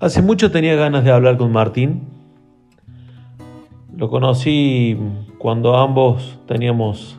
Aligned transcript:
Hace 0.00 0.22
mucho 0.22 0.52
tenía 0.52 0.76
ganas 0.76 1.02
de 1.02 1.10
hablar 1.10 1.36
con 1.38 1.50
Martín. 1.50 2.02
Lo 3.96 4.08
conocí 4.08 4.96
cuando 5.38 5.76
ambos 5.76 6.38
teníamos 6.46 7.18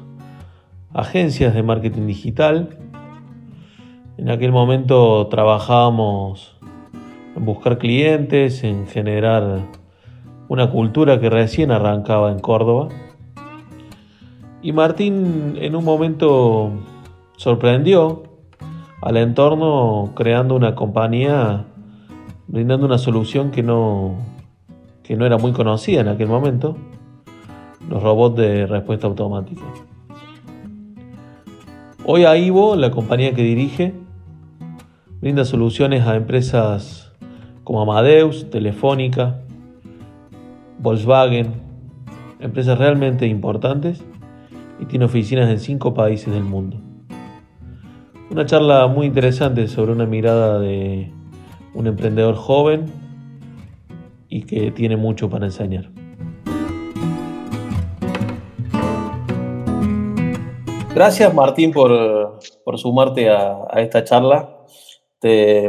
agencias 0.93 1.53
de 1.53 1.61
marketing 1.61 2.07
digital. 2.07 2.77
En 4.15 4.29
aquel 4.29 4.53
momento 4.53 5.27
trabajábamos 5.27 6.55
en 7.35 7.43
buscar 7.43 7.79
clientes, 7.79 8.63
en 8.63 8.87
generar 8.87 9.59
una 10.47 10.71
cultura 10.71 11.19
que 11.19 11.29
recién 11.29 11.71
arrancaba 11.71 12.31
en 12.31 12.39
Córdoba. 12.39 12.87
Y 14.61 14.71
Martín 14.71 15.57
en 15.59 15.75
un 15.75 15.83
momento 15.83 16.71
sorprendió 17.35 18.23
al 19.01 19.17
entorno 19.17 20.13
creando 20.15 20.55
una 20.55 20.75
compañía 20.75 21.65
brindando 22.49 22.87
una 22.87 22.97
solución 22.97 23.51
que 23.51 23.61
no, 23.61 24.15
que 25.03 25.15
no 25.15 25.25
era 25.25 25.37
muy 25.37 25.51
conocida 25.51 26.01
en 26.01 26.07
aquel 26.07 26.27
momento, 26.27 26.75
los 27.87 28.01
robots 28.01 28.37
de 28.37 28.65
respuesta 28.65 29.05
automática. 29.05 29.61
Hoy 32.05 32.25
AIVO, 32.25 32.75
la 32.75 32.89
compañía 32.89 33.35
que 33.35 33.43
dirige, 33.43 33.93
brinda 35.21 35.45
soluciones 35.45 36.07
a 36.07 36.15
empresas 36.15 37.13
como 37.63 37.83
Amadeus, 37.83 38.49
Telefónica, 38.49 39.41
Volkswagen, 40.79 41.53
empresas 42.39 42.79
realmente 42.79 43.27
importantes 43.27 44.03
y 44.79 44.85
tiene 44.85 45.05
oficinas 45.05 45.51
en 45.51 45.59
cinco 45.59 45.93
países 45.93 46.33
del 46.33 46.45
mundo. 46.45 46.77
Una 48.31 48.45
charla 48.47 48.87
muy 48.87 49.05
interesante 49.05 49.67
sobre 49.67 49.91
una 49.91 50.07
mirada 50.07 50.59
de 50.59 51.11
un 51.73 51.87
emprendedor 51.87 52.35
joven 52.35 52.91
y 54.27 54.43
que 54.43 54.71
tiene 54.71 54.97
mucho 54.97 55.29
para 55.29 55.45
enseñar. 55.45 55.89
Gracias 60.93 61.33
Martín 61.33 61.71
por, 61.71 62.39
sumarte 62.75 63.29
a, 63.29 63.67
esta 63.77 64.03
charla. 64.03 64.57
Te, 65.19 65.67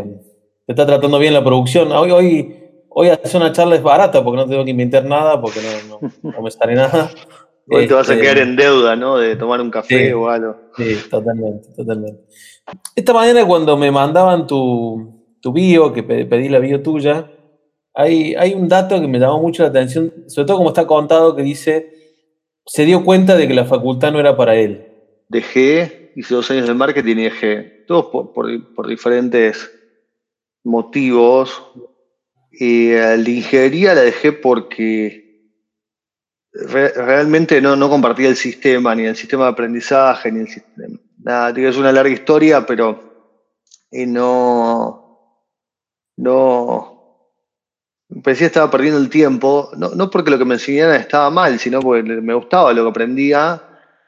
está 0.67 0.87
tratando 0.87 1.19
bien 1.19 1.35
la 1.35 1.45
producción. 1.45 1.93
Hoy, 1.93 2.11
hoy, 2.11 2.57
hoy 2.89 3.09
hacer 3.09 3.41
una 3.41 3.53
charla 3.53 3.77
es 3.77 3.83
barata 3.83 4.25
porque 4.25 4.39
no 4.39 4.49
tengo 4.49 4.65
que 4.65 4.71
inventar 4.71 5.05
nada, 5.05 5.41
porque 5.41 5.61
no, 6.23 6.43
me 6.43 6.51
sale 6.51 6.75
nada. 6.75 7.11
Hoy 7.73 7.87
te 7.87 7.95
vas 7.95 8.11
a 8.11 8.17
quedar 8.17 8.39
este, 8.39 8.51
en 8.51 8.57
deuda, 8.57 8.97
¿no? 8.97 9.17
De 9.17 9.37
tomar 9.37 9.61
un 9.61 9.71
café 9.71 10.13
o 10.13 10.29
algo. 10.29 10.57
Sí, 10.77 10.97
totalmente, 11.09 11.69
totalmente. 11.77 12.25
Esta 12.97 13.13
mañana 13.13 13.47
cuando 13.47 13.77
me 13.77 13.93
mandaban 13.93 14.49
tu, 14.49 15.20
tu 15.41 15.53
bio, 15.53 15.93
que 15.93 16.03
pedí 16.03 16.49
la 16.49 16.59
bio 16.59 16.83
tuya, 16.83 17.31
hay, 17.95 18.35
hay 18.35 18.55
un 18.55 18.69
dato 18.69 19.01
que 19.01 19.09
me 19.09 19.19
llamó 19.19 19.41
mucho 19.41 19.63
la 19.63 19.71
atención, 19.71 20.13
sobre 20.29 20.47
todo 20.47 20.59
como 20.59 20.71
está 20.71 20.87
contado, 20.87 21.35
que 21.35 21.43
dice, 21.43 21.93
se 22.67 22.85
dio 22.85 23.05
cuenta 23.05 23.37
de 23.37 23.49
que 23.49 23.55
la 23.55 23.65
facultad 23.65 24.13
no 24.13 24.21
era 24.21 24.37
para 24.37 24.55
él. 24.57 24.87
Dejé, 25.29 26.13
hice 26.17 26.35
dos 26.35 26.51
años 26.51 26.69
de 26.69 26.75
marketing 26.75 27.17
y 27.17 27.25
dejé, 27.25 27.85
todos 27.87 28.07
por, 28.07 28.89
diferentes 28.89 29.71
motivos. 30.65 31.63
Y 32.53 32.93
la 32.93 33.17
ingeniería 33.17 33.95
la 33.95 34.03
dejé 34.03 34.33
porque 34.33 35.51
realmente 36.53 37.61
no, 37.61 37.77
no 37.77 37.89
compartía 37.89 38.29
el 38.29 38.37
sistema, 38.37 38.95
ni 38.95 39.05
el 39.05 39.17
sistema 39.17 39.45
de 39.45 39.51
aprendizaje, 39.51 40.33
ni 40.33 40.41
el 40.41 40.49
sistema. 40.49 40.99
Nada, 41.19 41.51
es 41.57 41.77
una 41.77 41.93
larga 41.93 42.13
historia, 42.13 42.65
pero 42.67 43.11
y 43.91 44.07
no, 44.07 45.00
no, 46.21 47.27
parecía 48.23 48.47
que 48.47 48.53
estaba 48.53 48.71
perdiendo 48.71 49.01
el 49.01 49.09
tiempo, 49.09 49.71
no, 49.77 50.11
porque 50.11 50.31
lo 50.31 50.39
que 50.39 50.45
me 50.45 50.55
enseñaban 50.55 51.01
estaba 51.01 51.31
mal, 51.31 51.59
sino 51.59 51.81
porque 51.81 52.03
me 52.03 52.35
gustaba 52.35 52.75
lo 52.75 52.85
que 52.85 52.91
aprendía, 52.91 53.63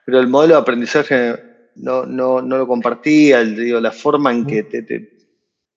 pero 0.05 0.21
el 0.21 0.28
modelo 0.28 0.55
de 0.55 0.61
aprendizaje 0.61 1.41
no, 1.77 2.05
no, 2.05 2.43
no 2.43 2.59
lo 2.59 2.67
compartía, 2.67 3.43
digo, 3.43 3.81
la 3.81 3.93
forma 3.93 4.31
en 4.31 4.47
que 4.47 4.65
te, 4.65 4.83
te, 4.83 5.09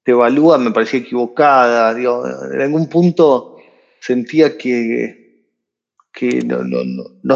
evalúa 0.04 0.58
me 0.58 0.72
parecía 0.72 1.00
equivocada, 1.00 1.94
digo, 1.94 2.26
en 2.28 2.62
algún 2.62 2.90
punto 2.90 3.58
sentía 4.02 4.58
que, 4.58 5.48
que 6.12 6.42
no, 6.42 6.64
no, 6.64 6.84
no, 7.24 7.36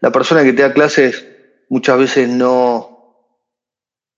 la 0.00 0.12
persona 0.12 0.44
que 0.44 0.52
te 0.52 0.60
da 0.60 0.74
clases 0.74 1.26
muchas 1.70 1.98
veces 1.98 2.28
no, 2.28 3.32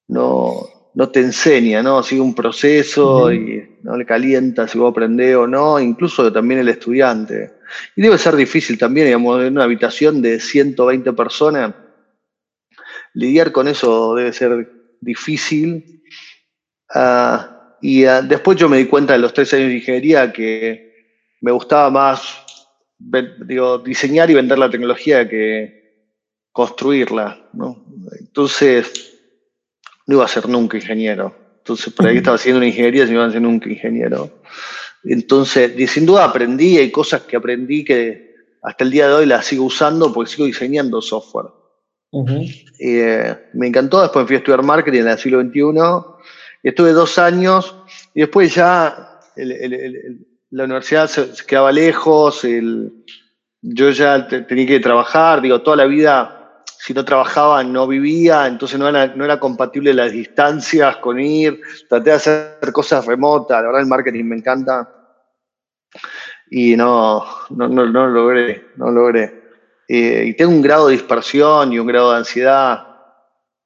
no, 0.08 0.77
no 0.98 1.08
te 1.08 1.20
enseña, 1.20 1.80
¿no? 1.80 2.02
Sigue 2.02 2.20
un 2.20 2.34
proceso 2.34 3.32
y 3.32 3.78
no 3.84 3.96
le 3.96 4.04
calienta 4.04 4.66
si 4.66 4.78
vos 4.78 4.90
aprendés 4.90 5.36
o 5.36 5.46
no, 5.46 5.78
incluso 5.78 6.32
también 6.32 6.58
el 6.58 6.68
estudiante. 6.68 7.52
Y 7.94 8.02
debe 8.02 8.18
ser 8.18 8.34
difícil 8.34 8.76
también, 8.76 9.06
digamos, 9.06 9.40
en 9.44 9.52
una 9.52 9.62
habitación 9.62 10.20
de 10.20 10.40
120 10.40 11.12
personas, 11.12 11.72
lidiar 13.14 13.52
con 13.52 13.68
eso 13.68 14.16
debe 14.16 14.32
ser 14.32 14.68
difícil. 15.00 16.02
Ah, 16.92 17.76
y 17.80 18.04
ah, 18.04 18.20
después 18.20 18.58
yo 18.58 18.68
me 18.68 18.78
di 18.78 18.86
cuenta 18.86 19.14
en 19.14 19.22
los 19.22 19.32
tres 19.32 19.54
años 19.54 19.68
de 19.68 19.76
ingeniería 19.76 20.32
que 20.32 21.14
me 21.42 21.52
gustaba 21.52 21.90
más 21.90 22.44
digo, 22.98 23.78
diseñar 23.78 24.28
y 24.30 24.34
vender 24.34 24.58
la 24.58 24.68
tecnología 24.68 25.28
que 25.28 26.10
construirla. 26.50 27.38
¿no? 27.52 27.86
Entonces, 28.18 29.07
no 30.08 30.14
iba 30.14 30.24
a 30.24 30.28
ser 30.28 30.48
nunca 30.48 30.78
ingeniero. 30.78 31.34
Entonces, 31.58 31.92
por 31.92 32.06
ahí 32.06 32.16
estaba 32.16 32.36
haciendo 32.36 32.58
una 32.58 32.66
ingeniería, 32.66 33.04
no 33.04 33.12
iba 33.12 33.26
a 33.26 33.30
ser 33.30 33.42
nunca 33.42 33.68
ingeniero. 33.68 34.40
Entonces, 35.04 35.90
sin 35.90 36.06
duda 36.06 36.24
aprendí, 36.24 36.78
hay 36.78 36.90
cosas 36.90 37.22
que 37.22 37.36
aprendí 37.36 37.84
que 37.84 38.34
hasta 38.62 38.84
el 38.84 38.90
día 38.90 39.06
de 39.06 39.14
hoy 39.14 39.26
las 39.26 39.44
sigo 39.44 39.66
usando 39.66 40.12
porque 40.12 40.30
sigo 40.30 40.46
diseñando 40.46 41.02
software. 41.02 41.48
Eh, 42.80 43.36
me 43.52 43.66
encantó, 43.66 44.00
después 44.00 44.26
fui 44.26 44.36
a 44.36 44.38
estudiar 44.38 44.62
marketing 44.62 45.00
en 45.00 45.08
el 45.08 45.18
siglo 45.18 45.42
XXI, 45.42 45.60
y 46.62 46.68
estuve 46.68 46.92
dos 46.92 47.18
años, 47.18 47.76
y 48.14 48.20
después 48.20 48.54
ya 48.54 49.20
la 49.36 50.64
universidad 50.64 51.06
se, 51.06 51.28
quedaba 51.46 51.70
lejos, 51.70 52.46
yo 53.60 53.90
ya 53.90 54.26
tenía 54.26 54.66
que 54.66 54.80
trabajar, 54.80 55.42
digo, 55.42 55.60
toda 55.60 55.76
la 55.76 55.84
vida 55.84 56.37
si 56.78 56.94
no 56.94 57.04
trabajaba 57.04 57.62
no 57.64 57.86
vivía, 57.86 58.46
entonces 58.46 58.78
no 58.78 58.88
era, 58.88 59.08
no 59.08 59.24
era 59.24 59.40
compatible 59.40 59.92
las 59.92 60.12
distancias 60.12 60.96
con 60.98 61.18
ir, 61.18 61.60
traté 61.88 62.10
de 62.10 62.16
hacer 62.16 62.72
cosas 62.72 63.04
remotas, 63.04 63.60
la 63.60 63.66
verdad 63.66 63.82
el 63.82 63.88
marketing 63.88 64.24
me 64.24 64.36
encanta. 64.36 64.94
Y 66.50 66.76
no, 66.76 67.24
no, 67.50 67.68
no, 67.68 67.86
no 67.86 68.06
logré, 68.06 68.68
no 68.76 68.90
logré. 68.90 69.42
Eh, 69.88 70.26
y 70.28 70.34
tengo 70.34 70.52
un 70.52 70.62
grado 70.62 70.86
de 70.86 70.94
dispersión 70.94 71.72
y 71.72 71.78
un 71.78 71.86
grado 71.86 72.12
de 72.12 72.18
ansiedad 72.18 72.86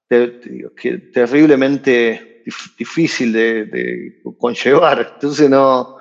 terriblemente 0.08 2.42
difícil 2.78 3.32
de, 3.32 3.64
de, 3.66 4.22
conllevar, 4.38 5.12
entonces 5.14 5.48
no, 5.48 5.96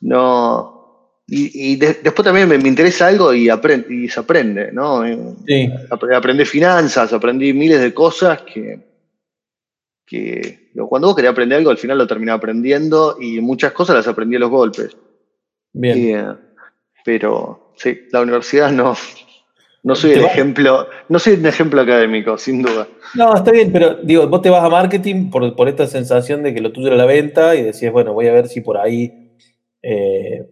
no, 0.00 0.81
y, 1.26 1.76
después 1.76 2.24
también 2.24 2.48
me, 2.48 2.56
interesa 2.56 3.06
algo 3.06 3.32
y, 3.32 3.48
aprende, 3.48 3.94
y 3.94 4.08
se 4.08 4.20
aprende, 4.20 4.70
¿no? 4.72 5.02
Sí. 5.46 5.70
Aprendí 5.90 6.44
finanzas, 6.44 7.12
aprendí 7.12 7.52
miles 7.54 7.80
de 7.80 7.94
cosas 7.94 8.42
que, 8.42 8.80
que 10.04 10.70
cuando 10.88 11.08
vos 11.08 11.16
querías 11.16 11.32
aprender 11.32 11.58
algo, 11.58 11.70
al 11.70 11.78
final 11.78 11.98
lo 11.98 12.06
terminé 12.06 12.32
aprendiendo 12.32 13.16
y 13.20 13.40
muchas 13.40 13.72
cosas 13.72 13.96
las 13.96 14.08
aprendí 14.08 14.36
a 14.36 14.40
los 14.40 14.50
golpes. 14.50 14.96
Bien. 15.72 16.18
Eh, 16.18 16.34
pero 17.04 17.72
sí, 17.76 18.02
la 18.10 18.20
universidad 18.20 18.70
no, 18.70 18.94
no 19.84 19.94
soy 19.94 20.12
el 20.12 20.24
ejemplo, 20.24 20.86
no 21.08 21.18
soy 21.18 21.34
un 21.34 21.46
ejemplo 21.46 21.80
académico, 21.80 22.36
sin 22.36 22.62
duda. 22.62 22.86
No, 23.14 23.34
está 23.34 23.52
bien, 23.52 23.72
pero 23.72 23.94
digo, 23.94 24.26
vos 24.28 24.42
te 24.42 24.50
vas 24.50 24.62
a 24.62 24.68
marketing 24.68 25.30
por, 25.30 25.56
por 25.56 25.68
esta 25.68 25.86
sensación 25.86 26.42
de 26.42 26.52
que 26.52 26.60
lo 26.60 26.72
tuyo 26.72 26.88
era 26.88 26.96
la 26.96 27.06
venta 27.06 27.54
y 27.54 27.62
decías, 27.62 27.92
bueno, 27.92 28.12
voy 28.12 28.26
a 28.28 28.32
ver 28.32 28.48
si 28.48 28.60
por 28.60 28.76
ahí 28.76 29.30
eh, 29.82 30.46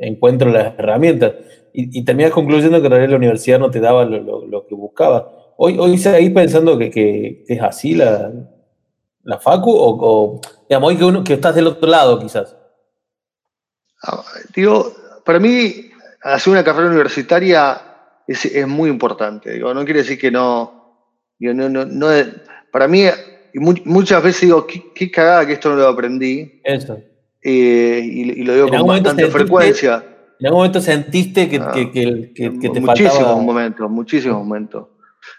encuentro 0.00 0.50
las 0.50 0.78
herramientas. 0.78 1.34
Y, 1.72 1.98
y 2.00 2.04
terminas 2.04 2.32
concluyendo 2.32 2.80
que 2.80 2.86
en 2.86 2.90
realidad 2.90 3.10
la 3.10 3.16
universidad 3.16 3.58
no 3.58 3.70
te 3.70 3.80
daba 3.80 4.04
lo, 4.04 4.66
que 4.66 4.74
buscaba. 4.74 5.54
Hoy, 5.56 5.76
hoy 5.78 5.98
seguís 5.98 6.30
pensando 6.30 6.78
que, 6.78 6.90
que, 6.90 7.44
es 7.46 7.62
así 7.62 7.94
la, 7.94 8.32
la 9.24 9.38
Facu 9.38 9.70
o, 9.70 10.40
digamos, 10.68 10.88
hoy 10.88 10.96
que, 10.96 11.04
uno, 11.04 11.24
que 11.24 11.34
estás 11.34 11.54
del 11.54 11.66
otro 11.66 11.88
lado 11.88 12.18
quizás. 12.18 12.56
Ah, 14.02 14.22
digo, 14.54 14.92
para 15.24 15.38
mí 15.38 15.90
hacer 16.22 16.52
una 16.52 16.64
carrera 16.64 16.88
universitaria 16.88 17.80
es, 18.26 18.44
es 18.44 18.66
muy 18.66 18.90
importante. 18.90 19.52
Digo, 19.52 19.74
no 19.74 19.84
quiere 19.84 20.00
decir 20.00 20.18
que 20.18 20.30
no, 20.30 21.12
digo, 21.38 21.54
no, 21.54 21.68
no, 21.68 21.84
no 21.84 22.08
para 22.70 22.86
mí, 22.86 23.04
muchas 23.84 24.22
veces 24.22 24.42
digo, 24.42 24.66
qué, 24.66 24.92
qué, 24.94 25.10
cagada 25.10 25.46
que 25.46 25.54
esto 25.54 25.70
no 25.70 25.76
lo 25.76 25.88
aprendí. 25.88 26.60
Eso. 26.64 27.00
Eh, 27.50 28.00
y, 28.04 28.42
lo 28.44 28.54
digo 28.54 28.68
con 28.68 28.86
bastante 28.86 29.26
frecuencia. 29.28 30.04
¿En 30.38 30.46
algún 30.46 30.60
momento 30.60 30.80
sentiste 30.80 31.48
que, 31.48 31.58
que, 31.72 31.90
que, 32.34 32.58
que 32.60 32.68
te 32.68 32.80
muchísimos 32.80 33.14
faltaba? 33.14 33.40
momentos, 33.40 33.90
muchísimos 33.90 34.38
momentos. 34.38 34.86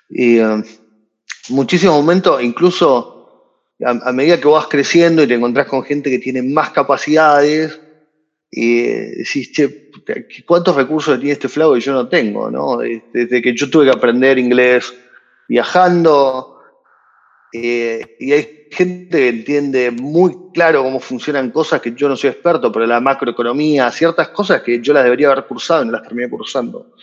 Y 0.09 0.39
um, 0.39 0.63
muchísimos 1.49 1.95
momentos, 1.95 2.41
incluso 2.41 3.63
a, 3.85 4.11
medida 4.11 4.39
que 4.39 4.47
vas 4.47 4.67
creciendo 4.67 5.21
y 5.23 5.27
te 5.27 5.35
encontrás 5.35 5.67
con 5.67 5.83
gente 5.83 6.09
que 6.09 6.19
tiene 6.19 6.41
más 6.41 6.71
capacidades, 6.71 7.79
y 8.51 8.81
decís, 8.81 9.51
che, 9.51 9.91
¿cuántos 10.47 10.75
recursos 10.75 11.17
tiene 11.19 11.33
este 11.33 11.47
flaco 11.47 11.75
que 11.75 11.81
yo 11.81 11.93
no 11.93 12.07
tengo? 12.07 12.49
¿no? 12.49 12.79
Desde 13.13 13.41
que 13.43 13.53
yo 13.55 13.69
tuve 13.69 13.85
que 13.85 13.91
aprender 13.91 14.39
inglés 14.39 14.91
viajando, 15.47 16.58
eh, 17.53 18.15
y 18.19 18.31
hay 18.31 18.67
gente 18.71 19.17
que 19.17 19.29
entiende 19.29 19.91
muy 19.91 20.51
claro 20.53 20.83
cómo 20.83 20.99
funcionan 20.99 21.51
cosas 21.51 21.81
que 21.81 21.93
yo 21.93 22.07
no 22.07 22.15
soy 22.15 22.29
experto, 22.29 22.71
pero 22.71 22.85
la 22.85 22.99
macroeconomía, 22.99 23.91
ciertas 23.91 24.29
cosas 24.29 24.61
que 24.61 24.81
yo 24.81 24.93
las 24.93 25.03
debería 25.03 25.31
haber 25.31 25.45
cursado 25.45 25.83
y 25.83 25.85
no 25.87 25.93
las 25.93 26.03
terminé 26.03 26.29
cursando. 26.29 26.93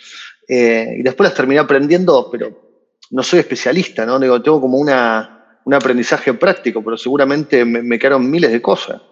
Eh, 0.49 0.97
y 0.99 1.03
después 1.03 1.29
las 1.29 1.37
terminé 1.37 1.61
aprendiendo, 1.61 2.29
pero 2.31 2.87
no 3.11 3.23
soy 3.23 3.41
especialista, 3.41 4.07
¿no? 4.07 4.19
Digo, 4.19 4.41
tengo 4.41 4.61
como 4.61 4.79
una, 4.79 5.61
un 5.65 5.75
aprendizaje 5.75 6.33
práctico, 6.35 6.83
pero 6.85 6.97
seguramente 6.97 7.65
me, 7.65 7.83
me 7.83 7.99
quedaron 7.99 8.31
miles 8.31 8.53
de 8.53 8.63
cosas. 8.63 9.03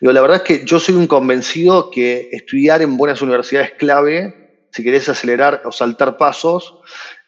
Digo, 0.00 0.12
la 0.12 0.20
verdad 0.20 0.38
es 0.38 0.42
que 0.42 0.64
yo 0.64 0.80
soy 0.80 0.94
un 0.94 1.06
convencido 1.06 1.90
que 1.90 2.28
estudiar 2.32 2.82
en 2.82 2.96
buenas 2.96 3.20
universidades 3.22 3.70
es 3.70 3.78
clave 3.78 4.68
si 4.72 4.82
querés 4.84 5.08
acelerar 5.08 5.62
o 5.64 5.72
saltar 5.72 6.16
pasos. 6.16 6.78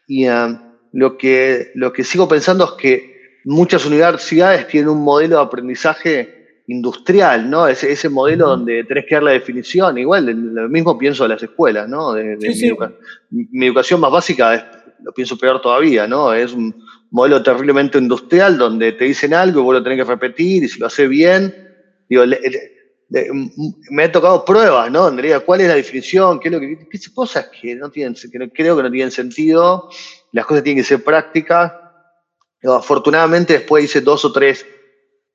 Y 0.06 0.28
uh, 0.28 0.58
lo 0.92 1.16
que, 1.16 1.70
lo 1.74 1.92
que 1.92 2.04
sigo 2.04 2.28
pensando 2.28 2.64
es 2.64 2.70
que 2.72 3.12
muchas 3.44 3.84
universidades 3.86 4.66
tienen 4.68 4.90
un 4.90 5.02
modelo 5.02 5.36
de 5.36 5.42
aprendizaje 5.42 6.62
industrial, 6.68 7.50
¿no? 7.50 7.66
Ese, 7.66 7.90
ese 7.92 8.08
modelo 8.08 8.48
donde 8.48 8.84
tenés 8.84 9.04
que 9.08 9.14
dar 9.16 9.24
la 9.24 9.32
definición, 9.32 9.98
igual, 9.98 10.26
lo 10.26 10.68
mismo 10.68 10.96
pienso 10.96 11.24
de 11.24 11.30
las 11.30 11.42
escuelas, 11.42 11.88
¿no? 11.88 12.12
De, 12.12 12.36
de 12.36 12.40
Sí, 12.40 12.48
mi, 12.48 12.54
sí. 12.54 12.66
educa- 12.68 12.92
mi 13.30 13.66
educación 13.66 14.00
más 14.00 14.12
básica 14.12 14.54
es, 14.54 14.64
lo 15.02 15.12
pienso 15.12 15.36
peor 15.36 15.60
todavía, 15.60 16.06
¿no? 16.06 16.32
Es 16.32 16.52
un 16.52 16.72
modelo 17.10 17.42
terriblemente 17.42 17.98
industrial 17.98 18.56
donde 18.56 18.92
te 18.92 19.04
dicen 19.06 19.34
algo 19.34 19.60
y 19.60 19.64
vos 19.64 19.74
lo 19.74 19.82
tenés 19.82 19.98
que 19.98 20.04
repetir 20.10 20.62
y 20.64 20.68
si 20.68 20.78
lo 20.78 20.86
haces 20.86 21.08
bien, 21.08 21.52
digo, 22.08 22.24
le- 22.24 22.40
le- 22.40 22.72
me 23.90 24.04
ha 24.04 24.12
tocado 24.12 24.44
pruebas, 24.44 24.90
¿no? 24.90 25.02
Donde 25.04 25.22
diga, 25.22 25.40
¿cuál 25.40 25.60
es 25.62 25.68
la 25.68 25.74
definición? 25.74 26.38
¿Qué 26.40 26.48
es 26.48 26.52
lo 26.54 26.60
que, 26.60 26.78
qué, 26.78 26.88
qué 26.88 26.98
cosas 27.12 27.50
que 27.60 27.74
no 27.74 27.90
tienen, 27.90 28.14
que 28.14 28.38
no- 28.38 28.48
creo 28.50 28.76
que 28.76 28.82
no 28.84 28.90
tienen 28.90 29.10
sentido? 29.10 29.90
Las 30.32 30.46
cosas 30.46 30.64
tienen 30.64 30.82
que 30.82 30.88
ser 30.88 31.04
prácticas. 31.04 31.72
Afortunadamente 32.64 33.54
después 33.54 33.84
hice 33.84 34.00
dos 34.00 34.24
o 34.24 34.32
tres 34.32 34.66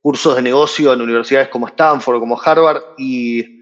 cursos 0.02 0.36
de 0.36 0.42
negocio 0.42 0.94
en 0.94 1.02
universidades 1.02 1.50
como 1.50 1.68
Stanford 1.68 2.20
como 2.20 2.40
Harvard 2.42 2.82
y, 2.98 3.56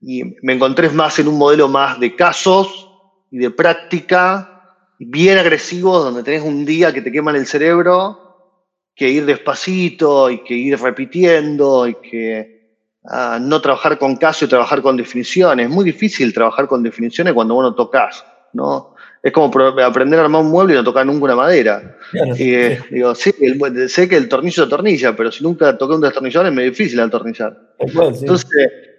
me 0.00 0.54
encontré 0.54 0.88
más 0.88 1.20
en 1.20 1.28
un 1.28 1.38
modelo 1.38 1.68
más 1.68 2.00
de 2.00 2.16
casos 2.16 2.88
y 3.30 3.38
de 3.38 3.50
práctica, 3.52 4.74
bien 4.98 5.38
agresivos, 5.38 6.02
donde 6.02 6.24
tenés 6.24 6.42
un 6.42 6.64
día 6.64 6.92
que 6.92 7.02
te 7.02 7.12
queman 7.12 7.36
el 7.36 7.46
cerebro, 7.46 8.58
que 8.96 9.08
ir 9.08 9.24
despacito 9.24 10.28
y 10.28 10.42
que 10.42 10.54
ir 10.54 10.80
repitiendo 10.80 11.86
y 11.86 11.94
que 11.94 12.80
ah, 13.04 13.38
no 13.40 13.60
trabajar 13.60 13.96
con 13.96 14.16
caso 14.16 14.44
y 14.44 14.48
trabajar 14.48 14.82
con 14.82 14.96
definiciones. 14.96 15.66
Es 15.66 15.72
muy 15.72 15.84
difícil 15.84 16.34
trabajar 16.34 16.66
con 16.66 16.82
definiciones 16.82 17.32
cuando 17.32 17.54
vos 17.54 17.62
no 17.62 17.74
tocas, 17.76 18.24
¿no? 18.54 18.91
Es 19.22 19.32
como 19.32 19.46
aprender 19.46 20.18
a 20.18 20.24
armar 20.24 20.42
un 20.42 20.50
mueble 20.50 20.74
y 20.74 20.76
no 20.76 20.82
tocar 20.82 21.06
nunca 21.06 21.24
una 21.26 21.36
madera. 21.36 21.96
Claro, 22.10 22.34
Y, 22.36 22.54
eh, 22.54 22.78
sí, 22.88 22.94
digo, 22.94 23.14
sí, 23.14 23.32
el- 23.40 23.88
sé 23.88 24.08
que 24.08 24.16
el 24.16 24.28
tornillo 24.28 24.62
se 24.64 24.66
atornilla, 24.66 25.14
pero 25.14 25.30
si 25.30 25.44
nunca 25.44 25.78
toqué 25.78 25.94
un 25.94 26.00
destornillador 26.00 26.48
es 26.48 26.52
muy 26.54 26.64
difícil 26.64 26.98
atornillar. 26.98 27.56
tal 27.78 27.92
cual, 27.92 28.14
sí. 28.14 28.22
Entonces, 28.22 28.50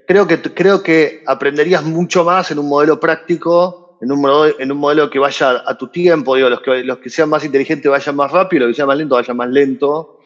creo 0.08 0.26
que, 0.26 0.42
creo 0.42 0.82
que 0.82 1.24
aprenderías 1.28 1.84
mucho 1.84 2.24
más 2.24 2.50
en 2.52 2.60
un 2.60 2.70
modelo 2.70 3.00
práctico, 3.00 3.98
en 4.02 4.12
un 4.12 4.22
modelo, 4.22 4.56
en 4.60 4.72
un 4.72 4.78
modelo 4.78 5.10
que 5.10 5.20
vaya 5.20 5.62
a 5.66 5.78
tu 5.78 5.90
tiempo, 5.90 6.36
digo, 6.36 6.50
los 6.50 6.62
que, 6.62 6.84
los 6.84 7.00
que 7.00 7.10
sean 7.10 7.28
más 7.30 7.44
inteligentes 7.44 7.92
vayan 7.92 8.16
más 8.16 8.32
rápido, 8.32 8.66
los 8.66 8.72
que 8.72 8.78
sean 8.78 8.88
más 8.88 8.98
lentos 8.98 9.18
vayan 9.18 9.38
más 9.38 9.50
lento, 9.50 10.20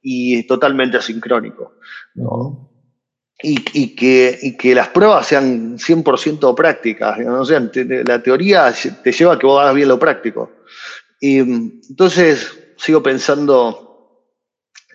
y 0.00 0.46
totalmente 0.46 0.96
asincrónico. 0.96 1.74
Ujú. 2.16 2.71
Y, 3.42 3.64
y 3.72 3.94
que, 3.96 4.38
y 4.40 4.56
que 4.56 4.74
las 4.74 4.88
pruebas 4.88 5.26
sean 5.26 5.76
100% 5.78 6.54
prácticas, 6.54 7.18
no 7.18 7.44
te- 7.70 8.04
la 8.04 8.22
teoría 8.22 8.72
te 9.02 9.10
lleva 9.12 9.34
a 9.34 9.38
que 9.38 9.46
vos 9.46 9.60
hagas 9.60 9.74
bien 9.74 9.88
lo 9.88 9.98
práctico. 9.98 10.52
Y 11.20 11.38
entonces 11.38 12.58
sigo 12.76 13.02
pensando, 13.02 14.24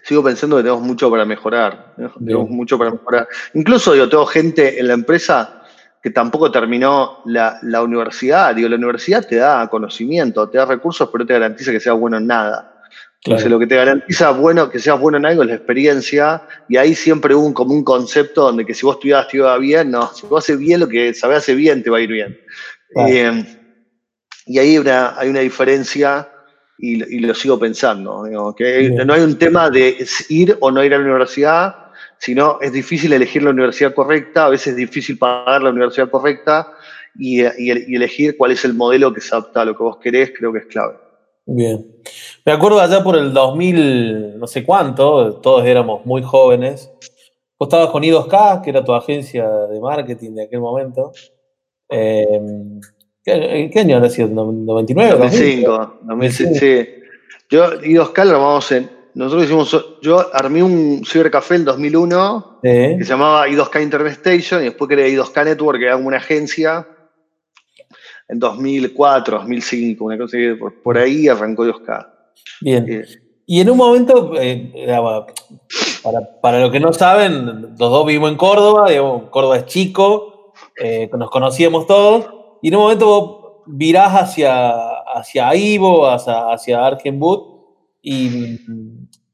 sigo 0.03 0.23
pensando 0.23 0.57
que 0.57 0.63
tenemos 0.63 0.81
mucho 0.83 1.09
para 1.11 1.25
mejorar, 1.25 1.93
¿no? 1.97 2.11
tenemos 2.25 2.49
mucho 2.49 2.77
para 2.77 2.91
mejorar. 2.91 3.27
Incluso 3.53 3.93
digo, 3.93 4.07
tengo 4.07 4.25
gente 4.25 4.79
en 4.79 4.87
la 4.87 4.93
empresa 4.93 5.61
que 6.01 6.11
tampoco 6.11 6.49
terminó 6.51 7.19
la, 7.25 7.57
la 7.63 7.81
universidad. 7.81 8.55
Digo, 8.55 8.69
la 8.69 8.75
universidad 8.77 9.25
te 9.27 9.35
da 9.37 9.67
conocimiento, 9.67 10.47
te 10.47 10.57
da 10.57 10.65
recursos, 10.65 11.09
pero 11.11 11.23
no 11.23 11.27
te 11.27 11.33
garantiza 11.33 11.71
que 11.71 11.79
seas 11.79 11.97
bueno 11.97 12.17
en 12.17 12.27
nada. 12.27 12.76
Entonces, 13.27 13.51
lo 13.51 13.59
que 13.59 13.67
te 13.67 13.75
garantiza 13.75 14.29
bueno, 14.31 14.69
que 14.69 14.79
seas 14.79 14.99
bueno 14.99 15.17
en 15.17 15.25
algo 15.25 15.41
es 15.43 15.49
la 15.49 15.55
experiencia, 15.55 16.41
y 16.67 16.77
ahí 16.77 16.95
siempre 16.95 17.35
hubo 17.35 17.45
un, 17.45 17.53
como 17.53 17.73
un 17.73 17.83
concepto 17.83 18.41
donde 18.43 18.65
que 18.65 18.73
si 18.73 18.85
vos 18.85 18.95
estudiabas 18.95 19.27
te 19.27 19.37
iba 19.37 19.57
bien, 19.57 19.91
no, 19.91 20.09
si 20.13 20.25
vos 20.27 20.43
haces 20.43 20.57
bien 20.57 20.79
lo 20.79 20.87
que 20.87 21.13
sabés 21.13 21.39
hacer 21.39 21.55
bien, 21.55 21.83
te 21.83 21.89
va 21.89 21.97
a 21.97 22.01
ir 22.01 22.11
bien. 22.11 22.37
Claro. 22.93 23.09
Eh, 23.09 23.45
y 24.45 24.59
ahí 24.59 24.69
hay 24.71 24.77
una, 24.77 25.13
hay 25.19 25.29
una 25.29 25.41
diferencia, 25.41 26.27
y, 26.77 26.95
lo- 26.97 27.07
y 27.09 27.19
lo 27.19 27.33
sigo 27.33 27.57
pensando, 27.59 28.23
digo, 28.25 28.53
que 28.55 28.89
no 29.05 29.13
hay 29.13 29.21
un 29.21 29.37
tema 29.37 29.69
de 29.69 29.97
ir 30.29 30.55
o 30.61 30.71
no 30.71 30.83
ir 30.83 30.93
a 30.93 30.97
la 30.97 31.03
universidad, 31.03 31.73
sino 32.19 32.59
es 32.61 32.71
difícil 32.71 33.11
elegir 33.13 33.43
la 33.43 33.49
universidad 33.49 33.93
correcta, 33.93 34.45
a 34.45 34.49
veces 34.49 34.67
es 34.67 34.75
difícil 34.75 35.17
pagar 35.17 35.61
la 35.63 35.71
universidad 35.71 36.09
correcta, 36.09 36.67
y, 37.15 37.41
y- 37.43 37.83
y 37.87 37.95
elegir 37.95 38.35
cuál 38.37 38.51
es 38.51 38.63
el 38.63 38.73
modelo 38.75 39.11
que 39.11 39.21
se 39.21 39.35
adapta 39.35 39.61
a 39.61 39.65
lo 39.65 39.75
que 39.75 39.83
vos 39.83 39.97
querés, 39.99 40.31
creo 40.37 40.53
que 40.53 40.59
es 40.59 40.65
clave. 40.67 40.93
Bien. 41.47 41.85
Me 42.45 42.51
acuerdo 42.51 42.79
allá 42.79 43.03
por 43.03 43.15
el 43.17 43.33
2000, 43.33 44.37
no 44.39 44.47
sé 44.47 44.63
cuánto, 44.63 45.35
todos 45.35 45.65
éramos 45.65 46.05
muy 46.05 46.21
jóvenes. 46.21 46.91
Vos 47.57 47.67
estabas 47.67 47.89
con 47.89 48.03
I2K, 48.03 48.61
que 48.61 48.69
era 48.69 48.83
tu 48.83 48.93
agencia 48.93 49.49
de 49.49 49.79
marketing 49.79 50.35
de 50.35 50.43
aquel 50.43 50.59
momento. 50.59 51.11
Eh, 51.89 52.41
¿qué, 53.23 53.69
qué 53.71 53.79
año 53.79 53.95
habrá 53.95 54.09
sido? 54.09 54.29
¿99? 54.29 55.17
2005, 55.17 55.99
2005, 56.03 56.53
sí. 56.55 56.87
Yo 57.49 57.81
y 57.83 57.97
Oscar 57.97 58.27
lo 58.27 58.35
armamos 58.35 58.71
en. 58.73 58.89
Nosotros 59.15 59.45
hicimos. 59.45 59.99
Yo 60.01 60.25
armé 60.33 60.61
un 60.61 61.01
cibercafé 61.05 61.55
en 61.55 61.65
2001 61.65 62.59
Sí. 62.61 62.69
que 62.97 63.03
se 63.03 63.09
llamaba 63.09 63.47
I2K 63.47 63.81
Internet 63.81 64.13
Station 64.13 64.61
y 64.61 64.65
después 64.65 64.89
creé 64.89 65.17
I2K 65.17 65.45
Network, 65.45 65.79
que 65.79 65.85
era 65.85 65.95
una 65.95 66.17
agencia. 66.17 66.87
En 68.29 68.39
2004, 68.39 69.37
2005, 69.39 70.03
una 70.05 70.17
cosa 70.17 70.37
que 70.37 70.55
por, 70.55 70.81
por 70.81 70.97
ahí 70.97 71.27
arrancó 71.27 71.65
I2K. 71.65 72.07
Bien. 72.61 72.85
Eh, 72.89 73.05
Y 73.45 73.61
en 73.61 73.69
un 73.69 73.77
momento, 73.77 74.33
eh, 74.37 74.73
para, 76.03 76.39
para 76.41 76.59
los 76.59 76.69
que 76.71 76.79
no 76.81 76.91
saben, 76.91 77.61
los 77.77 77.77
dos 77.77 78.05
vivimos 78.05 78.31
en 78.31 78.37
Córdoba, 78.37 78.89
digamos, 78.89 79.29
Córdoba 79.29 79.57
es 79.57 79.65
chico, 79.67 80.51
eh, 80.83 81.09
nos 81.17 81.29
conocíamos 81.29 81.87
todos, 81.87 82.29
y 82.61 82.67
en 82.67 82.75
un 82.75 82.81
momento 82.81 83.05
vos 83.07 83.63
virás 83.67 84.11
hacia, 84.13 84.71
hacia 85.15 85.55
Ivo, 85.55 86.07
hacia, 86.07 86.51
hacia 86.51 86.85
Argenwood, 86.85 87.55
y, 88.01 88.27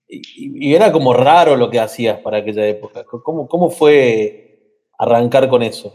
y- 0.08 0.22
y 0.70 0.76
era 0.76 0.92
como 0.92 1.12
raro 1.14 1.56
lo 1.56 1.72
que 1.72 1.80
hacías 1.80 2.20
para 2.20 2.38
aquella 2.38 2.68
época. 2.68 3.04
¿Cómo, 3.04 3.48
cómo 3.48 3.70
fue 3.72 4.78
arrancar 5.00 5.50
con 5.50 5.64
eso? 5.64 5.92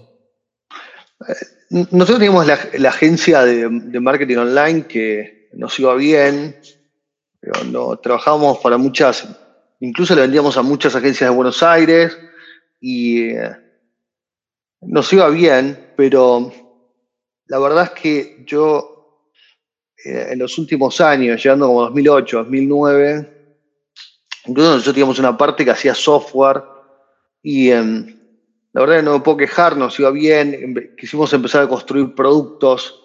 Nosotros 1.71 2.19
teníamos 2.19 2.47
la, 2.47 2.89
agencia 2.89 3.45
de, 3.45 3.69
marketing 4.01 4.37
online 4.37 4.87
que 4.87 5.49
nos 5.53 5.79
iba 5.79 5.95
bien, 5.95 6.57
pero 7.41 7.65
no, 7.65 7.99
trabajábamos 7.99 8.59
para 8.59 8.79
muchas, 8.79 9.29
incluso 9.81 10.15
le 10.15 10.23
vendíamos 10.23 10.57
a 10.57 10.63
muchas 10.63 10.95
agencias 10.95 11.29
de 11.29 11.37
Buenos 11.37 11.63
Aires 11.63 12.17
y 12.81 13.31
eh, 13.31 13.51
nos 14.83 15.13
iba 15.13 15.29
bien, 15.29 15.93
pero 15.97 16.53
la 17.47 17.59
verdad 17.59 17.85
es 17.85 18.01
que 18.01 18.45
yo 18.47 19.25
eh, 20.05 20.29
en 20.31 20.39
los 20.39 20.57
últimos 20.57 21.01
años, 21.01 21.43
llegando 21.43 21.67
como 21.67 21.83
2008, 21.83 22.37
2009, 22.39 23.55
incluso 24.47 24.71
nosotros 24.71 24.95
teníamos 24.95 25.19
una 25.19 25.37
parte 25.37 25.65
que 25.65 25.73
hacía 25.73 25.95
software 25.95 26.63
y... 27.43 27.71
em, 27.71 28.18
la 28.73 28.83
verdad 28.83 28.97
que 28.97 29.03
no 29.03 29.15
me 29.15 29.21
puedo 29.21 29.37
quejar, 29.39 29.77
nos 29.77 29.99
iba 29.99 30.11
bien. 30.11 30.95
Quisimos 30.99 31.33
empezar 31.33 31.63
a 31.63 31.69
construir 31.69 32.15
productos, 32.15 33.03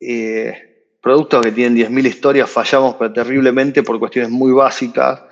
eh, 0.00 0.96
productos 1.00 1.42
que 1.42 1.52
tienen 1.52 1.76
10.000 1.76 2.06
historias, 2.06 2.50
fallamos 2.50 2.96
pero 2.96 3.12
terriblemente 3.12 3.82
por 3.82 3.98
cuestiones 3.98 4.30
muy 4.30 4.52
básicas. 4.52 5.22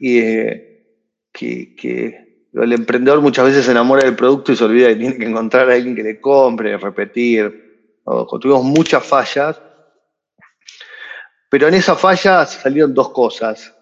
Eh, 0.00 0.68
que, 1.32 1.74
que 1.74 2.48
el 2.54 2.72
emprendedor 2.72 3.20
muchas 3.20 3.46
veces 3.46 3.64
se 3.64 3.70
enamora 3.70 4.04
del 4.04 4.14
producto 4.14 4.52
y 4.52 4.56
se 4.56 4.64
olvida 4.64 4.88
que 4.88 4.96
tiene 4.96 5.16
que 5.16 5.24
encontrar 5.24 5.70
a 5.70 5.74
alguien 5.74 5.96
que 5.96 6.02
le 6.02 6.20
compre, 6.20 6.76
repetir. 6.76 8.00
¿no? 8.06 8.26
Tuvimos 8.26 8.64
muchas 8.64 9.04
fallas. 9.04 9.60
Pero 11.48 11.68
en 11.68 11.74
esas 11.74 11.98
fallas 11.98 12.50
salieron 12.50 12.94
dos 12.94 13.10
cosas. 13.10 13.74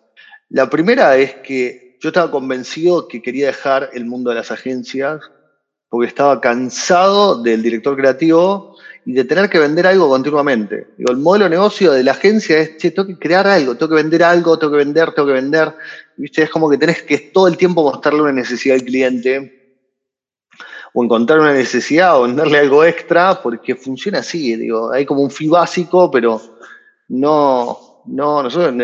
La 0.49 0.69
primera 0.69 1.17
es 1.17 1.35
que 1.37 1.90
yo 2.01 2.09
estaba 2.09 2.31
convencido 2.31 3.07
que 3.09 3.21
quería 3.21 3.49
dejar 3.49 3.91
el 3.93 4.07
mundo 4.07 4.31
de 4.31 4.37
las 4.37 4.51
agencias 4.51 5.21
porque 5.89 6.09
estaba 6.09 6.41
cansado 6.41 7.43
del 7.43 7.63
director 7.63 7.97
creativo 7.97 8.77
y 9.05 9.13
de 9.13 9.25
tener 9.25 9.51
que 9.51 9.59
vender 9.59 9.87
algo 9.87 10.09
continuamente. 10.09 10.89
Digo, 10.97 11.11
el 11.11 11.19
modelo 11.19 11.45
de 11.45 11.51
negocio 11.51 11.93
de 11.93 12.03
la 12.03 12.13
agencia 12.13 12.59
es, 12.59 12.77
che, 12.79 12.91
tengo 12.93 13.09
que 13.09 13.19
crear 13.19 13.47
algo, 13.47 13.75
tengo 13.75 13.91
que 13.91 14.03
vender 14.03 14.23
algo, 14.23 14.59
tengo 14.59 14.73
que 14.73 14.79
vender, 14.79 15.13
tengo 15.13 15.29
que 15.29 15.35
vender. 15.35 15.75
¿Viste? 16.17 16.43
Es 16.43 16.51
como 16.51 16.71
que 16.71 16.79
tenés 16.79 17.03
que 17.03 17.19
todo 17.19 17.49
el 17.49 17.57
tiempo 17.57 17.83
mostrarle 17.83 18.23
una 18.23 18.33
necesidad 18.33 18.77
al 18.77 18.85
cliente 18.85 19.79
o 20.95 21.05
encontrar 21.05 21.41
una 21.41 21.53
necesidad 21.53 22.19
o 22.19 22.23
venderle 22.23 22.59
algo 22.59 22.85
extra, 22.85 23.43
porque 23.43 23.75
funciona 23.77 24.21
así, 24.21 24.57
digo, 24.57 24.91
hay 24.91 25.07
como 25.07 25.23
un 25.23 25.31
fee 25.31 25.49
básico, 25.49 26.11
pero 26.11 26.41
no, 27.09 28.03
no, 28.07 28.43
nosotros, 28.43 28.75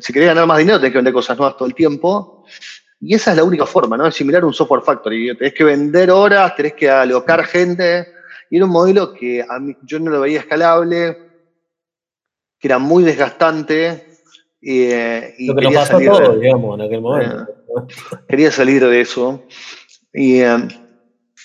si 0.00 0.12
querés 0.12 0.28
ganar 0.28 0.46
más 0.46 0.58
dinero 0.58 0.78
tenés 0.78 0.92
que 0.92 0.98
vender 0.98 1.14
cosas 1.14 1.36
nuevas 1.36 1.56
todo 1.56 1.68
el 1.68 1.74
tiempo, 1.74 2.44
y 3.00 3.14
esa 3.14 3.32
es 3.32 3.36
la 3.36 3.44
única 3.44 3.66
forma, 3.66 3.96
¿no? 3.96 4.06
Es 4.06 4.14
similar 4.14 4.42
a 4.42 4.46
un 4.46 4.54
software 4.54 4.82
factory, 4.82 5.36
tenés 5.36 5.54
que 5.54 5.64
vender 5.64 6.10
horas, 6.10 6.54
tenés 6.56 6.74
que 6.74 6.88
alocar 6.88 7.44
gente, 7.44 8.08
y 8.50 8.56
era 8.56 8.64
un 8.64 8.72
modelo 8.72 9.12
que 9.12 9.44
a 9.46 9.58
mí, 9.58 9.76
yo 9.82 9.98
no 9.98 10.10
lo 10.10 10.20
veía 10.20 10.40
escalable, 10.40 11.18
que 12.58 12.68
era 12.68 12.78
muy 12.78 13.04
desgastante, 13.04 14.06
eh, 14.62 15.34
y 15.36 15.46
lo 15.48 15.56
que 15.56 15.64
nos 15.64 15.74
pasó 15.74 15.96
a 15.98 16.02
todos, 16.02 16.40
digamos, 16.40 16.78
en 16.78 16.86
aquel 16.86 17.00
momento. 17.02 17.42
Eh, 17.42 18.18
quería 18.28 18.50
salir 18.50 18.86
de 18.86 19.00
eso. 19.00 19.42
Y, 20.12 20.40
eh, 20.40 20.68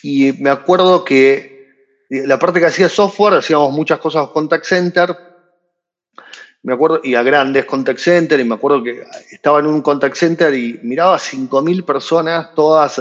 y 0.01 0.31
me 0.39 0.50
acuerdo 0.50 1.03
que 1.03 1.67
la 2.10 2.39
parte 2.39 2.60
que 2.60 2.67
hacía 2.67 2.88
software, 2.88 3.34
hacíamos 3.34 3.74
muchas 3.74 4.00
cosas 4.00 4.27
con 4.27 4.34
contact 4.34 4.65
center. 4.65 5.17
Me 6.62 6.74
acuerdo, 6.74 7.00
y 7.04 7.16
a 7.16 7.24
grandes 7.24 7.66
contact 7.66 8.00
center, 8.00 8.39
y 8.39 8.44
me 8.44 8.56
acuerdo 8.56 8.84
que 8.84 9.04
estaba 9.32 9.60
en 9.60 9.68
un 9.68 9.82
contact 9.82 10.16
center 10.16 10.54
y 10.54 10.80
miraba 10.84 11.16
a 11.16 11.20
5.000 11.20 11.86
personas, 11.86 12.54
todas 12.54 13.00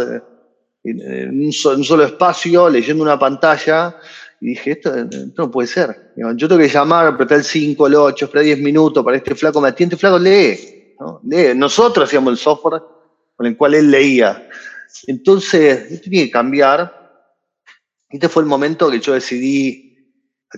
en 0.85 1.41
un, 1.41 1.53
solo, 1.53 2.05
espacio, 2.05 2.71
leyendo 2.71 3.03
una 3.03 3.19
pantalla, 3.19 3.97
y 4.41 4.50
dije, 4.50 4.73
esto, 4.73 4.93
no 5.37 5.50
puede 5.50 5.67
ser. 5.67 6.12
Yo 6.37 6.49
tengo 6.49 6.61
que 6.61 6.69
llamar, 6.69 7.09
apretar 7.09 7.38
el 7.38 7.45
5, 7.45 7.87
el 7.88 7.95
8, 7.97 8.25
esperar 8.27 8.45
10 8.45 8.61
minutos 8.61 9.05
para 9.05 9.17
este 9.17 9.35
flaco, 9.35 9.61
me 9.61 9.69
atiende, 9.69 9.97
flaco, 9.97 10.19
lee, 10.19 10.95
lee. 11.25 11.55
Nosotros 11.57 12.09
hacíamos 12.09 12.33
el 12.33 12.38
software 12.38 12.83
con 13.35 13.47
el 13.47 13.57
cual 13.57 13.75
él 13.75 13.91
leía. 13.91 14.49
Entonces, 15.07 15.91
esto 15.91 16.09
tiene 16.09 16.27
que 16.27 16.31
cambiar. 16.31 16.95
Este 18.09 18.29
fue 18.29 18.43
el 18.43 18.49
momento 18.49 18.91
que 18.91 19.00
yo 19.00 19.12
decidí 19.15 19.88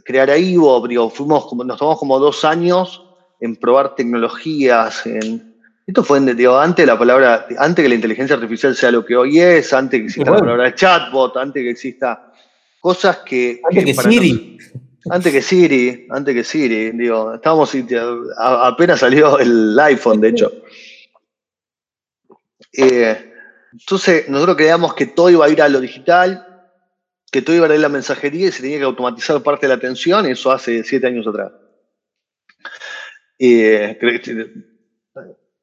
crear 0.04 0.30
a 0.30 0.38
Ivo, 0.38 1.10
fuimos 1.10 1.46
como, 1.46 1.64
nos 1.64 1.78
tomamos 1.78 1.98
como 1.98 2.18
dos 2.18 2.44
años 2.44 3.04
en 3.40 3.56
probar 3.56 3.94
tecnologías, 3.94 5.06
en, 5.06 5.50
esto 5.86 6.04
fue 6.04 6.18
antes 6.18 6.36
de 6.36 6.86
la 6.86 6.98
palabra, 6.98 7.46
antes 7.58 7.82
que 7.82 7.88
la 7.88 7.94
inteligencia 7.96 8.36
artificial 8.36 8.76
sea 8.76 8.92
lo 8.92 9.04
que 9.04 9.16
hoy 9.16 9.40
es, 9.40 9.72
antes 9.72 9.98
que 9.98 10.06
exista 10.06 10.30
la 10.30 10.38
palabra 10.38 10.74
chatbot, 10.74 11.36
antes 11.36 11.62
que 11.62 11.70
exista 11.70 12.32
cosas 12.80 13.18
que. 13.18 13.60
Antes 13.64 13.84
que, 13.84 13.94
Siri. 13.94 14.58
antes 15.10 15.32
que 15.32 15.42
Siri, 15.42 16.06
antes 16.10 16.34
que 16.34 16.44
Siri, 16.44 16.90
digo, 16.92 17.34
estábamos 17.34 17.76
apenas 18.38 19.00
salió 19.00 19.38
el 19.38 19.76
iPhone, 19.80 20.20
de 20.20 20.28
hecho. 20.28 20.52
Eh, 22.72 23.32
entonces, 23.72 24.28
nosotros 24.28 24.56
creíamos 24.56 24.94
que 24.94 25.06
todo 25.06 25.30
iba 25.30 25.46
a 25.46 25.48
ir 25.48 25.60
a 25.60 25.68
lo 25.68 25.80
digital, 25.80 26.49
que 27.30 27.42
todo 27.42 27.56
iba 27.56 27.66
a 27.66 27.74
ir 27.74 27.80
la 27.80 27.88
mensajería 27.88 28.48
y 28.48 28.52
se 28.52 28.62
tenía 28.62 28.78
que 28.78 28.84
automatizar 28.84 29.40
parte 29.42 29.66
de 29.66 29.68
la 29.68 29.76
atención, 29.76 30.26
eso 30.26 30.50
hace 30.50 30.82
siete 30.82 31.06
años 31.06 31.26
atrás. 31.26 31.52
Eh, 33.38 33.98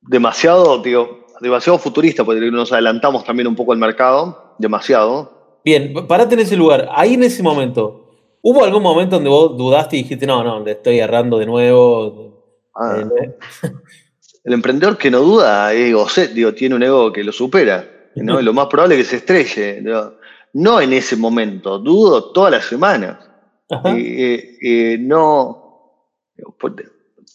demasiado, 0.01 0.81
digo, 0.81 1.27
demasiado 1.41 1.77
futurista, 1.77 2.23
porque 2.23 2.39
nos 2.49 2.71
adelantamos 2.71 3.23
también 3.25 3.47
un 3.47 3.55
poco 3.55 3.73
al 3.73 3.77
mercado, 3.77 4.55
demasiado. 4.57 5.59
Bien, 5.63 5.93
parate 6.07 6.35
en 6.35 6.41
ese 6.41 6.55
lugar. 6.55 6.87
Ahí 6.91 7.15
en 7.15 7.23
ese 7.23 7.43
momento, 7.43 8.11
¿hubo 8.41 8.63
algún 8.63 8.81
momento 8.81 9.17
donde 9.17 9.29
vos 9.29 9.57
dudaste 9.57 9.97
y 9.97 10.03
dijiste, 10.03 10.25
no, 10.25 10.43
no, 10.43 10.63
le 10.63 10.71
estoy 10.71 10.99
errando 10.99 11.37
de 11.37 11.45
nuevo? 11.45 12.69
Ah. 12.73 13.03
Eh, 13.21 13.37
el 14.45 14.53
emprendedor 14.53 14.97
que 14.97 15.11
no 15.11 15.19
duda 15.19 15.73
es 15.73 15.89
ego, 15.89 16.07
digo, 16.33 16.53
tiene 16.53 16.75
un 16.75 16.83
ego 16.83 17.11
que 17.11 17.23
lo 17.23 17.33
supera. 17.33 17.85
¿no? 18.15 18.41
lo 18.41 18.53
más 18.53 18.67
probable 18.67 18.95
es 18.95 19.01
que 19.01 19.09
se 19.09 19.15
estrelle. 19.17 19.81
No 19.81 20.16
en 20.53 20.93
ese 20.93 21.15
momento, 21.15 21.79
dudo 21.79 22.31
todas 22.31 22.51
las 22.51 22.65
semanas. 22.65 23.17
Eh, 23.85 24.57
eh, 24.61 24.97
no. 24.99 25.63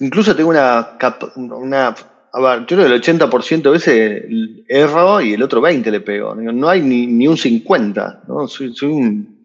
Incluso 0.01 0.35
tengo 0.35 0.51
una, 0.51 0.99
una 1.47 1.95
a 2.35 2.41
ver, 2.41 2.61
yo 2.61 2.77
creo 2.77 2.89
que 2.89 2.95
el 2.95 3.03
80% 3.03 3.63
de 3.63 3.71
veces 3.71 4.25
erro 4.67 5.21
y 5.21 5.35
el 5.35 5.43
otro 5.43 5.61
20% 5.61 5.91
le 5.91 6.01
pego. 6.01 6.35
No 6.35 6.69
hay 6.69 6.81
ni, 6.81 7.29
un 7.29 7.37
50%, 7.37 8.21
¿no? 8.27 8.49
Soy, 8.49 8.75
un 8.83 9.43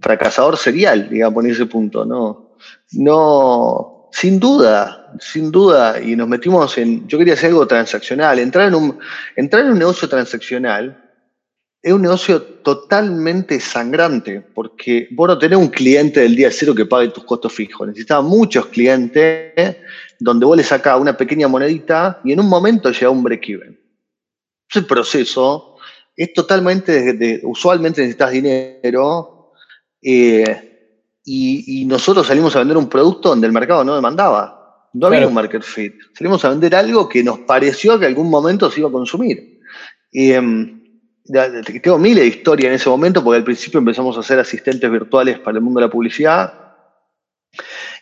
fracasador 0.00 0.56
serial, 0.56 1.08
digamos, 1.10 1.44
en 1.44 1.50
ese 1.50 1.66
punto, 1.66 2.04
¿no? 2.04 2.54
No, 2.92 4.08
sin 4.12 4.38
duda, 4.38 5.12
sin 5.18 5.50
duda, 5.50 6.00
y 6.00 6.14
nos 6.14 6.28
metimos 6.28 6.78
en, 6.78 7.06
yo 7.08 7.18
quería 7.18 7.34
hacer 7.34 7.50
algo 7.50 7.66
transaccional, 7.66 8.38
entrar 8.38 8.68
en 8.68 8.74
un, 8.76 8.98
entrar 9.34 9.64
en 9.64 9.72
un 9.72 9.78
negocio 9.78 10.08
transaccional 10.08 11.03
es 11.84 11.92
un 11.92 12.00
negocio 12.00 12.40
totalmente 12.40 13.60
sangrante, 13.60 14.40
porque 14.40 15.06
vos 15.10 15.28
no 15.28 15.36
tenés 15.36 15.58
un 15.58 15.68
cliente 15.68 16.20
del 16.20 16.34
día 16.34 16.48
cero 16.50 16.74
que 16.74 16.86
pague 16.86 17.08
tus 17.08 17.24
costos 17.24 17.52
fijos. 17.52 17.86
Necesitabas 17.86 18.24
muchos 18.24 18.66
clientes 18.68 19.76
donde 20.18 20.46
vos 20.46 20.56
le 20.56 20.62
sacás 20.62 20.98
una 20.98 21.14
pequeña 21.14 21.46
monedita 21.46 22.22
y 22.24 22.32
en 22.32 22.40
un 22.40 22.48
momento 22.48 22.90
llega 22.90 23.10
un 23.10 23.22
break-even. 23.22 23.78
Ese 24.66 24.80
proceso 24.80 25.76
es 26.16 26.32
totalmente, 26.32 27.42
usualmente 27.44 28.00
necesitas 28.00 28.30
dinero 28.30 29.52
eh, 30.00 30.96
y, 31.22 31.84
nosotros 31.84 32.26
salimos 32.26 32.56
a 32.56 32.60
vender 32.60 32.78
un 32.78 32.88
producto 32.88 33.28
donde 33.28 33.46
el 33.46 33.52
mercado 33.52 33.84
no 33.84 33.94
demandaba. 33.94 34.88
No 34.94 35.08
había 35.08 35.28
un 35.28 35.34
market 35.34 35.62
fit. 35.62 35.92
Salimos 36.16 36.42
a 36.46 36.48
vender 36.48 36.74
algo 36.74 37.10
que 37.10 37.22
nos 37.22 37.40
pareció 37.40 37.98
que 37.98 38.06
en 38.06 38.12
algún 38.12 38.30
momento 38.30 38.70
se 38.70 38.80
iba 38.80 38.88
a 38.88 38.92
consumir. 38.92 39.60
Em, 40.10 40.83
tengo 41.24 41.98
miles 41.98 42.22
de 42.24 42.28
historias 42.28 42.68
en 42.68 42.74
ese 42.74 42.90
momento, 42.90 43.24
porque 43.24 43.38
al 43.38 43.44
principio 43.44 43.78
empezamos 43.78 44.16
a 44.16 44.20
hacer 44.20 44.38
asistentes 44.38 44.90
virtuales 44.90 45.38
para 45.38 45.56
el 45.56 45.64
mundo 45.64 45.80
de 45.80 45.86
la 45.86 45.92
publicidad. 45.92 46.52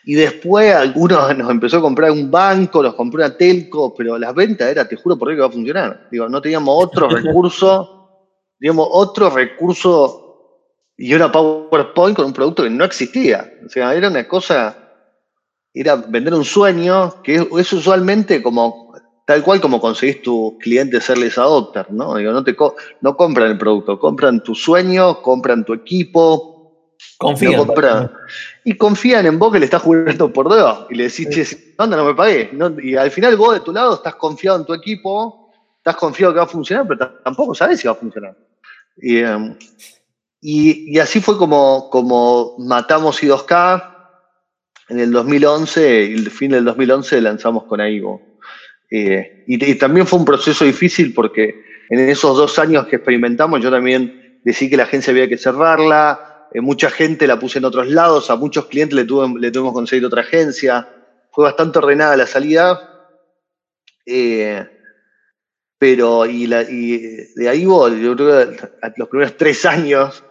Y 0.03 0.15
después 0.15 0.73
algunos 0.73 1.35
nos 1.37 1.49
empezó 1.49 1.77
a 1.77 1.81
comprar 1.81 2.11
un 2.11 2.29
banco, 2.29 2.83
nos 2.83 2.95
compró 2.95 3.23
una 3.23 3.37
telco, 3.37 3.93
pero 3.95 4.17
las 4.17 4.35
ventas 4.35 4.69
era, 4.69 4.87
te 4.87 4.97
juro 4.97 5.17
por 5.17 5.29
qué 5.29 5.35
que 5.35 5.41
va 5.41 5.47
a 5.47 5.51
funcionar. 5.51 6.07
Digo, 6.11 6.27
no 6.27 6.41
teníamos 6.41 6.75
otro 6.83 7.07
recurso, 7.09 8.27
digamos, 8.59 8.87
otro 8.91 9.29
recurso 9.29 10.19
y 10.97 11.13
una 11.13 11.31
PowerPoint 11.31 12.15
con 12.15 12.25
un 12.25 12.33
producto 12.33 12.63
que 12.63 12.69
no 12.69 12.83
existía. 12.83 13.51
O 13.65 13.69
sea, 13.69 13.95
era 13.95 14.09
una 14.09 14.27
cosa, 14.27 14.77
era 15.73 15.95
vender 15.95 16.33
un 16.33 16.45
sueño, 16.45 17.21
que 17.23 17.47
es 17.57 17.73
usualmente 17.73 18.43
como 18.43 18.82
tal 19.25 19.43
cual 19.43 19.61
como 19.61 19.79
conseguís 19.79 20.21
tus 20.21 20.53
clientes 20.59 21.03
serles 21.03 21.37
adopter, 21.37 21.91
¿no? 21.91 22.15
Digo, 22.15 22.31
no, 22.31 22.43
te 22.43 22.55
no 23.01 23.15
compran 23.15 23.51
el 23.51 23.57
producto, 23.57 23.99
compran 23.99 24.43
tu 24.43 24.53
sueño, 24.53 25.21
compran 25.21 25.63
tu 25.63 25.73
equipo. 25.73 26.51
Confían. 27.17 28.11
y 28.63 28.77
confían 28.77 29.25
en 29.25 29.37
vos 29.37 29.51
que 29.51 29.59
le 29.59 29.65
estás 29.65 29.81
jugando 29.81 30.31
por 30.31 30.49
dos. 30.49 30.87
Y 30.89 30.95
le 30.95 31.03
decís, 31.05 31.29
che, 31.29 31.73
¿dónde 31.77 31.97
no 31.97 32.05
me 32.05 32.15
pagué? 32.15 32.51
y 32.81 32.95
al 32.95 33.11
final 33.11 33.35
vos 33.35 33.53
de 33.53 33.59
tu 33.59 33.71
lado 33.71 33.95
estás 33.95 34.15
confiado 34.15 34.57
en 34.57 34.65
tu 34.65 34.73
equipo, 34.73 35.51
estás 35.77 35.95
confiado 35.95 36.33
que 36.33 36.39
va 36.39 36.45
a 36.45 36.47
funcionar, 36.47 36.87
pero 36.87 37.11
tampoco 37.23 37.53
sabes 37.53 37.79
si 37.79 37.87
va 37.87 37.93
a 37.93 37.97
funcionar. 37.97 38.35
Y, 38.97 39.17
em, 39.17 39.57
así 41.01 41.21
fue 41.21 41.37
como, 41.37 41.89
como 41.89 42.55
matamos 42.59 43.21
I2K. 43.21 43.89
En 44.89 44.99
el 44.99 45.11
2011, 45.11 46.13
el 46.13 46.29
fin 46.29 46.51
del 46.51 46.65
2011 46.65 47.21
lanzamos 47.21 47.63
con 47.65 47.79
AIGO. 47.79 48.32
Eh, 48.95 49.43
y, 49.47 49.73
también 49.73 50.05
fue 50.05 50.19
un 50.19 50.25
proceso 50.25 50.65
difícil 50.65 51.15
porque 51.15 51.63
en 51.89 51.97
esos 52.07 52.37
dos 52.37 52.59
años 52.59 52.85
que 52.85 52.97
experimentamos 52.97 53.59
yo 53.59 53.71
también 53.71 54.39
decidí 54.43 54.69
que 54.69 54.77
la 54.77 54.83
agencia 54.83 55.09
había 55.09 55.27
que 55.27 55.39
cerrarla, 55.39 56.47
eh, 56.53 56.61
mucha 56.61 56.91
gente 56.91 57.25
la 57.25 57.39
puse 57.39 57.57
en 57.57 57.65
otros 57.65 57.87
lados, 57.87 58.29
a 58.29 58.35
muchos 58.35 58.67
clientes 58.67 58.95
le, 58.95 59.03
le 59.03 59.49
tuvimos 59.49 59.73
conseguir 59.73 60.05
otra 60.05 60.21
agencia, 60.21 60.87
fue 61.31 61.45
bastante 61.45 61.79
ordenada 61.79 62.15
la 62.15 62.27
salida, 62.27 63.17
eh, 64.05 64.63
pero 65.79 66.27
y, 66.27 66.45
de 66.45 67.49
ahí 67.49 67.63
yo 67.63 68.15
creo 68.15 68.15
que 68.15 68.57
los 68.97 69.09
primeros 69.09 69.35
tres 69.37 69.65
años, 69.65 70.23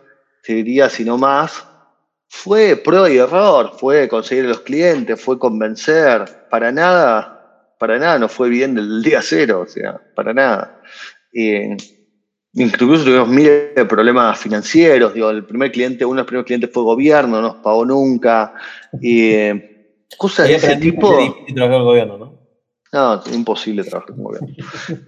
te 0.44 0.54
diría 0.54 0.88
si 0.88 1.04
no 1.04 1.18
más, 1.18 1.66
fue 2.28 2.76
prueba 2.76 3.10
y 3.10 3.18
error, 3.18 3.72
fue 3.76 4.08
conseguir 4.08 4.44
a 4.44 4.50
los 4.50 4.60
clientes, 4.60 5.20
fue 5.20 5.36
convencer, 5.36 6.46
para 6.48 6.70
nada 6.70 7.40
para 7.82 7.98
nada 7.98 8.16
no 8.16 8.28
fue 8.28 8.48
bien 8.48 8.76
del 8.76 9.02
día 9.02 9.20
cero, 9.20 9.64
o 9.66 9.66
sea, 9.66 10.00
para 10.14 10.32
nada. 10.32 10.80
incluso 12.52 13.02
tuvimos 13.04 13.26
miles 13.26 13.74
de 13.74 13.84
problemas 13.86 14.38
financieros, 14.38 15.12
digo, 15.12 15.30
el 15.30 15.44
primer 15.44 15.72
cliente, 15.72 16.04
uno 16.04 16.14
de 16.14 16.20
los 16.20 16.26
primeros 16.28 16.46
clientes 16.46 16.70
fue 16.72 16.84
gobierno, 16.84 17.40
no 17.40 17.42
nos 17.42 17.56
pagó 17.56 17.84
nunca, 17.84 18.54
y 19.00 19.34
cosas 20.16 20.46
de 20.46 20.54
ese 20.54 20.76
tipo. 20.76 21.08
trabajar 21.52 21.78
con 21.78 21.84
gobierno, 21.86 22.18
¿no? 22.18 22.38
No, 22.92 23.14
es 23.20 23.34
imposible 23.34 23.82
trabajar 23.82 24.14
con 24.14 24.22
gobiernos. 24.26 24.56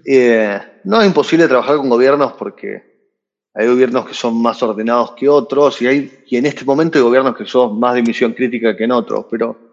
Eh, 0.04 0.58
no 0.82 1.00
es 1.00 1.06
imposible 1.06 1.46
trabajar 1.46 1.76
con 1.76 1.88
gobiernos 1.88 2.32
porque 2.32 3.12
hay 3.54 3.68
gobiernos 3.68 4.04
que 4.08 4.14
son 4.14 4.42
más 4.42 4.60
ordenados 4.64 5.12
que 5.12 5.28
otros 5.28 5.80
y, 5.80 5.86
hay, 5.86 6.24
y 6.26 6.38
en 6.38 6.46
este 6.46 6.64
momento 6.64 6.98
hay 6.98 7.04
gobiernos 7.04 7.36
que 7.36 7.46
son 7.46 7.78
más 7.78 7.94
de 7.94 8.02
misión 8.02 8.32
crítica 8.32 8.76
que 8.76 8.82
en 8.82 8.90
otros, 8.90 9.26
pero 9.30 9.63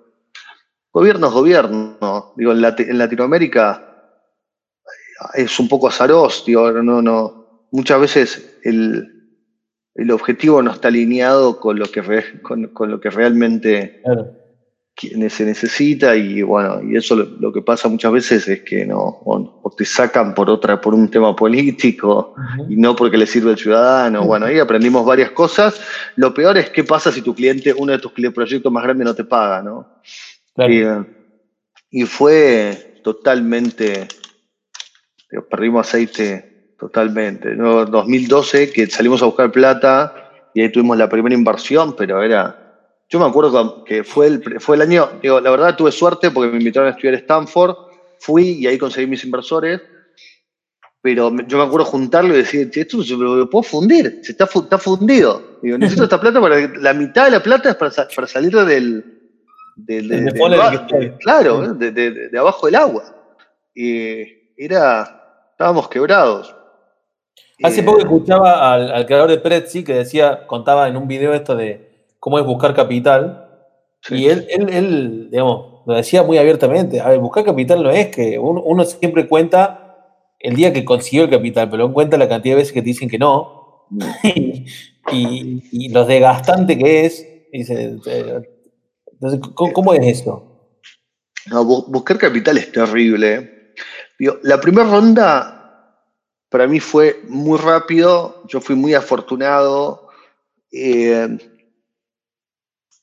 Gobierno 0.92 1.28
es 1.28 1.34
gobierno. 1.34 2.34
Digo, 2.36 2.52
en, 2.52 2.62
Latinoamérica 2.98 3.88
es 5.34 5.60
un 5.60 5.68
poco 5.68 5.88
azaroso, 5.88 6.44
digo, 6.46 6.72
no, 6.72 7.02
no. 7.02 7.68
Muchas 7.72 8.02
veces 8.02 8.60
el, 8.64 9.08
el 9.96 10.12
objetivo 10.12 10.62
no 10.62 10.72
está 10.72 10.88
alineado 10.88 11.60
con 11.60 11.80
lo 11.80 11.86
que, 11.86 12.02
con, 12.42 12.92
lo 12.92 13.00
que 13.00 13.10
realmente 13.10 14.02
se 14.96 15.46
necesita 15.46 16.16
y 16.16 16.42
bueno, 16.42 16.82
y 16.84 16.96
eso 16.96 17.16
lo, 17.16 17.52
que 17.52 17.62
pasa 17.62 17.88
muchas 17.88 18.12
veces 18.12 18.48
es 18.48 18.62
que 18.62 18.86
no, 18.86 19.00
o, 19.00 19.74
te 19.76 19.86
sacan 19.86 20.34
por 20.34 20.50
otra, 20.50 20.80
por 20.80 20.94
un 20.94 21.10
tema 21.10 21.36
político 21.36 22.36
y 22.70 22.76
no 22.76 22.96
porque 22.96 23.18
le 23.18 23.26
sirve 23.26 23.52
al 23.52 23.58
ciudadano. 23.58 24.26
Bueno, 24.26 24.46
ahí 24.46 24.60
aprendimos 24.60 25.06
varias 25.06 25.32
cosas. 25.32 25.80
Lo 26.18 26.34
peor 26.34 26.58
es 26.58 26.70
qué 26.70 26.84
pasa 26.84 27.12
si 27.12 27.22
tu 27.22 27.34
cliente, 27.34 27.74
uno 27.74 27.94
de 27.94 28.00
tus 28.00 28.12
proyectos 28.12 28.72
más 28.72 28.84
grandes 28.84 29.06
no 29.06 29.16
te 29.16 29.24
paga, 29.24 29.62
¿no? 29.62 29.88
Y, 31.90 32.06
fue 32.06 33.02
totalmente, 33.04 34.08
perdimos 35.50 35.88
aceite 35.88 36.76
totalmente. 36.78 37.56
¿no? 37.56 37.86
2012 37.86 38.72
que 38.72 38.88
salimos 38.88 39.22
a 39.22 39.26
buscar 39.26 39.52
plata 39.52 40.50
y 40.54 40.62
ahí 40.62 40.72
tuvimos 40.72 40.98
la 40.98 41.10
primera 41.10 41.36
inversión, 41.36 41.96
pero 41.96 42.22
era 42.22 42.58
yo 43.10 43.20
me 43.20 43.26
acuerdo 43.26 43.84
que 43.84 44.06
fue 44.06 44.28
el, 44.28 44.62
fue 44.62 44.78
el 44.78 44.84
año, 44.84 45.20
digo, 45.22 45.42
la 45.42 45.52
verdad 45.52 45.76
tuve 45.76 45.92
suerte 45.92 46.32
porque 46.32 46.50
me 46.50 46.60
invitaron 46.60 46.88
a 46.88 46.92
estudiar 46.92 47.16
Stanford, 47.16 47.76
fui 48.20 48.52
y 48.52 48.68
ahí 48.68 48.78
conseguí 48.78 49.06
mis 49.06 49.26
inversores, 49.26 49.82
pero 51.02 51.30
yo 51.46 51.58
me 51.58 51.64
acuerdo 51.64 51.86
juntarlo 51.86 52.34
y 52.34 52.38
decir, 52.38 52.72
esto 52.74 53.00
lo 53.18 53.50
puedo 53.50 53.64
fundir, 53.64 54.22
se 54.24 54.32
está, 54.32 54.46
está 54.46 54.78
fundido. 54.78 55.60
Digo, 55.62 55.78
necesito 55.78 56.04
esta 56.06 56.22
plata 56.22 56.40
para 56.40 56.70
la 56.78 56.94
mitad 56.94 57.26
de 57.26 57.32
la 57.32 57.44
plata 57.44 57.72
es 57.72 57.76
para, 57.76 57.92
para 58.16 58.28
salir 58.28 58.54
del, 58.54 59.21
claro, 61.20 61.74
de, 61.74 62.30
abajo 62.38 62.66
del 62.66 62.76
agua. 62.76 63.04
Y 63.74 64.24
era, 64.58 65.48
estábamos 65.52 65.88
quebrados. 65.90 66.56
Hace 67.64 67.84
poco 67.84 68.00
escuchaba 68.00 68.74
al, 68.74 68.92
al 68.92 69.06
creador 69.06 69.30
de 69.30 69.38
Prezi 69.38 69.84
que 69.84 69.94
decía, 69.94 70.48
contaba 70.48 70.88
en 70.88 70.98
un 70.98 71.08
video 71.08 71.34
esto 71.34 71.56
de 71.56 71.92
cómo 72.20 72.40
es 72.40 72.46
buscar 72.46 72.74
capital. 72.74 73.48
Y 74.10 74.28
él, 74.28 74.48
él, 74.50 74.70
él, 74.70 75.28
digamos, 75.30 75.72
lo 75.86 75.96
decía 75.96 76.24
muy 76.24 76.38
abiertamente. 76.38 77.02
A 77.02 77.10
ver, 77.10 77.20
buscar 77.20 77.44
capital 77.44 77.84
no 77.84 77.90
es 77.92 78.08
que 78.08 78.40
uno, 78.40 78.84
siempre 78.86 79.28
cuenta 79.28 80.18
el 80.40 80.56
día 80.56 80.74
que 80.74 80.86
consiguió 80.86 81.26
el 81.26 81.30
capital, 81.30 81.70
pero 81.70 81.88
no 81.88 81.94
cuenta 81.94 82.18
la 82.18 82.30
cantidad 82.30 82.56
de 82.56 82.62
veces 82.62 82.74
que 82.74 82.82
te 82.82 82.88
dicen 82.88 83.10
que 83.10 83.20
no. 83.20 83.88
Mm. 83.90 84.02
y, 85.12 85.64
y, 85.72 85.90
lo 85.90 86.06
desgastante 86.06 86.78
que 86.78 87.06
es. 87.06 87.28
¿Cómo, 89.54 89.94
es 89.94 90.20
eso? 90.20 90.48
buscar 91.88 92.18
capital 92.18 92.58
es 92.58 92.72
terrible. 92.72 93.74
la 94.44 94.60
primera 94.60 94.90
ronda 94.90 95.62
para 96.52 96.68
mí 96.68 96.82
fue 96.82 97.22
muy 97.30 97.58
rápido, 97.58 98.44
yo 98.50 98.60
fui 98.60 98.76
muy 98.76 98.94
afortunado. 98.94 100.10
Eh, 100.70 101.38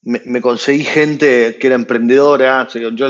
me, 0.03 0.41
conseguí 0.43 0.85
gente 0.85 1.57
que 1.59 1.67
era 1.67 1.77
emprendedora. 1.77 2.69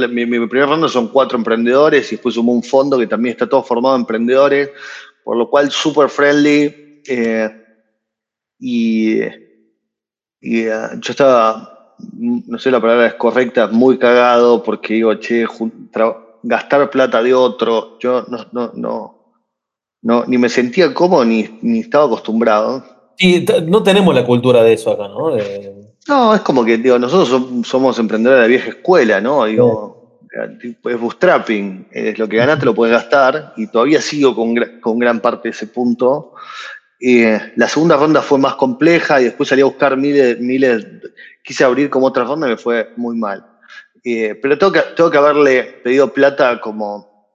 Mi, 0.08 0.26
mi, 0.26 0.46
primera 0.46 0.70
ronda 0.70 0.88
son 0.88 1.08
cuatro 1.08 1.36
emprendedores 1.36 2.06
y 2.12 2.16
después 2.16 2.36
sumó 2.36 2.52
un 2.52 2.62
fondo 2.62 2.98
que 2.98 3.08
también 3.08 3.32
está 3.32 3.48
todo 3.48 3.64
formado 3.64 3.96
de 3.96 4.02
emprendedores, 4.02 4.70
por 5.24 5.36
lo 5.36 5.50
cual 5.50 5.72
súper 5.72 6.08
friendly. 6.08 7.02
Eh, 7.08 7.64
y, 8.60 9.22
y 10.40 10.60
eh, 10.60 10.88
yo 11.00 11.10
estaba, 11.10 11.77
no 11.98 12.58
sé 12.58 12.70
la 12.70 12.80
palabra 12.80 13.06
es 13.06 13.14
correcta, 13.14 13.68
muy 13.68 13.98
cagado 13.98 14.62
porque 14.62 14.94
digo, 14.94 15.14
che, 15.14 15.46
gastar 16.42 16.90
plata 16.90 17.22
de 17.22 17.34
otro, 17.34 17.98
yo 17.98 18.24
no, 18.28 18.46
no, 18.52 18.72
no, 18.74 19.18
no, 20.02 20.24
ni 20.26 20.38
me 20.38 20.48
sentía 20.48 20.94
cómodo 20.94 21.24
ni, 21.24 21.58
ni 21.62 21.80
estaba 21.80 22.04
acostumbrado. 22.04 22.84
Sí, 23.16 23.44
no 23.66 23.82
tenemos 23.82 24.14
la 24.14 24.24
cultura 24.24 24.62
de 24.62 24.74
eso 24.74 24.92
acá, 24.92 25.08
¿no? 25.08 25.36
No, 26.06 26.34
es 26.34 26.40
como 26.40 26.64
que, 26.64 26.78
digo, 26.78 26.98
nosotros 26.98 27.66
somos 27.66 27.98
emprendedores 27.98 28.42
de 28.42 28.48
vieja 28.48 28.68
escuela, 28.70 29.20
¿no? 29.20 29.44
Digo, 29.44 30.20
es 30.84 31.00
bootstrapping, 31.00 31.88
es 31.90 32.18
lo 32.18 32.28
que 32.28 32.36
ganaste 32.36 32.64
lo 32.64 32.74
puedes 32.74 32.94
gastar 32.94 33.54
y 33.56 33.66
todavía 33.66 34.00
sigo 34.00 34.34
con, 34.34 34.54
con 34.80 34.98
gran 34.98 35.20
parte 35.20 35.48
de 35.48 35.52
ese 35.52 35.66
punto. 35.66 36.34
la 37.00 37.68
segunda 37.68 37.96
ronda 37.96 38.22
fue 38.22 38.38
más 38.38 38.54
compleja 38.54 39.20
y 39.20 39.24
después 39.24 39.48
salí 39.48 39.62
a 39.62 39.66
buscar 39.66 39.96
miles, 39.96 40.40
miles, 40.40 40.86
quise 41.48 41.64
abrir 41.64 41.88
como 41.88 42.08
otra 42.08 42.24
ronda 42.24 42.46
y 42.46 42.50
me 42.50 42.56
fue 42.58 42.92
muy 42.98 43.16
mal. 43.16 43.42
pero 44.04 44.58
tengo 44.58 44.70
que, 44.70 44.82
tengo 44.94 45.10
que 45.10 45.16
haberle 45.16 45.62
pedido 45.82 46.12
plata 46.12 46.60
como 46.60 47.26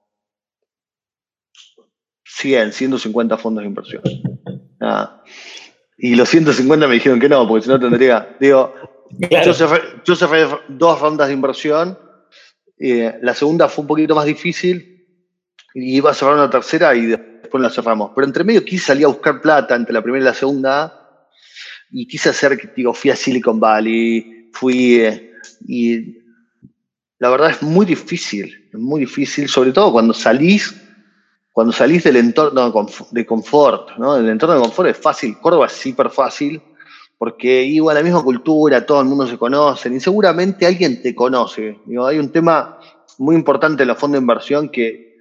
100, 2.24 2.74
150 2.74 3.38
fondos 3.40 3.64
de 3.64 3.68
inversión. 3.68 4.04
Ah. 4.80 5.24
Y 5.98 6.14
los 6.14 6.30
150 6.30 6.88
me 6.88 6.94
dijeron 6.94 7.20
que 7.20 7.28
no, 7.28 7.48
porque 7.48 7.64
si 7.64 7.70
no 7.70 7.80
tendría. 7.80 8.36
Digo, 8.40 8.76
yo, 9.20 9.54
cerré, 10.16 10.48
dos 10.68 11.00
rondas 11.00 11.30
de 11.30 11.34
inversión. 11.34 11.98
la 12.78 13.34
segunda 13.34 13.68
fue 13.68 13.82
un 13.82 13.88
poquito 13.88 14.14
más 14.14 14.26
difícil. 14.26 15.08
Y 15.74 15.96
iba 15.96 16.12
a 16.12 16.14
cerrar 16.14 16.36
una 16.36 16.52
tercera 16.52 16.94
y 16.94 17.08
después 17.08 17.64
la 17.64 17.72
cerramos. 17.72 18.12
Pero 18.14 18.28
entre 18.28 18.44
medio 18.44 18.64
quise 18.64 18.86
salir 18.86 19.06
a 19.06 19.08
buscar 19.08 19.42
plata 19.42 19.74
entre 19.74 19.92
la 19.92 20.04
primera 20.04 20.22
y 20.22 20.26
la 20.26 20.36
segunda. 20.36 21.03
Y 21.94 22.06
quise 22.06 22.30
hacer, 22.30 22.74
digo, 22.76 22.94
fui 22.94 23.12
a 23.12 23.16
Silicon 23.16 23.60
Valley, 23.60 24.50
fui. 24.52 24.96
Eh, 25.00 25.32
y 25.66 26.18
la 27.20 27.30
verdad 27.30 27.52
es 27.52 27.62
muy 27.62 27.86
difícil, 27.86 28.70
es 28.74 28.80
muy 28.80 29.00
difícil, 29.02 29.48
sobre 29.48 29.72
todo 29.72 29.94
cuando 29.94 30.14
salís 30.14 30.76
cuando 31.54 31.72
salís 31.72 32.04
del 32.04 32.16
entorno 32.16 32.88
de 33.12 33.26
confort, 33.28 33.96
¿no? 33.98 34.18
El 34.18 34.28
entorno 34.28 34.56
de 34.56 34.62
confort 34.62 34.90
es 34.90 34.98
fácil, 34.98 35.38
Córdoba 35.40 35.68
es 35.68 35.74
súper 35.74 36.10
fácil, 36.10 36.60
porque 37.16 37.64
igual 37.64 37.96
la 37.96 38.02
misma 38.02 38.24
cultura, 38.24 38.84
todo 38.84 39.00
el 39.02 39.08
mundo 39.08 39.28
se 39.28 39.38
conoce, 39.38 39.88
y 39.88 40.00
seguramente 40.00 40.66
alguien 40.66 41.02
te 41.02 41.14
conoce. 41.14 41.80
hay 42.06 42.18
un 42.18 42.32
tema 42.32 42.80
muy 43.20 43.36
importante 43.36 43.84
en 43.84 43.90
los 43.90 44.00
fondos 44.00 44.20
de 44.20 44.24
inversión 44.24 44.70
que 44.70 45.14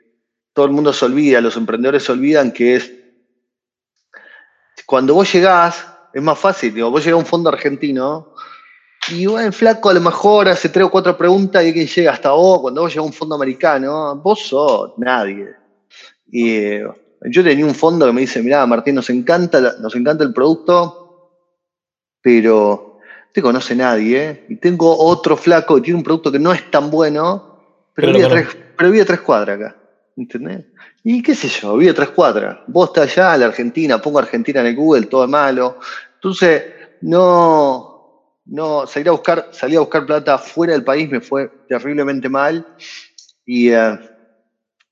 todo 0.55 0.65
el 0.65 0.73
mundo 0.73 0.95
se 0.95 1.05
olvida, 1.05 1.43
los 1.43 1.57
emprendedores 1.59 2.03
se 2.03 2.13
olvidan, 2.13 2.51
que 2.51 2.77
es 2.77 2.93
cuando 4.87 5.15
vos 5.15 5.31
llegás, 5.31 5.87
es 6.13 6.23
más 6.23 6.39
fácil, 6.39 6.75
digo, 6.75 6.91
vos 6.91 7.05
llegás 7.05 7.17
a 7.17 7.23
un 7.23 7.27
fondo 7.27 7.49
argentino 7.49 8.33
y 9.09 9.27
bueno, 9.27 9.51
flaco 9.51 9.91
a 9.91 9.95
lo 9.95 10.01
mejor 10.01 10.49
hace 10.49 10.69
tres 10.69 10.87
o 10.87 10.91
cuatro 10.91 11.17
preguntas 11.17 11.63
y 11.63 11.69
alguien 11.69 11.87
llega 11.87 12.13
hasta 12.13 12.31
vos, 12.31 12.61
cuando 12.61 12.83
vos 12.83 12.91
llegás 12.91 13.05
a 13.05 13.07
un 13.07 13.13
fondo 13.13 13.35
americano, 13.35 14.17
vos 14.17 14.47
sos 14.47 14.93
nadie. 14.97 15.49
Y 16.31 16.51
eh, 16.51 16.85
yo 17.23 17.43
tenía 17.43 17.67
un 17.67 17.75
fondo 17.75 18.07
que 18.07 18.13
me 18.13 18.21
dice, 18.21 18.43
mira, 18.43 18.65
Martín, 18.65 18.95
nos 18.95 19.11
encanta, 19.11 19.61
nos 19.81 19.95
encanta 19.97 20.23
el 20.23 20.33
producto, 20.33 21.37
pero 22.21 23.01
te 23.35 23.43
conoce 23.43 23.75
nadie. 23.75 24.25
¿eh? 24.25 24.47
Y 24.49 24.57
tengo 24.57 24.97
otro 24.97 25.37
flaco 25.37 25.75
que 25.75 25.83
tiene 25.83 25.99
un 25.99 26.05
producto 26.05 26.31
que 26.31 26.39
no 26.39 26.53
es 26.53 26.71
tan 26.71 26.91
bueno, 26.91 27.59
pero, 27.95 28.13
vive, 28.13 28.25
a 28.25 28.29
tres, 28.29 28.57
pero 28.77 29.05
tres 29.05 29.21
cuadras 29.21 29.61
acá. 29.61 29.82
¿Entendés? 30.17 30.67
Y 31.05 31.23
qué 31.23 31.35
sé 31.35 31.49
yo, 31.49 31.77
vive 31.77 31.95
tres 31.95 32.11
cuadras. 32.11 32.59
Vos 32.67 32.89
estás 32.89 33.17
allá, 33.17 33.37
la 33.39 33.47
Argentina, 33.47 34.01
pongo 34.01 34.19
Argentina 34.19 34.61
en 34.61 34.67
el 34.67 34.77
Google, 34.77 35.07
todo 35.07 35.25
es 35.25 35.31
malo. 35.31 35.79
Entonces, 36.15 36.65
no, 37.01 38.39
no, 38.47 38.87
salir 38.87 39.09
a 39.09 39.13
buscar, 39.13 39.49
salí 39.53 39.77
a 39.77 39.81
buscar 39.81 40.07
plata 40.07 40.39
fuera 40.39 40.73
del 40.73 40.85
país 40.85 41.11
me 41.11 41.21
fue 41.21 41.51
terriblemente 41.69 42.29
mal. 42.29 42.67
Y 43.47 43.71
eh, 43.71 43.99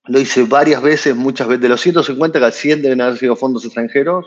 lo 0.07 0.21
hice 0.21 0.45
varias 0.45 0.83
veces, 0.83 1.15
muchas 1.15 1.49
veces. 1.49 1.63
De 1.63 1.69
los 1.69 1.81
150 1.81 2.41
que 2.41 2.53
100 2.53 2.83
deben 2.83 3.01
haber 3.01 3.19
sido 3.19 3.37
fondos 3.37 3.65
extranjeros. 3.65 4.27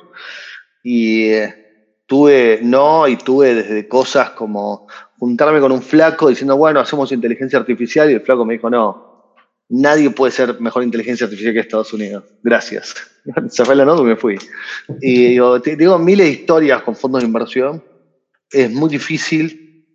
Y 0.84 1.26
eh, 1.30 2.02
tuve, 2.06 2.60
no, 2.62 3.08
y 3.08 3.18
tuve 3.18 3.56
desde 3.56 3.88
cosas 3.88 4.32
como 4.32 4.88
juntarme 5.18 5.60
con 5.60 5.72
un 5.72 5.82
flaco 5.82 6.30
diciendo, 6.30 6.56
bueno, 6.58 6.80
hacemos 6.80 7.12
inteligencia 7.12 7.60
artificial. 7.60 8.10
Y 8.10 8.14
el 8.14 8.22
flaco 8.22 8.46
me 8.46 8.54
dijo, 8.54 8.70
no, 8.70 9.13
nadie 9.70 10.10
puede 10.10 10.32
ser 10.32 10.60
mejor 10.60 10.84
inteligencia 10.84 11.26
artificial 11.26 11.54
que 11.54 11.60
Estados 11.62 11.94
Unidos. 11.94 12.24
Gracias. 12.42 12.96
Cerré 13.50 13.76
la 13.76 13.86
nota 13.86 14.02
y 14.02 14.06
me 14.06 14.16
fui. 14.16 14.38
Y 15.02 15.30
digo, 15.30 15.60
digo 15.60 16.00
miles 16.00 16.28
de 16.28 16.32
historias 16.34 16.84
con 16.84 16.96
fondos 16.96 17.22
de 17.22 17.28
inversión. 17.28 17.84
Es 18.52 18.70
muy 18.72 18.90
difícil. 18.90 19.88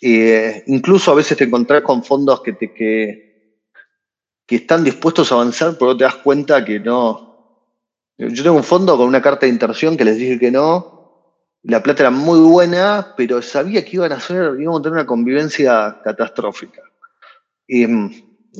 Eh, 0.00 0.64
incluso 0.66 1.12
a 1.12 1.14
veces 1.14 1.36
te 1.36 1.44
encontrás 1.44 1.82
con 1.82 2.04
fondos 2.04 2.42
que 2.42 2.52
te, 2.52 2.74
que, 2.74 3.62
que 4.46 4.56
están 4.56 4.84
dispuestos 4.84 5.30
a 5.30 5.36
avanzar, 5.36 5.76
pero 5.78 5.96
te 5.96 6.04
das 6.04 6.16
cuenta 6.16 6.64
que 6.64 6.80
no. 6.80 7.34
Yo 8.18 8.42
tengo 8.42 8.56
un 8.56 8.64
fondo 8.64 8.96
con 8.96 9.06
una 9.06 9.22
carta 9.22 9.46
de 9.46 9.52
inversión 9.52 9.96
que 9.96 10.04
les 10.04 10.16
dije 10.16 10.38
que 10.38 10.50
no. 10.50 10.94
La 11.62 11.82
plata 11.82 12.02
era 12.02 12.10
muy 12.10 12.40
buena, 12.40 13.14
pero 13.16 13.40
sabía 13.40 13.84
que 13.84 13.96
iban 13.96 14.12
a 14.12 14.16
hacer, 14.16 14.60
íbamos 14.60 14.80
a 14.80 14.82
tener 14.82 14.98
una 14.98 15.06
convivencia 15.06 16.00
catastrófica. 16.04 16.82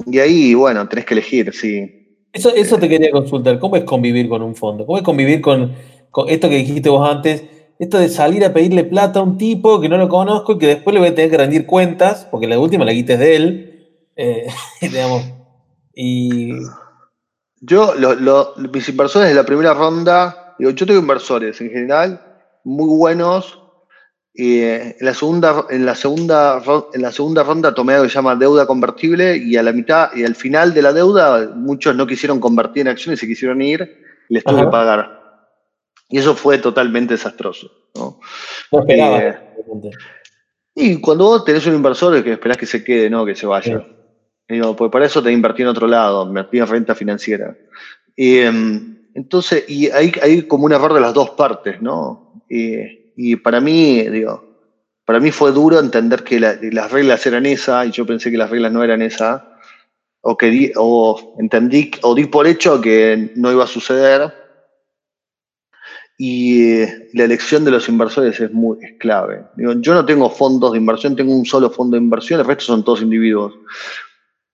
Y, 0.07 0.19
ahí, 0.19 0.55
bueno, 0.55 0.89
tenés 0.89 1.05
que 1.05 1.15
elegir, 1.15 1.53
sí. 1.53 2.19
Eso, 2.33 2.53
eso 2.55 2.79
te 2.79 2.89
quería 2.89 3.11
consultar. 3.11 3.59
¿Cómo 3.59 3.77
es 3.77 3.85
convivir 3.85 4.29
con 4.29 4.43
un 4.43 4.55
fondo? 4.55 4.85
¿Cómo 4.87 4.99
es 4.99 5.05
convivir 5.05 5.41
con, 5.41 5.73
esto 6.29 6.49
que 6.49 6.57
dijiste 6.57 6.89
vos 6.89 7.09
antes? 7.09 7.45
Esto 7.79 7.99
de 7.99 8.09
salir 8.09 8.45
a 8.45 8.53
pedirle 8.53 8.85
plata 8.85 9.21
a 9.21 9.23
un 9.23 9.39
tipo 9.39 9.81
que 9.81 9.89
no 9.89 9.97
lo 9.97 10.09
conozco 10.09 10.53
y 10.53 10.59
que 10.59 10.67
después 10.67 10.95
le 10.95 11.01
voy 11.01 11.09
a 11.11 11.15
tener 11.15 11.31
que 11.31 11.39
rendir 11.39 11.67
cuentas, 11.67 12.27
porque 12.31 12.47
la 12.47 12.59
última 12.59 12.85
la 12.85 12.93
quites 12.93 13.19
de 13.19 13.37
él. 13.37 13.71
Eh, 14.17 14.47
digamos, 14.81 15.25
y. 15.95 16.53
Yo, 17.61 17.95
mis 18.73 18.89
inversores 18.89 19.29
de 19.31 19.35
la 19.35 19.47
primera 19.47 19.73
ronda, 19.73 20.55
digo, 20.59 20.73
yo 20.73 20.85
tengo 20.85 21.01
inversores 21.01 21.61
en 21.61 21.71
general, 21.71 22.21
muy 22.63 22.95
buenos. 22.95 23.63
En, 24.37 24.97
la 25.01 25.14
segunda, 25.14 25.66
en, 25.70 25.87
la 25.87 25.94
segunda, 25.94 26.61
en 26.92 27.03
la 27.03 27.12
segunda 27.12 27.42
ronda 27.44 27.73
tomé 27.73 27.94
algo 27.94 28.05
que 28.05 28.11
se 28.11 28.16
llama 28.16 28.35
deuda 28.35 28.66
convertible 28.66 29.37
y 29.37 29.57
a 29.57 29.62
la 29.62 29.73
mitad 29.73 30.11
y 30.14 30.25
al 30.25 30.35
final 30.35 30.75
de 30.75 30.83
la 30.83 30.92
deuda 30.92 31.53
muchos 31.55 31.94
no 31.94 32.07
quisieron 32.07 32.40
convertir 32.40 32.83
en 32.83 32.88
acciones 32.88 33.18
y 33.18 33.20
se 33.20 33.29
quisieron 33.29 33.62
ir 33.62 34.03
y 34.29 34.35
les 34.35 34.44
tuve 34.44 34.62
que 34.62 34.66
pagar. 34.66 35.23
Y 36.09 36.18
eso 36.18 36.35
fue 36.35 36.59
totalmente 36.59 37.14
desastroso. 37.14 37.70
¿no? 37.94 38.18
Eh, 38.88 39.37
y 40.75 41.01
cuando 41.01 41.27
vos 41.27 41.44
tenés 41.44 41.66
un 41.66 41.75
inversor 41.75 42.23
que 42.25 42.33
esperás 42.33 42.57
que 42.57 42.66
se 42.66 42.83
quede, 42.83 43.09
no 43.09 43.25
que 43.25 43.37
se 43.37 43.47
vaya. 43.47 43.87
pues 44.49 44.90
para 44.90 45.07
eso 45.07 45.23
te 45.23 45.31
invertí 45.31 45.62
en 45.62 45.68
otro 45.68 45.87
lado, 45.87 46.27
invertí 46.27 46.59
en 46.59 46.66
renta 46.66 46.97
financiera. 46.97 47.57
Y, 48.16 48.38
em, 48.38 48.99
entonces, 49.14 49.64
y 49.68 49.90
hay, 49.90 50.12
hay, 50.20 50.42
como 50.42 50.64
un 50.64 50.73
error 50.73 50.92
de 50.92 51.01
las 51.01 51.14
dos 51.14 51.31
partes, 51.31 51.81
¿no? 51.81 52.42
Y, 53.16 53.37
para 53.37 53.61
mí, 53.61 54.03
digo, 54.09 54.44
para 55.05 55.20
mí 55.20 55.31
fue 55.31 55.53
duro 55.53 55.79
entender 55.79 56.24
que 56.24 56.40
las 56.40 56.90
reglas 56.90 57.27
eran 57.27 57.46
esas 57.46 57.87
y 57.87 57.90
yo 57.90 58.07
pensé 58.07 58.31
que 58.31 58.38
las 58.38 58.50
reglas 58.50 58.72
no 58.72 58.83
eran 58.83 59.03
esas, 59.03 59.42
o 60.20 60.37
que 60.37 60.72
o 60.77 61.37
entendí, 61.38 61.90
o 62.03 62.14
di 62.14 62.27
por 62.27 62.46
hecho 62.46 62.81
que 62.81 63.33
no 63.37 63.53
iba 63.53 63.64
a 63.64 63.68
suceder 63.68 64.33
y 66.16 66.70
eh, 66.70 67.09
la 67.12 67.24
elección 67.24 67.64
de 67.64 67.72
los 67.72 67.88
inversores 67.88 68.38
es, 68.40 68.53
muy, 68.53 68.79
clave. 68.98 69.44
yo 69.57 69.94
no 69.94 70.07
tengo 70.07 70.31
fondos 70.31 70.72
de 70.72 70.79
inversión, 70.79 71.16
tengo 71.16 71.35
un 71.35 71.44
solo 71.44 71.70
fondo 71.70 71.96
de 71.96 72.03
inversión, 72.03 72.40
el 72.40 72.46
resto 72.46 72.64
son 72.64 72.85
todos 72.85 73.03
individuos. 73.03 73.55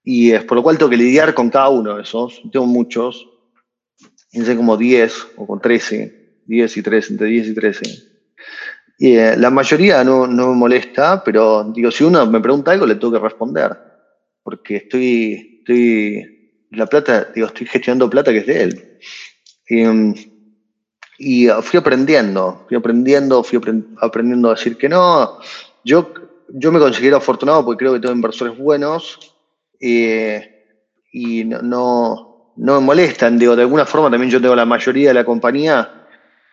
Y 0.02 0.30
es 0.30 0.42
por 0.44 0.56
lo 0.56 0.62
cual 0.62 0.78
tengo 0.78 0.90
que 0.90 0.96
lidiar 0.96 1.34
con 1.34 1.50
cada 1.50 1.68
uno 1.68 1.96
de 1.96 2.02
esos. 2.02 2.40
Tengo 2.50 2.66
muchos, 2.66 3.28
sé 4.32 4.56
como 4.56 4.76
10 4.78 5.28
o 5.36 5.46
con 5.46 5.60
13, 5.60 6.42
10 6.46 6.76
y 6.78 6.82
13, 6.82 7.12
entre 7.12 7.26
10 7.28 7.48
y 7.48 7.54
13. 7.54 8.09
Y 9.02 9.16
eh, 9.16 9.34
la 9.38 9.48
mayoría 9.48 10.04
no, 10.04 10.26
no, 10.26 10.48
me 10.48 10.56
molesta, 10.56 11.24
pero 11.24 11.64
digo, 11.64 11.90
si 11.90 12.04
uno 12.04 12.26
me 12.26 12.38
pregunta 12.38 12.72
algo, 12.72 12.84
le 12.84 12.96
tengo 12.96 13.14
que 13.14 13.18
responder. 13.18 13.74
Porque 14.42 14.76
estoy, 14.76 15.60
estoy, 15.60 16.66
la 16.72 16.84
plata, 16.84 17.28
digo, 17.34 17.46
estoy 17.46 17.66
gestionando 17.66 18.10
plata 18.10 18.30
que 18.30 18.40
es 18.40 18.46
de 18.46 18.62
él. 18.62 18.98
Y, 19.70 19.84
mm, 19.86 20.14
y 21.18 21.48
fui 21.62 21.78
aprendiendo, 21.78 22.66
fui 22.68 22.76
aprendiendo, 22.76 23.42
fui 23.42 23.58
aprendiendo 24.02 24.48
a 24.50 24.54
decir 24.54 24.76
que 24.76 24.90
no. 24.90 25.38
Yo, 25.82 26.12
yo 26.48 26.70
me 26.70 26.78
considero 26.78 27.16
afortunado 27.16 27.64
porque 27.64 27.78
creo 27.78 27.94
que 27.94 28.00
tengo 28.00 28.14
inversores 28.14 28.58
buenos 28.58 29.34
eh, 29.80 30.66
y 31.10 31.44
no, 31.44 31.62
no, 32.54 32.80
me 32.80 32.80
molestan. 32.80 33.38
Digo, 33.38 33.56
de 33.56 33.62
alguna 33.62 33.86
forma 33.86 34.10
también 34.10 34.30
yo 34.30 34.42
tengo 34.42 34.54
la 34.54 34.66
mayoría 34.66 35.08
de 35.08 35.14
la 35.14 35.24
compañía, 35.24 35.99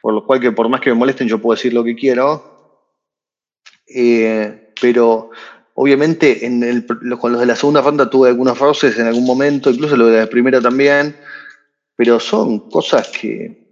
por 0.02 0.14
lo 0.14 0.26
cual 0.26 0.40
que 0.40 0.52
por 0.52 0.70
más 0.70 0.82
que 0.82 0.90
me 0.90 0.96
molesten 0.96 1.28
yo 1.28 1.42
puedo 1.42 1.56
decir 1.56 1.74
lo 1.74 1.84
que 1.84 1.96
quiero. 1.96 2.84
Eh, 3.88 4.74
pero 4.80 5.32
obviamente 5.74 6.46
en 6.46 6.64
el, 6.64 6.86
con 6.86 7.32
los 7.32 7.42
de 7.42 7.48
la 7.48 7.56
segunda 7.56 7.82
ronda 7.82 8.10
tuve 8.10 8.30
algunos 8.30 8.58
roces 8.60 8.98
en 9.00 9.08
algún 9.08 9.26
momento, 9.26 9.70
incluso 9.70 9.96
los 9.96 10.12
de 10.12 10.20
la 10.20 10.28
primera 10.28 10.60
también, 10.62 11.16
pero 11.96 12.20
son 12.20 12.70
cosas 12.70 13.10
que 13.10 13.68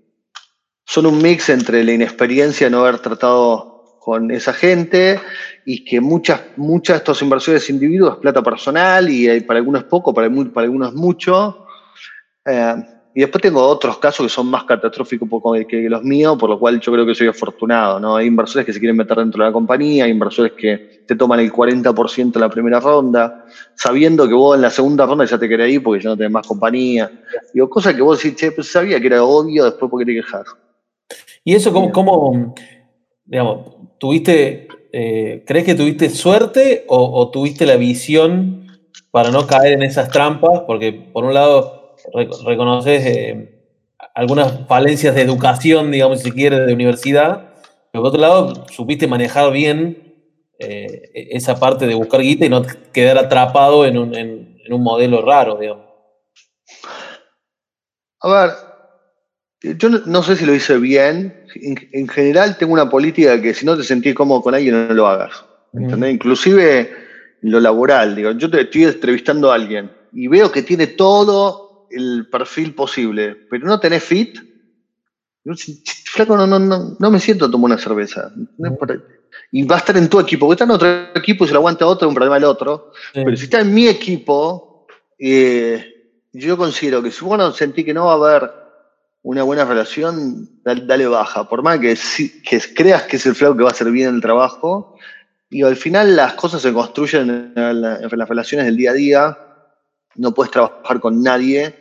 son 0.86 1.08
un 1.08 1.22
mix 1.22 1.50
entre 1.50 1.84
la 1.84 1.94
inexperiencia 1.94 2.70
no 2.70 2.82
haber 2.82 3.00
tratado 3.00 3.98
con 4.00 4.30
esa 4.30 4.54
gente 4.54 5.20
y 5.66 5.84
que 5.84 6.00
muchas, 6.00 6.42
muchas 6.58 6.96
de 6.96 6.98
estos 7.00 7.22
inversores 7.24 7.70
individuos 7.72 8.18
plata 8.18 8.44
personal 8.44 9.10
y 9.10 9.42
para 9.42 9.58
algunos 9.58 9.86
poco, 9.86 10.14
para, 10.14 10.30
para 10.54 10.66
algunos 10.66 10.94
mucho. 10.94 11.66
Eh, 12.46 12.76
y 13.18 13.22
después 13.22 13.42
tengo 13.42 13.66
otros 13.66 13.98
casos 13.98 14.26
que 14.26 14.30
son 14.30 14.48
más 14.48 14.66
catastróficos 14.66 15.30
que 15.70 15.90
los 15.90 16.04
míos, 16.04 16.36
por 16.38 16.50
lo 16.50 16.60
cual 16.60 16.82
yo 16.82 16.92
creo 16.92 17.06
que 17.06 17.16
soy 17.16 17.28
afortunado. 17.28 17.98
¿no? 17.98 18.18
Hay 18.18 18.28
inversores 18.28 18.66
que 18.66 18.74
se 18.74 18.80
quieren 18.80 18.98
meter 18.98 19.16
dentro 19.16 19.42
de 19.42 19.50
la 19.50 19.54
compañía, 19.54 20.04
hay 20.04 20.12
inversores 20.12 20.52
que 20.52 21.04
te 21.08 21.16
toman 21.16 21.40
el 21.40 21.50
40% 21.50 22.36
en 22.36 22.42
la 22.42 22.50
primera 22.50 22.82
ronda, 22.82 23.46
sabiendo 23.74 24.28
que 24.28 24.34
vos 24.34 24.58
en 24.58 24.64
la 24.64 24.70
segunda 24.70 25.06
ronda 25.06 25.24
ya 25.24 25.40
te 25.40 25.48
querés 25.48 25.72
ir 25.72 25.82
porque 25.82 26.04
ya 26.04 26.10
no 26.10 26.18
tenés 26.18 26.34
más 26.34 26.46
compañía. 26.46 27.10
Digo, 27.54 27.70
cosas 27.70 27.94
que 27.94 28.02
vos 28.02 28.22
decís, 28.22 28.38
che, 28.38 28.52
pues 28.52 28.70
sabía 28.70 29.00
que 29.00 29.08
era 29.08 29.24
obvio, 29.24 29.64
después 29.64 29.90
porque 29.90 30.06
te 30.06 30.16
quejas. 30.16 30.48
¿Y 31.46 31.56
eso 31.56 31.72
cómo, 31.72 32.54
digamos, 33.24 33.78
tuviste, 33.98 34.68
eh, 34.92 35.42
crees 35.48 35.64
que 35.64 35.76
tuviste 35.76 36.10
suerte 36.10 36.84
o, 36.90 37.32
tuviste 37.32 37.66
la 37.66 37.78
visión 37.78 38.68
para 39.10 39.32
no 39.32 39.48
caer 39.48 39.72
en 39.72 39.84
esas 39.84 40.10
trampas? 40.10 40.64
Porque 40.68 40.92
por 40.92 41.24
un 41.24 41.34
lado 41.34 41.85
reconoces 42.46 43.06
eh, 43.06 43.62
algunas 44.14 44.68
falencias 44.68 45.16
de 45.16 45.22
educación, 45.22 45.92
digamos, 45.92 46.22
si 46.22 46.32
quieres, 46.32 46.66
de 46.66 46.74
universidad, 46.74 47.54
pero 47.92 48.04
por 48.04 48.10
otro 48.10 48.22
lado 48.22 48.68
supiste 48.68 49.08
manejar 49.08 49.52
bien 49.52 50.16
eh, 50.60 51.12
esa 51.32 51.60
parte 51.60 51.88
de 51.88 51.96
buscar 51.96 52.22
guita 52.22 52.46
y 52.46 52.50
no 52.50 52.64
quedar 52.94 53.18
atrapado 53.18 53.86
en 53.86 53.98
un, 53.98 54.16
en 54.16 54.74
un 54.74 54.84
modelo 54.84 55.22
raro, 55.22 55.58
digamos. 55.58 55.86
A 58.22 58.30
ver, 58.30 58.52
yo 59.78 59.90
no, 59.90 60.24
sé 60.24 60.36
si 60.36 60.46
lo 60.46 60.54
hice 60.54 60.78
bien. 60.78 61.46
En, 61.56 62.08
general 62.08 62.58
tengo 62.58 62.74
una 62.74 62.90
política 62.90 63.42
que 63.42 63.54
si 63.54 63.66
no 63.66 63.78
te 63.78 63.84
sentís 63.84 64.14
cómodo 64.14 64.42
con 64.42 64.56
alguien 64.56 64.88
no 64.88 64.94
lo 64.94 65.08
hagas. 65.08 65.46
¿entendés? 65.74 66.14
Inclusive 66.14 66.92
lo 67.42 67.60
laboral. 67.60 68.16
Digo, 68.16 68.32
yo 68.32 68.50
te 68.50 68.62
estoy 68.62 68.84
entrevistando 68.86 69.52
a 69.52 69.56
alguien 69.56 69.92
y 70.14 70.28
veo 70.28 70.52
que 70.52 70.62
tiene 70.62 70.88
todo 70.88 71.65
el 71.90 72.28
perfil 72.30 72.74
posible, 72.74 73.36
pero 73.50 73.68
no 73.68 73.80
tenés 73.80 74.04
fit. 74.04 74.40
Flaco, 76.06 76.36
no, 76.36 76.48
no, 76.48 76.58
no, 76.58 76.98
no 77.00 77.12
me 77.12 77.20
siento 77.20 77.46
a 77.46 77.52
tomar 77.52 77.72
una 77.72 77.78
cerveza. 77.78 78.32
y 79.52 79.64
va 79.64 79.76
a 79.76 79.80
estar 79.80 79.96
en 79.98 80.10
tu 80.10 80.20
equipo. 80.20 80.46
Porque 80.46 80.56
está 80.56 80.66
en 80.66 80.72
otro 80.72 80.88
equipo 81.16 81.46
y 81.46 81.48
se 81.48 81.54
lo 81.54 81.60
aguanta 81.60 81.86
otro, 81.86 82.08
un 82.08 82.16
problema 82.16 82.38
el 82.38 82.46
otro. 82.46 82.92
Pero 83.14 83.36
si 83.38 83.46
está 83.46 83.62
en 83.62 83.74
mi 83.74 83.88
equipo, 83.88 84.88
eh, 85.20 86.12
yo 86.34 86.58
considero 86.58 87.02
que 87.02 87.12
si 87.12 87.24
vos 87.24 87.38
no 87.38 87.52
sentí 87.52 87.84
que 87.84 87.94
no 87.94 88.06
va 88.06 88.14
a 88.14 88.16
haber 88.16 88.52
una 89.24 89.44
buena 89.44 89.66
relación, 89.66 90.50
dale, 90.64 91.08
baja. 91.08 91.50
Por 91.50 91.64
más 91.64 91.80
que, 91.80 91.98
que 92.44 92.62
creas 92.76 93.04
que 93.04 93.18
es 93.18 93.26
el 93.26 93.36
flow 93.36 93.56
que 93.56 93.64
va 93.64 93.70
a 93.70 93.72
hacer 93.72 93.90
bien 93.92 94.16
el 94.16 94.22
trabajo, 94.22 94.98
y 95.50 95.64
al 95.64 95.76
final 95.76 96.16
las 96.16 96.34
cosas 96.34 96.62
se 96.62 96.74
construyen 96.74 97.54
en, 97.56 97.82
las 97.82 98.30
relaciones 98.30 98.66
del 98.66 98.78
día 98.78 98.92
a 98.92 98.94
día. 98.94 99.38
No 100.16 100.34
puedes 100.34 100.52
trabajar 100.52 101.00
con 101.00 101.22
nadie 101.22 101.74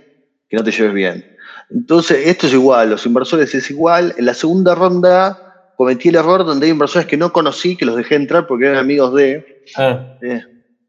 que 0.49 0.57
no 0.57 0.65
te 0.65 0.71
lleves 0.71 0.95
bien. 0.95 1.37
Entonces, 1.71 2.27
esto 2.27 2.47
es 2.47 2.53
igual, 2.53 2.91
los 2.91 3.07
inversores 3.07 3.55
es 3.55 3.71
igual. 3.71 4.15
En 4.17 4.27
la 4.27 4.35
segunda 4.35 4.75
ronda 4.75 5.73
cometí 5.77 6.11
el 6.11 6.17
error 6.17 6.45
donde 6.45 6.67
hay 6.67 6.73
inversores 6.73 7.07
que 7.07 7.17
no 7.17 7.33
conocí, 7.33 7.77
que 7.77 7.85
los 7.85 7.97
dejé 7.97 8.17
entrar 8.17 8.47
porque 8.47 8.67
eran 8.67 8.79
amigos 8.79 9.15
de. 9.15 9.65
Ah. 9.77 10.17
Eh, 10.23 10.43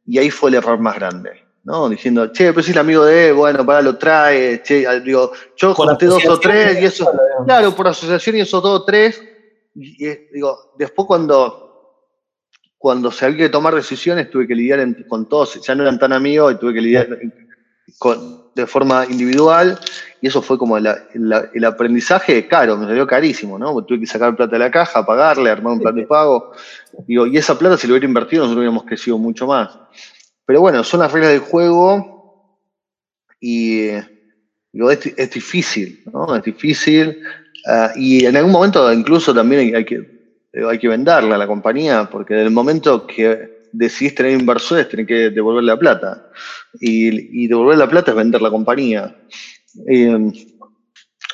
y 0.05 0.17
ahí 0.17 0.29
fue 0.29 0.49
el 0.49 0.55
error 0.55 0.79
más 0.79 0.95
grande. 0.95 1.45
¿no? 1.65 1.89
Diciendo, 1.89 2.31
che, 2.31 2.53
pero 2.53 2.61
si 2.61 2.71
el 2.71 2.77
amigo 2.77 3.03
de, 3.03 3.31
bueno, 3.31 3.65
para 3.65 3.81
lo 3.81 3.97
trae, 3.97 4.61
che, 4.61 4.87
digo, 5.01 5.31
yo 5.57 5.73
junté 5.73 6.05
dos 6.05 6.25
o 6.27 6.39
tres 6.39 6.79
y 6.79 6.85
eso, 6.85 7.11
claro, 7.43 7.75
por 7.75 7.87
asociación 7.87 8.37
y 8.37 8.41
esos 8.41 8.61
dos 8.61 8.81
o 8.81 8.85
tres, 8.85 9.21
y, 9.73 10.07
digo, 10.31 10.73
después 10.77 11.07
cuando, 11.07 11.64
cuando 12.85 13.09
se 13.09 13.25
había 13.25 13.37
que 13.39 13.49
tomar 13.49 13.73
decisiones 13.73 14.29
tuve 14.29 14.45
que 14.45 14.53
lidiar 14.53 14.85
con 15.07 15.27
todos, 15.27 15.59
ya 15.59 15.73
no 15.73 15.81
eran 15.81 15.97
tan 15.97 16.13
amigos 16.13 16.53
y 16.53 16.59
tuve 16.59 16.75
que 16.75 16.81
lidiar 16.81 17.17
con, 17.97 18.51
de 18.53 18.67
forma 18.67 19.07
individual 19.09 19.79
y 20.21 20.27
eso 20.27 20.39
fue 20.39 20.59
como 20.59 20.77
el 20.77 21.65
aprendizaje 21.65 22.47
caro, 22.47 22.77
me 22.77 22.85
salió 22.85 23.07
carísimo, 23.07 23.57
¿no? 23.57 23.83
tuve 23.83 24.01
que 24.01 24.05
sacar 24.05 24.35
plata 24.35 24.51
de 24.51 24.59
la 24.59 24.69
caja, 24.69 25.03
pagarle, 25.03 25.49
armar 25.49 25.73
un 25.73 25.79
plan 25.79 25.95
de 25.95 26.05
pago, 26.05 26.51
y 27.07 27.35
esa 27.35 27.57
plata 27.57 27.75
si 27.75 27.87
lo 27.87 27.93
hubiera 27.93 28.05
invertido 28.05 28.43
nosotros 28.43 28.59
hubiéramos 28.59 28.83
crecido 28.83 29.17
mucho 29.17 29.47
más. 29.47 29.79
Pero 30.45 30.61
bueno, 30.61 30.83
son 30.83 30.99
las 30.99 31.11
reglas 31.11 31.31
del 31.31 31.41
juego 31.41 32.59
y 33.41 33.87
es, 33.87 35.31
difícil, 35.33 36.03
¿no? 36.13 36.35
Es 36.35 36.43
difícil. 36.43 37.19
Ah, 37.67 37.93
y 37.95 38.27
en 38.27 38.37
algún 38.37 38.51
momento 38.51 38.93
incluso 38.93 39.33
también 39.33 39.75
hay, 39.75 39.85
que, 39.85 40.14
hay 40.69 40.79
que 40.79 40.87
venderla 40.87 41.35
a 41.35 41.37
la 41.37 41.47
compañía, 41.47 42.09
porque 42.09 42.33
en 42.33 42.39
el 42.41 42.51
momento 42.51 43.05
que 43.05 43.67
decidís 43.71 44.15
tener 44.15 44.39
inversores, 44.39 44.87
tenés 44.89 45.07
que 45.07 45.29
devolver 45.29 45.63
la 45.63 45.77
plata. 45.77 46.29
Y, 46.79 47.47
devolver 47.47 47.77
la 47.77 47.89
plata 47.89 48.11
es 48.11 48.17
vender 48.17 48.41
la 48.41 48.49
compañía. 48.49 49.15
Em, 49.87 50.31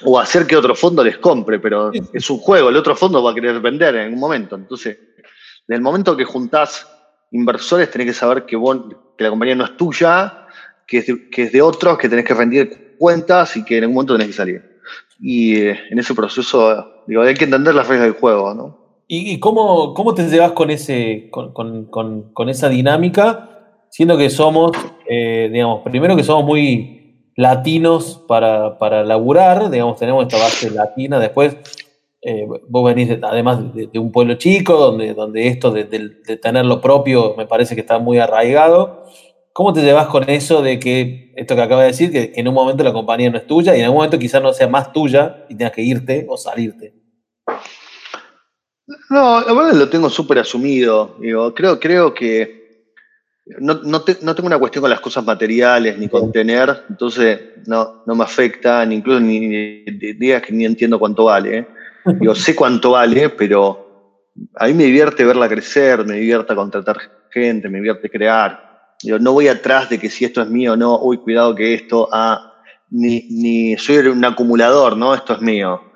o 0.03 0.19
hacer 0.19 0.47
que 0.47 0.57
otro 0.57 0.73
fondo 0.75 1.03
les 1.03 1.17
compre, 1.17 1.59
pero 1.59 1.91
es 1.93 2.29
un 2.29 2.39
juego, 2.39 2.69
el 2.69 2.77
otro 2.77 2.95
fondo 2.95 3.21
va 3.21 3.31
a 3.31 3.35
querer 3.35 3.59
vender 3.59 3.95
en 3.95 4.01
algún 4.05 4.19
momento. 4.19 4.55
Entonces, 4.55 4.97
en 5.67 5.75
el 5.75 5.81
momento 5.81 6.17
que 6.17 6.25
juntás 6.25 6.87
inversores 7.31 7.91
tenés 7.91 8.07
que 8.07 8.13
saber 8.13 8.45
que, 8.45 8.57
que 9.17 9.23
la 9.23 9.29
compañía 9.29 9.55
no 9.55 9.65
es 9.65 9.77
tuya, 9.77 10.47
que 10.87 10.97
es, 10.97 11.07
de, 11.07 11.29
que 11.29 11.43
es 11.43 11.51
de 11.51 11.61
otros, 11.61 11.97
que 11.97 12.09
tenés 12.09 12.25
que 12.25 12.33
rendir 12.33 12.95
cuentas 12.97 13.55
y 13.57 13.63
que 13.63 13.77
en 13.77 13.83
algún 13.83 13.95
momento 13.95 14.13
tenés 14.15 14.27
que 14.27 14.33
salir. 14.33 14.79
Y 15.19 15.57
eh, 15.57 15.79
en 15.91 15.99
ese 15.99 16.15
proceso, 16.15 17.03
digo, 17.05 17.21
hay 17.21 17.35
que 17.35 17.45
entender 17.45 17.75
las 17.75 17.87
reglas 17.87 18.07
del 18.07 18.19
juego, 18.19 18.53
¿no? 18.55 18.80
¿Y, 19.13 19.41
cómo, 19.41 19.93
cómo, 19.93 20.13
te 20.13 20.29
llevas 20.29 20.53
con, 20.53 20.71
ese, 20.71 21.27
con, 21.31 21.51
con, 21.51 22.31
con, 22.31 22.49
esa 22.49 22.69
dinámica, 22.69 23.49
siendo 23.89 24.17
que 24.17 24.29
somos, 24.29 24.71
eh, 25.05 25.49
digamos, 25.51 25.81
primero 25.81 26.15
que 26.15 26.23
somos 26.23 26.45
muy 26.45 27.29
latinos 27.35 28.23
para, 28.25 28.79
para 28.79 29.03
laburar, 29.03 29.69
digamos, 29.69 29.99
tenemos 29.99 30.23
esta 30.25 30.41
base 30.41 30.71
latina, 30.71 31.19
después 31.19 31.57
eh, 32.21 32.47
vos 32.69 32.85
venís 32.85 33.09
además 33.21 33.73
de, 33.73 33.99
un 33.99 34.13
pueblo 34.13 34.35
chico, 34.35 34.77
donde, 34.77 35.13
donde 35.13 35.49
esto 35.49 35.71
de, 35.71 35.83
tener 36.41 36.63
lo 36.65 36.79
propio 36.79 37.35
me 37.37 37.45
parece 37.45 37.75
que 37.75 37.81
está 37.81 37.99
muy 37.99 38.17
arraigado. 38.17 39.03
¿Cómo 39.51 39.73
te 39.73 39.81
llevas 39.81 40.07
con 40.07 40.29
eso 40.29 40.61
de 40.61 40.79
que, 40.79 41.33
esto 41.35 41.57
que 41.57 41.61
acaba 41.61 41.81
de 41.81 41.87
decir, 41.87 42.13
que, 42.13 42.31
en 42.37 42.47
un 42.47 42.53
momento 42.53 42.81
la 42.81 42.93
compañía 42.93 43.29
no 43.29 43.37
es 43.37 43.45
tuya 43.45 43.75
y 43.75 43.79
en 43.79 43.83
algún 43.83 43.97
momento 43.97 44.17
quizás 44.17 44.41
no 44.41 44.53
sea 44.53 44.69
más 44.69 44.93
tuya 44.93 45.47
y 45.49 45.55
tengas 45.55 45.73
que 45.73 45.81
irte 45.81 46.25
o 46.29 46.37
salirte? 46.37 46.93
No, 49.09 49.41
la 49.41 49.53
verdad 49.53 49.73
lo 49.73 49.89
tengo 49.89 50.09
súper 50.09 50.39
asumido. 50.39 51.15
Digo, 51.19 51.53
creo, 51.53 51.79
creo 51.79 52.13
que 52.13 52.61
no, 53.59 54.01
tengo 54.03 54.47
una 54.47 54.59
cuestión 54.59 54.81
con 54.81 54.89
las 54.89 54.99
cosas 54.99 55.25
materiales 55.25 55.97
ni 55.97 56.07
con 56.07 56.31
tener, 56.31 56.83
entonces 56.89 57.39
no, 57.65 58.03
no 58.05 58.15
me 58.15 58.23
afecta, 58.23 58.85
ni 58.85 58.95
incluso 58.95 59.19
ni, 59.19 59.83
digas 59.83 60.41
que 60.43 60.53
ni 60.53 60.65
entiendo 60.65 60.99
cuánto 60.99 61.25
vale. 61.25 61.57
¿eh? 61.57 61.67
Digo, 62.19 62.35
sé 62.35 62.55
cuánto 62.55 62.91
vale, 62.91 63.29
pero 63.29 64.29
a 64.55 64.67
mí 64.67 64.73
me 64.73 64.85
divierte 64.85 65.25
verla 65.25 65.49
crecer, 65.49 66.05
me 66.05 66.15
divierte 66.15 66.55
contratar 66.55 66.97
gente, 67.29 67.69
me 67.69 67.79
divierte 67.79 68.09
crear. 68.09 68.69
Digo, 69.01 69.19
no 69.19 69.33
voy 69.33 69.47
atrás 69.47 69.89
de 69.89 69.99
que 69.99 70.09
si 70.09 70.25
esto 70.25 70.41
es 70.41 70.49
mío 70.49 70.73
o 70.73 70.77
no, 70.77 70.99
uy, 70.99 71.17
cuidado 71.17 71.55
que 71.55 71.73
esto, 71.73 72.07
ah, 72.11 72.53
ni, 72.89 73.27
ni 73.29 73.77
soy 73.77 73.97
un 73.97 74.23
acumulador, 74.23 74.95
¿no? 74.95 75.15
Esto 75.15 75.33
es 75.33 75.41
mío. 75.41 75.90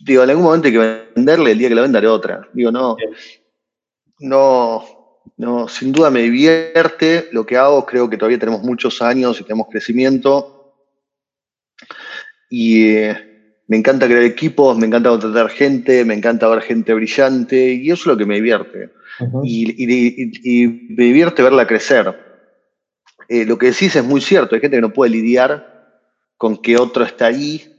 Digo, 0.00 0.22
en 0.22 0.30
algún 0.30 0.44
momento 0.44 0.68
hay 0.68 0.72
que 0.72 1.10
venderle, 1.14 1.52
el 1.52 1.58
día 1.58 1.68
que 1.68 1.74
la 1.74 1.82
venda 1.82 1.98
haré 1.98 2.08
otra. 2.08 2.48
Digo, 2.52 2.70
no, 2.70 2.96
no, 4.20 4.84
no, 5.36 5.68
sin 5.68 5.92
duda 5.92 6.10
me 6.10 6.22
divierte 6.22 7.28
lo 7.32 7.44
que 7.44 7.56
hago, 7.56 7.84
creo 7.84 8.08
que 8.08 8.16
todavía 8.16 8.38
tenemos 8.38 8.62
muchos 8.62 9.02
años 9.02 9.40
y 9.40 9.44
tenemos 9.44 9.68
crecimiento. 9.70 10.74
Y 12.48 12.94
eh, 12.94 13.60
me 13.66 13.76
encanta 13.76 14.06
crear 14.06 14.22
equipos, 14.22 14.78
me 14.78 14.86
encanta 14.86 15.10
contratar 15.10 15.50
gente, 15.50 16.04
me 16.04 16.14
encanta 16.14 16.48
ver 16.48 16.62
gente 16.62 16.94
brillante 16.94 17.72
y 17.72 17.90
eso 17.90 18.02
es 18.02 18.06
lo 18.06 18.16
que 18.16 18.26
me 18.26 18.36
divierte. 18.36 18.90
y, 19.42 20.66
me 20.90 21.04
divierte 21.04 21.42
verla 21.42 21.66
crecer. 21.66 22.14
Eh, 23.28 23.44
lo 23.44 23.58
que 23.58 23.66
decís 23.66 23.96
es 23.96 24.04
muy 24.04 24.20
cierto, 24.20 24.54
hay 24.54 24.60
gente 24.60 24.76
que 24.76 24.82
no 24.82 24.92
puede 24.92 25.10
lidiar 25.10 25.72
con 26.36 26.58
que 26.58 26.76
otro 26.76 27.04
está 27.04 27.26
ahí 27.26 27.73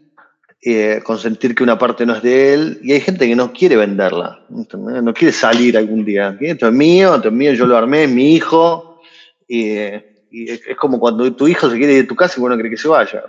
eh, 0.67 0.99
consentir 1.03 1.53
que 1.53 1.61
una 1.61 1.77
parte 1.77 2.07
no 2.07 2.15
es 2.15 2.23
de 2.23 2.55
él, 2.55 2.79
y 2.81 2.91
hay 2.91 2.99
gente 2.99 3.27
que 3.27 3.35
no 3.35 3.53
quiere 3.53 3.75
venderla, 3.75 4.43
no 4.49 5.13
quiere 5.13 5.31
salir 5.31 5.77
algún 5.77 6.03
día. 6.03 6.35
Esto 6.41 6.65
es 6.65 6.73
mío, 6.73 7.13
esto 7.13 7.27
es 7.27 7.33
mío, 7.35 7.53
yo 7.53 7.67
lo 7.67 7.77
armé, 7.77 8.07
mi 8.07 8.33
hijo, 8.33 8.99
y, 9.47 9.75
es 10.31 10.75
como 10.75 10.99
cuando 10.99 11.31
tu 11.35 11.47
hijo 11.47 11.69
se 11.69 11.77
quiere 11.77 11.93
ir 11.93 12.01
de 12.01 12.07
tu 12.07 12.15
casa 12.15 12.33
y 12.37 12.41
bueno, 12.41 12.57
cree 12.57 12.71
que 12.71 12.77
se 12.77 12.87
vaya. 12.87 13.23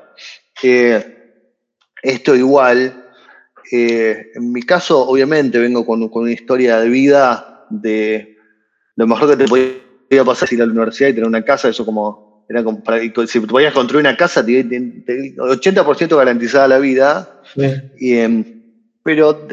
Eh, 0.63 1.35
esto 2.03 2.35
igual, 2.35 3.05
eh, 3.71 4.31
en 4.35 4.51
mi 4.51 4.63
caso, 4.63 5.07
obviamente, 5.07 5.59
vengo 5.59 5.85
con, 5.85 6.09
con, 6.09 6.23
una 6.23 6.33
historia 6.33 6.81
de 6.81 6.89
vida 6.89 7.67
de 7.69 8.39
lo 8.97 9.07
mejor 9.07 9.29
que 9.29 9.45
te 9.45 9.47
podía 9.47 10.25
pasar 10.25 10.47
es 10.47 10.53
ir 10.55 10.63
a 10.63 10.65
la 10.65 10.73
universidad 10.73 11.11
y 11.11 11.13
tener 11.13 11.29
una 11.29 11.45
casa, 11.45 11.69
eso 11.69 11.85
como 11.85 12.36
era 12.49 12.63
como 12.63 12.83
para, 12.83 13.01
si 13.27 13.41
podías 13.41 13.75
construir 13.75 14.01
una 14.01 14.17
casa, 14.17 14.45
80% 14.45 16.17
garantizada 16.17 16.69
la 16.69 16.79
vida. 16.79 17.43
Em, 17.99 18.63
pero, 19.03 19.49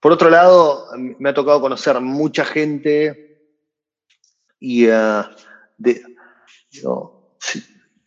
por 0.00 0.12
otro 0.12 0.30
lado, 0.30 0.88
me 1.18 1.30
ha 1.30 1.34
tocado 1.34 1.60
conocer 1.60 2.00
mucha 2.00 2.44
gente 2.44 3.40
y, 4.60 4.88
uh, 4.88 5.24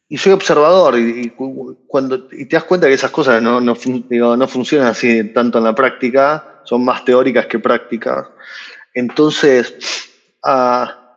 y 0.07 0.17
soy 0.17 0.31
observador 0.31 0.97
y, 0.97 1.33
cuando, 1.87 2.27
y 2.31 2.45
te 2.45 2.55
das 2.55 2.63
cuenta 2.63 2.87
que 2.87 2.93
esas 2.93 3.11
cosas 3.11 3.41
no, 3.41 3.59
no, 3.61 3.75
no 4.37 4.47
funcionan 4.47 4.87
así 4.87 5.25
tanto 5.33 5.57
en 5.57 5.65
la 5.65 5.75
práctica, 5.75 6.61
son 6.63 6.85
más 6.85 7.03
teóricas 7.03 7.47
que 7.47 7.59
prácticas. 7.59 8.27
Entonces, 8.93 9.75
uh, 10.43 11.08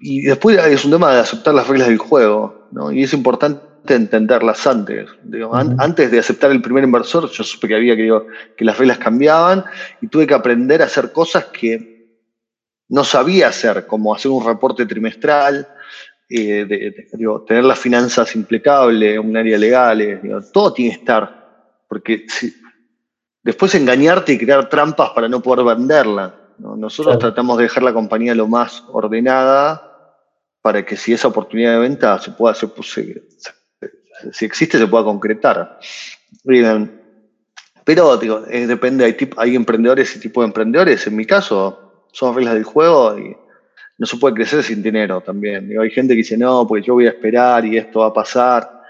y 0.00 0.22
después 0.22 0.58
es 0.66 0.84
un 0.84 0.92
tema 0.92 1.14
de 1.14 1.20
aceptar 1.20 1.54
las 1.54 1.68
reglas 1.68 1.88
del 1.88 1.98
juego, 1.98 2.68
¿no? 2.72 2.92
Y 2.92 3.02
es 3.02 3.12
importante 3.12 3.94
entenderlas 3.94 4.66
antes. 4.66 5.08
Antes 5.78 6.10
de 6.10 6.18
aceptar 6.18 6.50
el 6.50 6.62
primer 6.62 6.84
inversor, 6.84 7.30
yo 7.30 7.44
supe 7.44 7.68
que 7.68 7.74
había 7.74 7.96
que, 7.96 8.10
que 8.56 8.64
las 8.64 8.78
reglas 8.78 8.98
cambiaban 8.98 9.64
y 10.00 10.08
tuve 10.08 10.26
que 10.26 10.34
aprender 10.34 10.82
a 10.82 10.86
hacer 10.86 11.12
cosas 11.12 11.46
que 11.46 12.18
no 12.88 13.04
sabía 13.04 13.48
hacer, 13.48 13.86
como 13.86 14.14
hacer 14.14 14.30
un 14.30 14.44
reporte 14.44 14.84
trimestral, 14.84 15.66
eh, 16.28 16.64
de, 16.64 17.08
tener 17.46 17.64
las 17.64 17.78
finanzas 17.78 18.36
impecables, 18.36 19.18
un 19.18 19.36
área 19.36 19.58
legal, 19.58 20.20
todo 20.52 20.72
tiene 20.72 20.94
que 20.94 21.00
estar. 21.00 21.84
Porque 21.88 22.26
si, 22.28 22.54
después 23.42 23.74
engañarte 23.74 24.32
y 24.32 24.38
crear 24.38 24.68
trampas 24.68 25.10
para 25.10 25.28
no 25.28 25.40
poder 25.40 25.64
venderla. 25.64 26.34
Nosotros 26.60 27.18
tratamos 27.18 27.56
de 27.58 27.64
dejar 27.64 27.82
la 27.82 27.92
compañía 27.92 28.34
lo 28.34 28.46
más 28.46 28.84
ordenada 28.92 29.86
para 30.62 30.84
que 30.84 30.96
si 30.96 31.12
esa 31.12 31.28
oportunidad 31.28 31.72
de 31.72 31.78
venta 31.78 32.18
se 32.18 32.32
pueda, 32.32 32.54
se, 32.54 32.68
si 34.32 34.44
existe, 34.44 34.78
se 34.78 34.86
pueda 34.86 35.04
concretar. 35.04 35.78
Pero 37.84 38.16
digo, 38.18 38.40
depende, 38.40 39.04
hay, 39.04 39.16
hay 39.36 39.56
emprendedores 39.56 40.14
y 40.16 40.20
tipos 40.20 40.42
de 40.42 40.46
emprendedores. 40.46 41.06
En 41.06 41.16
mi 41.16 41.24
caso, 41.24 42.06
son 42.12 42.34
reglas 42.34 42.54
del 42.54 42.64
juego 42.64 43.18
y 43.18 43.36
no 43.98 44.06
se 44.06 44.16
puede 44.16 44.34
crecer 44.34 44.62
sin 44.62 44.82
dinero 44.82 45.20
también. 45.20 45.70
hay 45.78 45.90
gente 45.90 46.14
que 46.14 46.18
dice, 46.18 46.36
no, 46.36 46.66
pues 46.66 46.84
yo 46.84 46.94
voy 46.94 47.06
a 47.06 47.10
esperar 47.10 47.64
y 47.64 47.76
esto 47.78 48.00
va 48.00 48.06
a 48.06 48.12
pasar. 48.12 48.82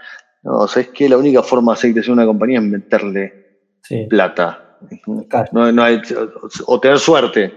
No, 0.42 0.66
¿sabes 0.66 0.88
qué? 0.88 1.08
La 1.08 1.18
única 1.18 1.42
forma 1.42 1.74
de 1.74 1.92
crecer 1.92 2.12
una 2.12 2.26
compañía 2.26 2.58
es 2.58 2.64
meterle 2.64 3.60
plata. 4.08 4.69
No, 5.52 5.82
hay, 5.82 6.00
o 6.66 6.80
tener 6.80 6.98
suerte. 6.98 7.54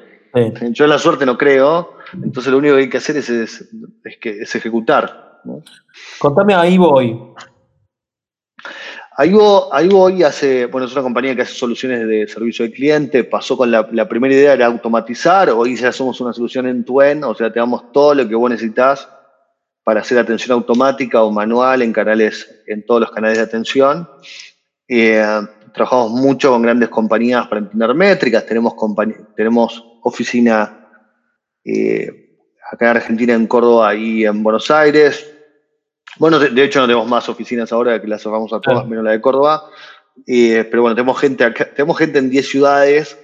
Yo 0.72 0.86
en 0.86 0.90
la 0.90 0.98
suerte 0.98 1.26
no 1.26 1.38
creo, 1.38 1.98
entonces 2.14 2.52
lo 2.52 2.58
único 2.58 2.76
que 2.76 2.82
hay 2.82 2.90
que 2.90 2.98
hacer 2.98 3.18
es, 3.18 3.30
es, 3.30 3.70
que, 4.20 4.42
es 4.42 4.56
ejecutar. 4.56 5.42
Contame 6.20 6.56
ahí 6.56 6.78
voy. 6.78 7.20
Ahí 9.16 9.32
voy, 9.32 10.24
hace, 10.24 10.66
bueno, 10.66 10.88
es 10.88 10.94
una 10.94 11.04
compañía 11.04 11.36
que 11.36 11.44
hace 11.44 11.54
soluciones 11.54 12.08
de 12.08 12.28
servicio 12.28 12.66
al 12.66 12.72
cliente, 12.72 13.24
pasó 13.24 13.56
con 13.56 13.70
la, 13.70 14.08
primera 14.08 14.34
idea 14.34 14.54
era 14.54 14.66
automatizar, 14.66 15.52
hoy 15.52 15.76
ya 15.76 15.92
somos 15.92 16.20
una 16.20 16.34
solución 16.34 16.66
en 16.66 16.84
tu 16.84 17.00
end, 17.00 17.24
o 17.24 17.36
sea, 17.36 17.54
te 17.54 17.60
damos 17.60 17.92
todo 17.92 18.16
lo 18.16 18.28
que 18.28 18.34
vos 18.34 18.50
necesitas 18.50 19.08
para 19.84 20.02
hacer 20.02 20.18
atención 20.18 20.54
automática 20.54 21.22
o 21.22 21.32
manual 21.32 21.84
en 21.84 21.94
canales, 21.94 22.64
en 22.66 22.84
todos 22.86 23.02
los 23.02 23.12
canales 23.12 23.38
de 23.38 23.44
atención. 23.44 24.10
Eh, 24.88 25.24
trabajamos 25.74 26.12
mucho 26.12 26.52
con 26.52 26.62
grandes 26.62 26.90
compañías 26.90 27.48
para 27.48 27.62
entender 27.62 27.94
métricas, 27.94 28.46
tenemos, 28.46 28.74
tenemos 29.36 29.84
oficina 30.04 30.90
eh, 31.66 32.38
acá 32.72 32.92
en 32.92 32.98
Argentina, 32.98 33.34
en 33.34 33.48
Córdoba 33.48 33.96
y 33.96 34.26
en 34.26 34.44
Buenos 34.44 34.70
Aires. 34.72 35.30
Bueno, 36.18 36.38
de, 36.40 36.64
hecho 36.64 36.80
no 36.80 36.86
tenemos 36.86 37.08
más 37.08 37.28
oficinas 37.30 37.72
ahora, 37.72 38.00
que 38.00 38.08
las 38.08 38.22
cerramos 38.22 38.54
a 38.54 38.60
todas, 38.60 38.88
menos 38.88 39.04
la 39.04 39.12
de 39.12 39.22
Córdoba. 39.22 39.70
Eh, 40.28 40.68
pero 40.70 40.84
bueno, 40.84 40.96
tenemos 40.96 41.20
gente, 41.20 41.50
tenemos 41.76 41.98
gente 41.98 42.20
en 42.20 42.30
10 42.30 42.48
ciudades 42.48 43.18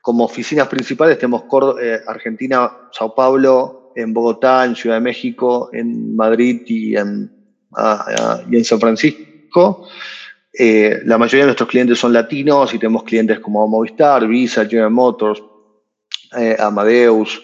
como 0.00 0.24
oficinas 0.24 0.68
principales. 0.68 1.18
Tenemos 1.18 1.44
eh, 1.82 2.00
Argentina, 2.06 2.70
Sao 2.92 3.14
Paulo, 3.14 3.92
en 3.96 4.14
Bogotá, 4.14 4.64
en 4.64 4.76
Ciudad 4.76 4.96
de 4.96 5.00
México, 5.00 5.70
en 5.72 6.14
Madrid 6.14 6.62
y 6.66 6.96
en, 6.96 7.32
ah, 7.76 8.04
ah, 8.18 8.40
y 8.48 8.56
en 8.56 8.64
San 8.64 8.78
Francisco. 8.78 9.88
Eh, 10.60 11.02
la 11.04 11.18
mayoría 11.18 11.42
de 11.42 11.46
nuestros 11.46 11.68
clientes 11.68 12.00
son 12.00 12.12
latinos 12.12 12.74
y 12.74 12.80
tenemos 12.80 13.04
clientes 13.04 13.38
como 13.38 13.68
Movistar, 13.68 14.26
Visa, 14.26 14.66
General 14.66 14.90
Motors, 14.90 15.40
eh, 16.36 16.56
Amadeus, 16.58 17.40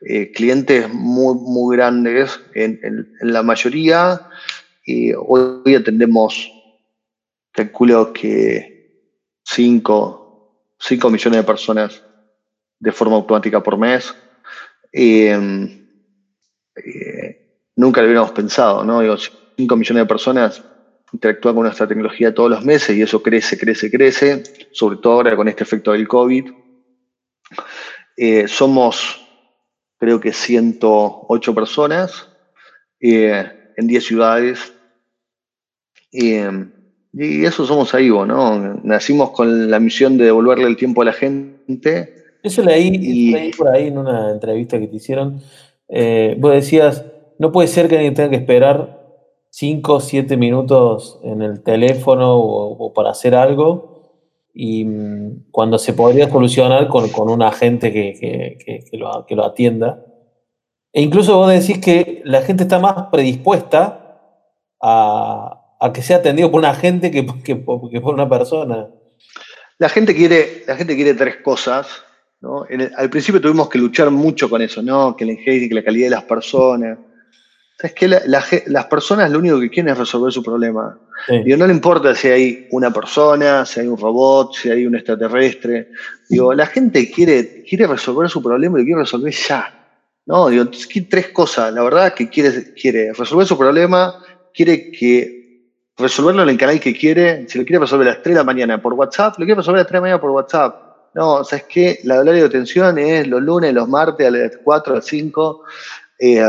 eh, 0.00 0.32
clientes 0.32 0.92
muy, 0.92 1.36
muy 1.36 1.76
grandes 1.76 2.40
en, 2.54 3.14
la 3.20 3.44
mayoría. 3.44 4.28
hoy 5.28 5.74
atendemos, 5.76 6.50
calculo 7.52 8.12
que 8.12 9.14
5, 9.44 10.66
millones 11.08 11.38
de 11.38 11.44
personas 11.44 12.02
de 12.80 12.90
forma 12.90 13.14
automática 13.14 13.62
por 13.62 13.78
mes. 13.78 14.12
nunca 17.76 18.00
lo 18.00 18.06
hubiéramos 18.06 18.32
pensado, 18.32 18.82
¿no? 18.82 19.02
Digo, 19.02 19.16
5 19.56 19.76
millones 19.76 20.02
de 20.02 20.08
personas 20.08 20.64
interactúa 21.16 21.54
con 21.54 21.62
nuestra 21.64 21.88
tecnología 21.88 22.34
todos 22.34 22.50
los 22.50 22.64
meses 22.64 22.94
y 22.94 23.02
eso 23.02 23.22
crece, 23.22 23.58
crece, 23.58 23.90
crece, 23.90 24.42
sobre 24.70 24.98
todo 24.98 25.14
ahora 25.14 25.34
con 25.34 25.48
este 25.48 25.64
efecto 25.64 25.92
del 25.92 26.06
COVID. 26.06 26.50
Eh, 28.18 28.46
somos, 28.46 29.26
creo 29.98 30.20
que 30.20 30.32
108 30.32 31.54
personas 31.54 32.28
eh, 33.00 33.50
en 33.76 33.86
10 33.86 34.04
ciudades. 34.04 34.72
y 36.12 37.44
eso 37.44 37.64
somos 37.64 37.94
ahí, 37.94 38.08
¿no? 38.10 38.58
Nacimos 38.82 39.30
con 39.30 39.70
la 39.70 39.80
misión 39.80 40.18
de 40.18 40.26
devolverle 40.26 40.66
el 40.66 40.76
tiempo 40.76 41.00
a 41.00 41.06
la 41.06 41.12
gente. 41.14 42.14
Eso 42.42 42.62
leí, 42.62 42.88
y, 42.88 43.32
leí 43.32 43.52
por 43.52 43.68
ahí 43.68 43.88
en 43.88 43.98
una 43.98 44.30
entrevista 44.30 44.78
que 44.78 44.86
te 44.86 44.96
hicieron. 44.96 45.40
Eh, 45.88 46.36
vos 46.38 46.52
decías, 46.52 47.04
no 47.38 47.52
puede 47.52 47.68
ser 47.68 47.88
que 47.88 47.96
alguien 47.96 48.14
tenga 48.14 48.30
que 48.30 48.36
esperar 48.36 48.95
5 49.58 49.94
o 49.94 50.00
7 50.00 50.36
minutos 50.36 51.18
en 51.22 51.40
el 51.40 51.62
teléfono 51.62 52.36
o, 52.36 52.92
para 52.92 53.12
hacer 53.12 53.34
algo 53.34 54.28
y 54.52 54.84
mm, 54.84 55.46
cuando 55.50 55.78
se 55.78 55.94
podría 55.94 56.28
solucionar 56.28 56.88
con, 56.88 57.30
un 57.30 57.42
agente 57.42 57.90
que, 57.90 58.84
lo, 58.92 59.24
que, 59.26 59.34
lo, 59.34 59.46
atienda. 59.46 60.04
E 60.92 61.00
incluso 61.00 61.38
vos 61.38 61.48
decís 61.48 61.78
que 61.78 62.20
la 62.26 62.42
gente 62.42 62.64
está 62.64 62.78
más 62.78 63.06
predispuesta 63.10 64.20
a, 64.82 65.90
que 65.94 66.02
sea 66.02 66.18
atendido 66.18 66.50
por 66.50 66.58
un 66.58 66.66
agente 66.66 67.10
que, 67.42 67.56
por 67.56 68.14
una 68.14 68.28
persona. 68.28 68.90
La 69.78 69.88
gente 69.88 70.14
quiere, 70.14 70.64
la 70.66 70.76
gente 70.76 70.94
quiere 70.96 71.14
tres 71.14 71.36
cosas. 71.36 71.86
¿no? 72.42 72.66
al 72.98 73.08
principio 73.08 73.40
tuvimos 73.40 73.70
que 73.70 73.78
luchar 73.78 74.10
mucho 74.10 74.50
con 74.50 74.60
eso, 74.60 74.82
¿no? 74.82 75.16
que 75.16 75.24
la 75.24 75.34
que 75.34 75.68
la 75.70 75.82
calidad 75.82 76.08
de 76.08 76.16
las 76.16 76.24
personas. 76.24 76.98
Es 77.78 77.92
que 77.92 78.08
las 78.08 78.84
personas 78.86 79.30
lo 79.30 79.38
único 79.38 79.60
que 79.60 79.68
quieren 79.68 79.92
es 79.92 79.98
resolver 79.98 80.32
su 80.32 80.42
problema. 80.42 80.98
Digo, 81.28 81.56
no 81.58 81.66
le 81.66 81.74
importa 81.74 82.14
si 82.14 82.28
hay 82.28 82.68
una 82.70 82.90
persona, 82.90 83.66
si 83.66 83.80
hay 83.80 83.86
un 83.86 83.98
robot, 83.98 84.54
si 84.54 84.70
hay 84.70 84.86
un 84.86 84.94
extraterrestre. 84.94 85.90
Digo, 86.28 86.54
la 86.54 86.66
gente 86.66 87.10
quiere, 87.10 87.64
quiere 87.68 87.86
resolver 87.86 88.30
su 88.30 88.42
problema 88.42 88.78
y 88.78 88.82
lo 88.82 88.86
quiere 88.86 89.00
resolver 89.02 89.32
ya. 89.32 89.72
No, 90.24 90.48
digo, 90.48 90.64
tres 91.08 91.28
cosas. 91.28 91.72
La 91.72 91.82
verdad 91.82 92.14
que 92.14 92.28
quiere, 92.30 92.72
quiere 92.72 93.12
resolver 93.12 93.46
su 93.46 93.58
problema, 93.58 94.22
quiere 94.54 94.90
que 94.90 95.36
resolverlo 95.98 96.42
en 96.42 96.48
el 96.48 96.58
canal 96.58 96.80
que 96.80 96.96
quiere. 96.96 97.46
Si 97.48 97.58
lo 97.58 97.64
quiere 97.64 97.80
resolver 97.80 98.08
a 98.08 98.12
las 98.12 98.22
3 98.22 98.34
de 98.34 98.40
la 98.40 98.44
mañana 98.44 98.80
por 98.80 98.94
WhatsApp, 98.94 99.38
lo 99.38 99.44
quiere 99.44 99.58
resolver 99.58 99.80
a 99.80 99.82
las 99.82 99.88
3 99.88 99.92
de 99.92 99.98
la 99.98 100.00
mañana 100.00 100.20
por 100.20 100.30
WhatsApp. 100.30 100.82
No, 101.14 101.34
o 101.34 101.44
sea, 101.44 101.58
es 101.58 101.64
que 101.64 102.00
la 102.04 102.20
horario 102.20 102.42
de 102.42 102.48
atención 102.48 102.98
es 102.98 103.26
los 103.26 103.40
lunes, 103.40 103.72
los 103.72 103.88
martes, 103.88 104.26
a 104.26 104.30
las 104.30 104.52
4, 104.62 104.92
a 104.92 104.96
las 104.96 105.06
5. 105.06 105.64
Eh, 106.18 106.40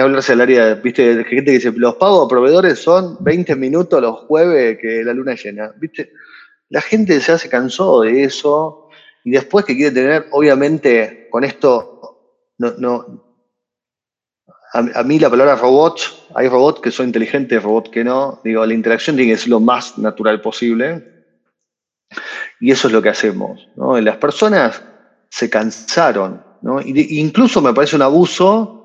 hablarse 0.00 0.32
del 0.32 0.40
área, 0.40 0.74
viste, 0.74 1.14
de 1.14 1.24
gente 1.24 1.44
que 1.44 1.58
dice, 1.58 1.72
los 1.72 1.96
pagos 1.96 2.24
a 2.24 2.28
proveedores 2.28 2.78
son 2.78 3.18
20 3.20 3.54
minutos 3.54 4.00
los 4.00 4.20
jueves 4.20 4.78
que 4.80 5.04
la 5.04 5.12
luna 5.12 5.34
llena, 5.34 5.72
viste. 5.76 6.12
La 6.70 6.80
gente 6.80 7.18
ya 7.20 7.36
se 7.36 7.48
cansó 7.48 8.00
de 8.00 8.24
eso 8.24 8.88
y 9.24 9.32
después 9.32 9.64
que 9.64 9.76
quiere 9.76 9.94
tener, 9.94 10.26
obviamente, 10.30 11.28
con 11.30 11.44
esto, 11.44 12.54
no, 12.58 13.30
a, 14.72 15.02
mí 15.02 15.18
la 15.18 15.28
palabra 15.28 15.56
robots, 15.56 16.22
hay 16.34 16.48
robots 16.48 16.80
que 16.80 16.90
son 16.90 17.06
inteligentes, 17.06 17.62
robots 17.62 17.90
que 17.90 18.04
no, 18.04 18.40
digo, 18.44 18.64
la 18.64 18.74
interacción 18.74 19.16
tiene 19.16 19.32
que 19.32 19.38
ser 19.38 19.48
lo 19.48 19.60
más 19.60 19.98
natural 19.98 20.40
posible 20.40 21.04
y 22.60 22.70
eso 22.70 22.86
es 22.86 22.92
lo 22.94 23.02
que 23.02 23.08
hacemos, 23.08 23.68
¿no? 23.76 24.00
Las 24.00 24.16
personas 24.16 24.82
se 25.28 25.50
cansaron, 25.50 26.42
¿no? 26.62 26.80
incluso 26.80 27.60
me 27.60 27.72
parece 27.72 27.96
un 27.96 28.02
abuso 28.02 28.79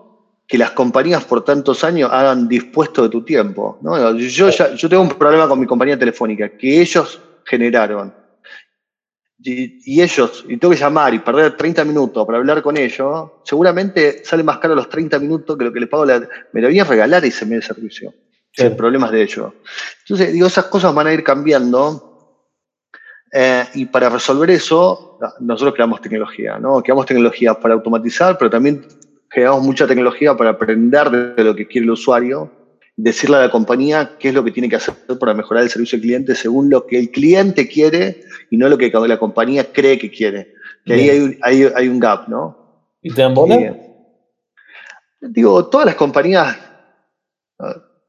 que 0.47 0.57
las 0.57 0.71
compañías 0.71 1.23
por 1.25 1.43
tantos 1.43 1.83
años 1.83 2.09
hagan 2.11 2.47
dispuesto 2.47 3.03
de 3.03 3.09
tu 3.09 3.23
tiempo. 3.23 3.79
Yo, 4.17 4.49
yo 4.49 4.89
tengo 4.89 5.01
un 5.01 5.09
problema 5.09 5.47
con 5.47 5.59
mi 5.59 5.65
compañía 5.65 5.97
telefónica, 5.97 6.49
que 6.49 6.81
ellos 6.81 7.19
generaron. 7.43 8.13
Y, 9.37 10.01
ellos, 10.01 10.45
y 10.47 10.57
tengo 10.57 10.73
que 10.73 10.79
llamar 10.79 11.13
y 11.13 11.19
perder 11.19 11.55
30 11.55 11.83
minutos 11.85 12.25
para 12.25 12.39
hablar 12.39 12.61
con 12.63 12.77
ellos, 12.77 13.31
seguramente 13.43 14.23
sale 14.23 14.43
más 14.43 14.57
caro 14.57 14.73
los 14.73 14.89
30 14.89 15.19
minutos 15.19 15.57
que 15.57 15.65
lo 15.65 15.73
que 15.73 15.81
les 15.81 15.89
pago. 15.89 16.05
La, 16.05 16.27
me 16.51 16.61
lo 16.61 16.67
voy 16.67 16.79
a 16.79 16.83
regalar 16.83 17.23
ese 17.25 17.45
medio 17.45 17.61
de 17.61 17.67
servicio. 17.67 18.13
El 18.55 18.75
problema 18.75 19.07
es 19.07 19.11
de 19.11 19.21
ellos. 19.21 19.53
Entonces, 20.01 20.31
digo, 20.31 20.47
esas 20.47 20.65
cosas 20.65 20.93
van 20.93 21.07
a 21.07 21.13
ir 21.13 21.23
cambiando. 21.23 22.11
Eh, 23.31 23.65
y 23.73 23.85
para 23.85 24.07
resolver 24.07 24.49
eso, 24.49 25.19
nosotros 25.41 25.73
creamos 25.73 25.99
tecnología, 25.99 26.57
¿no? 26.57 26.81
Creamos 26.81 27.05
tecnología 27.05 27.53
para 27.53 27.73
automatizar, 27.73 28.37
pero 28.37 28.49
también 28.49 28.87
generamos 29.35 29.65
mucha 29.65 29.85
tecnología 29.85 30.33
para 30.37 30.51
aprender 30.51 31.09
de 31.09 31.43
lo 31.43 31.53
que 31.53 31.67
quiere 31.67 31.83
el 31.83 31.91
usuario, 31.91 32.49
decirle 32.95 33.35
a 33.35 33.41
la 33.41 33.51
compañía 33.51 34.13
qué 34.17 34.29
es 34.29 34.33
lo 34.33 34.45
que 34.45 34.51
tiene 34.51 34.69
que 34.69 34.77
hacer 34.77 34.95
para 35.19 35.33
mejorar 35.33 35.63
el 35.63 35.69
servicio 35.69 35.97
al 35.97 36.03
cliente 36.03 36.35
según 36.35 36.69
lo 36.69 36.87
que 36.87 36.97
el 36.97 37.11
cliente 37.11 37.67
quiere 37.67 38.23
y 38.49 38.55
no 38.55 38.69
lo 38.69 38.77
que 38.77 38.89
la 38.89 39.19
compañía 39.19 39.73
cree 39.73 39.99
que 39.99 40.09
quiere. 40.09 40.53
Que 40.85 40.93
ahí 40.93 41.09
hay 41.09 41.19
un, 41.19 41.37
hay, 41.41 41.87
un, 41.89 41.99
gap, 41.99 42.29
¿no? 42.29 42.95
¿Y 43.01 43.13
te 43.13 43.23
dan 43.23 43.33
bola? 43.33 43.75
digo, 45.19 45.65
todas 45.67 45.85
las 45.85 45.95
compañías. 45.95 46.57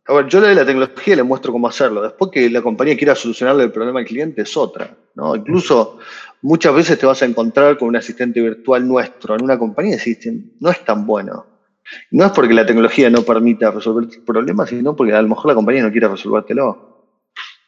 A 0.09 0.14
ver, 0.14 0.27
yo 0.29 0.40
le 0.40 0.47
doy 0.47 0.57
la 0.57 0.64
tecnología 0.64 1.14
y 1.14 1.16
le 1.16 1.23
muestro 1.23 1.53
cómo 1.53 1.69
hacerlo. 1.69 2.03
Después 2.03 2.31
que 2.31 2.49
la 2.49 2.62
compañía 2.62 2.97
quiera 2.97 3.14
solucionarle 3.14 3.64
el 3.64 3.73
problema 3.73 4.01
al 4.01 4.07
cliente 4.07 4.42
es 4.42 4.57
otra. 4.57 4.97
¿no? 5.14 5.35
Incluso 5.35 5.99
muchas 6.42 6.75
veces 6.75 6.99
te 6.99 7.07
vas 7.07 7.23
a 7.23 7.27
encontrar 7.27 7.77
con 7.77 7.88
un 7.88 7.97
asistente 7.97 8.40
virtual 8.40 8.87
nuestro 8.87 9.35
en 9.35 9.42
una 9.42 9.59
compañía 9.59 9.97
y 9.97 9.99
decís, 9.99 10.33
no 10.61 10.71
es 10.71 10.85
tan 10.85 11.07
bueno. 11.07 11.47
no 12.12 12.25
es 12.25 12.33
porque 12.33 12.55
la 12.55 12.64
tecnología 12.64 13.11
no 13.11 13.23
permita 13.23 13.71
resolver 13.71 14.09
problemas, 14.25 14.69
sino 14.69 14.95
porque 14.95 15.12
a 15.12 15.23
lo 15.23 15.29
mejor 15.29 15.47
la 15.47 15.55
compañía 15.55 15.83
no 15.83 15.90
quiere 15.90 16.09
resolvértelo. 16.09 16.97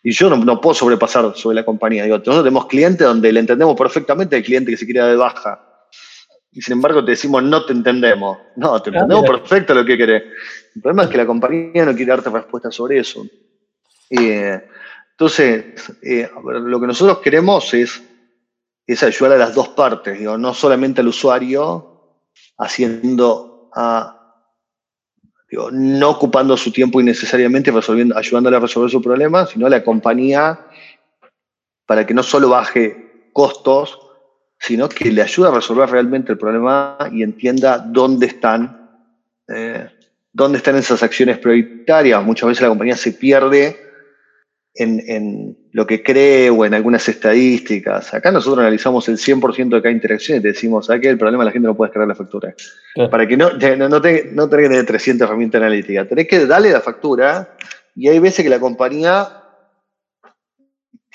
Y 0.02 0.12
yo 0.12 0.30
no, 0.30 0.60
puedo 0.60 0.74
sobrepasar 0.74 1.34
sobre 1.34 1.56
la 1.56 1.64
compañía. 1.64 2.04
Digo, 2.04 2.18
nosotros 2.18 2.44
tenemos 2.44 2.66
clientes 2.66 3.06
donde 3.06 3.32
le 3.32 3.40
entendemos 3.40 3.76
perfectamente 3.76 4.36
al 4.36 4.44
cliente 4.44 4.70
que 4.70 4.76
se 4.76 4.84
quiere 4.84 5.02
de 5.02 5.16
baja. 5.16 5.67
Y 6.58 6.60
sin 6.60 6.72
embargo 6.72 7.04
te 7.04 7.12
decimos, 7.12 7.40
no 7.44 7.64
te 7.64 7.72
entendemos. 7.72 8.36
No, 8.56 8.82
te 8.82 8.90
entendemos 8.90 9.30
perfecto 9.30 9.74
lo 9.74 9.84
que 9.84 9.96
querés. 9.96 10.24
El 10.74 10.82
problema 10.82 11.04
es 11.04 11.08
que 11.08 11.16
la 11.16 11.24
compañía 11.24 11.84
no 11.84 11.94
quiere 11.94 12.10
darte 12.10 12.30
respuesta 12.30 12.68
sobre 12.72 12.98
eso. 12.98 13.24
Eh, 14.10 14.60
entonces, 15.12 15.92
eh, 16.02 16.28
lo 16.42 16.80
que 16.80 16.86
nosotros 16.88 17.18
queremos 17.18 17.72
es 17.74 18.02
es 18.88 19.02
ayudar 19.04 19.34
a 19.34 19.38
las 19.38 19.54
dos 19.54 19.68
partes, 19.68 20.18
digo, 20.18 20.36
no 20.36 20.52
solamente 20.52 21.00
al 21.02 21.08
usuario 21.08 22.24
haciendo 22.56 23.70
no 25.70 26.10
ocupando 26.10 26.56
su 26.56 26.72
tiempo 26.72 27.00
innecesariamente 27.00 27.70
resolviendo, 27.70 28.18
ayudándole 28.18 28.56
a 28.56 28.60
resolver 28.60 28.90
su 28.90 29.00
problema, 29.00 29.46
sino 29.46 29.66
a 29.66 29.70
la 29.70 29.84
compañía 29.84 30.66
para 31.86 32.04
que 32.04 32.14
no 32.14 32.24
solo 32.24 32.48
baje 32.48 33.30
costos, 33.32 34.07
sino 34.58 34.88
que 34.88 35.12
le 35.12 35.22
ayude 35.22 35.48
a 35.48 35.52
resolver 35.52 35.88
realmente 35.88 36.32
el 36.32 36.38
problema 36.38 36.98
y 37.12 37.22
entienda 37.22 37.78
dónde 37.78 38.26
están, 38.26 38.90
eh, 39.48 39.88
dónde 40.32 40.58
están 40.58 40.76
esas 40.76 41.02
acciones 41.02 41.38
prioritarias. 41.38 42.22
Muchas 42.24 42.48
veces 42.48 42.62
la 42.62 42.68
compañía 42.68 42.96
se 42.96 43.12
pierde 43.12 43.88
en, 44.74 45.56
lo 45.72 45.86
que 45.86 46.02
cree 46.02 46.50
o 46.50 46.64
en 46.64 46.74
algunas 46.74 47.08
estadísticas. 47.08 48.14
Acá 48.14 48.30
nosotros 48.30 48.60
analizamos 48.60 49.08
el 49.08 49.16
100% 49.16 49.68
de 49.68 49.82
cada 49.82 49.92
interacción 49.92 50.38
y 50.38 50.40
te 50.40 50.48
decimos, 50.48 50.86
¿sabes 50.86 51.02
qué? 51.02 51.08
El 51.08 51.18
problema 51.18 51.42
es 51.42 51.44
que 51.44 51.48
la 51.48 51.52
gente 51.52 51.68
no 51.68 51.76
puede 51.76 51.88
descargar 51.88 52.08
la 52.08 52.14
factura. 52.14 52.54
Para 53.10 53.26
que 53.26 53.36
no, 53.36 53.50
no, 53.50 53.88
no, 53.88 54.00
tenés 54.00 54.24
que 54.24 54.68
tener 54.68 54.86
300 54.86 55.26
herramientas 55.26 55.60
analíticas. 55.60 56.08
Tenés 56.08 56.26
que 56.26 56.46
darle 56.46 56.72
la 56.72 56.80
factura 56.80 57.54
y 57.94 58.08
hay 58.08 58.18
veces 58.18 58.44
que 58.44 58.50
la 58.50 58.60
compañía 58.60 59.28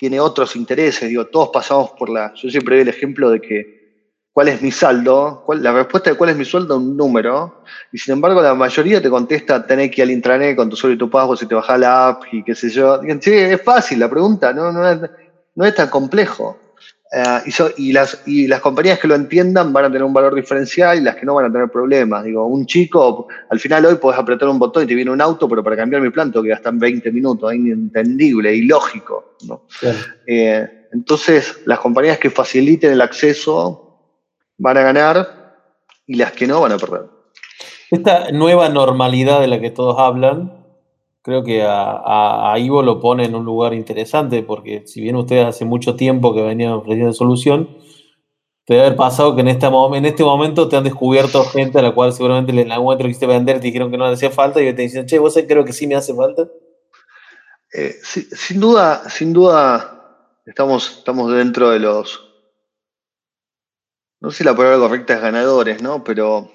tiene 0.03 0.19
otros 0.19 0.57
intereses. 0.57 1.07
Digo, 1.07 1.27
todos 1.27 1.47
pasamos 1.53 1.91
por 1.91 2.09
la... 2.09 2.33
Yo 2.33 2.49
siempre 2.49 2.75
doy 2.75 2.81
el 2.81 2.89
ejemplo 2.89 3.29
de 3.29 3.39
que 3.39 4.09
cuál 4.33 4.49
es 4.49 4.61
mi 4.61 4.69
saldo, 4.69 5.45
la 5.47 5.71
respuesta 5.71 6.09
de 6.09 6.17
cuál 6.17 6.31
es 6.31 6.35
mi 6.35 6.43
sueldo 6.43 6.75
un 6.75 6.97
número, 6.97 7.63
y 7.89 7.97
sin 7.97 8.15
embargo 8.15 8.41
la 8.41 8.53
mayoría 8.53 9.01
te 9.01 9.09
contesta, 9.09 9.65
tenés 9.65 9.91
que 9.91 10.01
ir 10.01 10.03
al 10.03 10.11
intranet 10.11 10.57
con 10.57 10.69
tu 10.69 10.75
sueldo 10.75 10.95
y 10.95 10.97
tu 10.97 11.09
pago, 11.09 11.37
si 11.37 11.45
te 11.45 11.55
baja 11.55 11.77
la 11.77 12.09
app 12.09 12.23
y 12.33 12.43
qué 12.43 12.53
sé 12.53 12.69
yo. 12.69 12.99
sí, 13.21 13.31
es 13.31 13.61
fácil 13.61 13.99
la 13.99 14.09
pregunta, 14.09 14.51
no, 14.51 14.73
no 14.73 15.65
es 15.65 15.75
tan 15.75 15.87
complejo. 15.87 16.59
Eh, 17.15 17.53
y, 17.77 17.91
las, 17.91 18.23
y 18.25 18.47
las 18.47 18.59
compañías 18.59 18.97
que 18.97 19.07
lo 19.07 19.13
entiendan 19.13 19.71
van 19.71 19.85
a 19.85 19.87
tener 19.87 20.03
un 20.03 20.13
valor 20.13 20.33
diferencial 20.33 20.97
y 20.97 21.01
las 21.01 21.15
que 21.15 21.27
no 21.27 21.35
van 21.35 21.45
a 21.45 21.51
tener 21.51 21.69
problemas. 21.69 22.23
Digo, 22.23 22.47
un 22.47 22.65
chico, 22.65 23.27
al 23.51 23.59
final 23.59 23.85
hoy 23.85 23.95
podés 23.95 24.19
apretar 24.19 24.49
un 24.49 24.57
botón 24.57 24.83
y 24.83 24.87
te 24.87 24.95
viene 24.95 25.11
un 25.11 25.21
auto, 25.21 25.47
pero 25.47 25.63
para 25.63 25.75
cambiar 25.75 26.01
mi 26.01 26.09
plan 26.09 26.31
tengo 26.31 26.41
que 26.41 26.49
gastar 26.49 26.73
20 26.73 27.11
minutos, 27.11 27.51
es 27.51 27.59
inentendible, 27.59 28.55
ilógico. 28.55 29.35
¿no? 29.47 29.61
Eh, 30.25 30.87
entonces, 30.91 31.61
las 31.65 31.79
compañías 31.79 32.17
que 32.17 32.31
faciliten 32.31 32.91
el 32.91 33.01
acceso 33.01 33.99
van 34.57 34.77
a 34.77 34.81
ganar 34.81 35.55
y 36.07 36.15
las 36.15 36.31
que 36.31 36.47
no 36.47 36.61
van 36.61 36.71
a 36.71 36.77
perder. 36.77 37.03
Esta 37.91 38.31
nueva 38.31 38.69
normalidad 38.69 39.39
de 39.39 39.47
la 39.47 39.61
que 39.61 39.69
todos 39.69 39.99
hablan, 39.99 40.62
creo 41.23 41.43
que 41.43 41.63
a, 41.65 42.55
Ivo 42.59 42.83
lo 42.83 42.99
pone 42.99 43.25
en 43.25 43.33
un 43.33 43.45
lugar 43.45 43.73
interesante, 43.73 44.43
porque 44.43 44.83
si 44.85 45.01
bien 45.01 45.15
ustedes 45.15 45.45
hace 45.45 45.65
mucho 45.65 45.95
tiempo 45.95 46.35
que 46.35 46.43
venían 46.43 46.73
ofreciendo 46.73 47.13
solución, 47.13 47.77
te 48.65 48.75
debe 48.75 48.85
haber 48.85 48.97
pasado 48.97 49.35
que 49.35 49.41
en 49.41 49.47
este, 49.47 49.65
en 49.65 50.05
este 50.05 50.23
momento 50.23 50.69
te 50.69 50.77
han 50.77 50.83
descubierto 50.83 51.43
gente 51.45 51.79
a 51.79 51.81
la 51.81 51.95
cual 51.95 52.13
seguramente 52.13 52.51
en 52.61 52.71
algún 52.71 52.85
momento 52.85 53.05
quisiste 53.05 53.25
vender, 53.25 53.59
te 53.59 53.67
dijeron 53.67 53.89
que 53.89 53.97
no 53.97 54.05
le 54.05 54.13
hacía 54.13 54.29
falta 54.29 54.61
y 54.61 54.73
te 54.73 54.83
dicen, 54.83 55.05
che, 55.05 55.17
vos 55.17 55.37
creo 55.47 55.65
que 55.65 55.73
sí 55.73 55.87
me 55.87 55.95
hace 55.95 56.13
falta. 56.13 56.47
Eh, 57.73 57.95
sin 58.03 58.59
duda, 58.59 59.09
sin 59.09 59.33
duda, 59.33 60.29
estamos, 60.45 60.99
estamos 60.99 61.33
dentro 61.33 61.71
de 61.71 61.79
los 61.79 62.33
no 64.23 64.31
sé 64.31 64.37
si 64.37 64.43
la 64.45 64.55
palabra 64.55 64.79
correcta 64.79 65.15
es 65.15 65.21
ganadores, 65.21 65.81
¿no? 65.81 66.01
Pero 66.01 66.49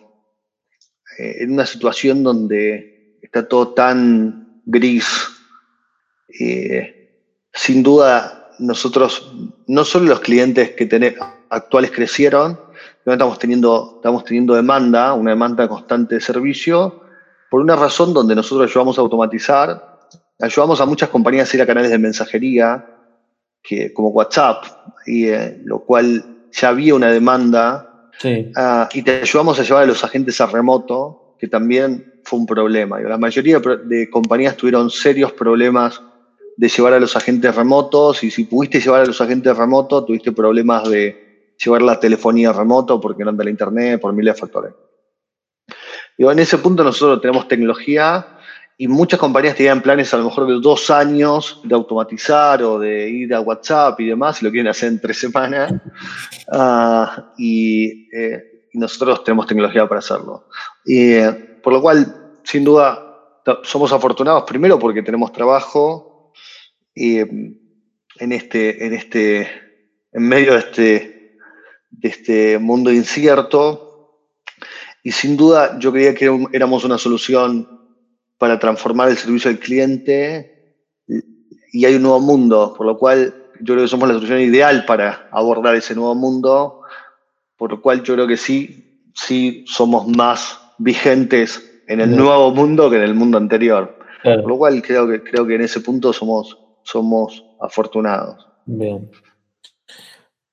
eh, 1.18 1.36
en 1.40 1.52
una 1.52 1.66
situación 1.66 2.22
donde 2.22 3.18
está 3.20 3.46
todo 3.46 3.74
tan 3.74 4.47
gris, 4.68 5.06
eh, 6.38 7.10
sin 7.52 7.82
duda 7.82 8.50
nosotros, 8.58 9.32
no 9.66 9.84
solo 9.84 10.06
los 10.06 10.20
clientes 10.20 10.72
que 10.72 10.84
tenemos 10.86 11.26
actuales 11.48 11.90
crecieron, 11.90 12.60
sino 13.02 13.14
estamos 13.14 13.38
teniendo, 13.38 13.94
estamos 13.96 14.24
teniendo 14.24 14.54
demanda, 14.54 15.14
una 15.14 15.30
demanda 15.30 15.66
constante 15.68 16.16
de 16.16 16.20
servicio, 16.20 17.02
por 17.50 17.62
una 17.62 17.76
razón 17.76 18.12
donde 18.12 18.34
nosotros 18.34 18.70
ayudamos 18.70 18.98
a 18.98 19.00
automatizar, 19.00 19.98
ayudamos 20.38 20.80
a 20.82 20.86
muchas 20.86 21.08
compañías 21.08 21.50
a 21.50 21.56
ir 21.56 21.62
a 21.62 21.66
canales 21.66 21.90
de 21.90 21.98
mensajería, 21.98 22.84
que, 23.62 23.92
como 23.94 24.10
WhatsApp, 24.10 24.64
y, 25.06 25.28
eh, 25.28 25.62
lo 25.64 25.80
cual 25.80 26.50
ya 26.52 26.68
había 26.68 26.94
una 26.94 27.10
demanda, 27.10 28.10
ah, 28.56 28.88
y 28.92 29.02
te 29.02 29.22
ayudamos 29.22 29.58
a 29.58 29.62
llevar 29.62 29.84
a 29.84 29.86
los 29.86 30.04
agentes 30.04 30.40
a 30.42 30.46
remoto, 30.46 31.27
que 31.38 31.48
también 31.48 32.20
fue 32.24 32.38
un 32.38 32.46
problema. 32.46 33.00
La 33.00 33.18
mayoría 33.18 33.60
de 33.60 34.10
compañías 34.10 34.56
tuvieron 34.56 34.90
serios 34.90 35.32
problemas 35.32 36.02
de 36.56 36.68
llevar 36.68 36.92
a 36.94 37.00
los 37.00 37.14
agentes 37.14 37.54
remotos, 37.54 38.24
y 38.24 38.30
si 38.30 38.44
pudiste 38.44 38.80
llevar 38.80 39.02
a 39.02 39.06
los 39.06 39.20
agentes 39.20 39.56
remotos, 39.56 40.06
tuviste 40.06 40.32
problemas 40.32 40.88
de 40.88 41.54
llevar 41.62 41.82
la 41.82 42.00
telefonía 42.00 42.52
remoto 42.52 43.00
porque 43.00 43.22
no 43.22 43.30
anda 43.30 43.44
la 43.44 43.50
internet, 43.50 44.00
por 44.00 44.12
miles 44.12 44.34
de 44.34 44.40
factores. 44.40 44.72
Digo, 46.16 46.32
en 46.32 46.40
ese 46.40 46.58
punto 46.58 46.82
nosotros 46.82 47.20
tenemos 47.20 47.46
tecnología 47.46 48.38
y 48.76 48.88
muchas 48.88 49.18
compañías 49.18 49.56
tenían 49.56 49.82
planes 49.82 50.12
a 50.14 50.18
lo 50.18 50.24
mejor 50.24 50.46
de 50.46 50.60
dos 50.60 50.90
años 50.90 51.60
de 51.64 51.74
automatizar 51.74 52.62
o 52.62 52.78
de 52.78 53.08
ir 53.08 53.34
a 53.34 53.40
WhatsApp 53.40 54.00
y 54.00 54.06
demás, 54.06 54.40
y 54.40 54.44
lo 54.44 54.50
quieren 54.50 54.68
hacer 54.68 54.88
en 54.88 55.00
tres 55.00 55.18
semanas. 55.18 55.72
Ah, 56.50 57.34
eh, 57.38 57.42
y, 57.42 58.10
nosotros 58.74 59.24
tenemos 59.24 59.46
tecnología 59.46 59.88
para 59.88 60.00
hacerlo. 60.00 60.48
Y, 60.84 61.12
eh, 61.12 61.32
por 61.62 61.72
lo 61.72 61.82
cual, 61.82 62.40
sin 62.44 62.64
duda, 62.64 63.04
somos 63.62 63.92
afortunados 63.92 64.44
primero 64.44 64.78
porque 64.78 65.02
tenemos 65.02 65.32
trabajo 65.32 66.32
y, 66.94 67.18
en, 67.18 68.32
este, 68.32 68.86
en, 68.86 68.94
este, 68.94 69.48
en 70.12 70.22
medio 70.22 70.52
de 70.54 70.58
este, 70.58 71.36
de 71.90 72.08
este 72.08 72.58
mundo 72.58 72.92
incierto. 72.92 74.24
Y 75.02 75.12
sin 75.12 75.36
duda, 75.36 75.78
yo 75.78 75.92
creía 75.92 76.14
que 76.14 76.30
éramos 76.52 76.84
una 76.84 76.98
solución 76.98 77.78
para 78.36 78.58
transformar 78.58 79.08
el 79.08 79.16
servicio 79.16 79.50
al 79.50 79.58
cliente 79.58 80.76
y 81.72 81.84
hay 81.84 81.94
un 81.94 82.02
nuevo 82.02 82.20
mundo, 82.20 82.74
por 82.76 82.86
lo 82.86 82.96
cual 82.96 83.34
yo 83.60 83.74
creo 83.74 83.84
que 83.84 83.88
somos 83.88 84.08
la 84.08 84.14
solución 84.14 84.40
ideal 84.40 84.84
para 84.86 85.28
abordar 85.32 85.74
ese 85.74 85.94
nuevo 85.94 86.14
mundo, 86.14 86.77
por 87.58 87.72
lo 87.72 87.82
cual 87.82 88.02
yo 88.02 88.14
creo 88.14 88.26
que 88.26 88.38
sí, 88.38 89.10
sí 89.14 89.64
somos 89.66 90.06
más 90.06 90.58
vigentes 90.78 91.82
en 91.86 92.00
el 92.00 92.16
nuevo 92.16 92.50
mundo 92.52 92.88
que 92.88 92.96
en 92.96 93.02
el 93.02 93.14
mundo 93.14 93.36
anterior. 93.36 93.98
Por 94.22 94.48
lo 94.48 94.56
cual 94.56 94.82
creo 94.82 95.06
que, 95.06 95.22
creo 95.22 95.46
que 95.46 95.56
en 95.56 95.62
ese 95.62 95.80
punto 95.80 96.12
somos, 96.12 96.58
somos 96.82 97.44
afortunados. 97.60 98.46
Bien. 98.64 99.10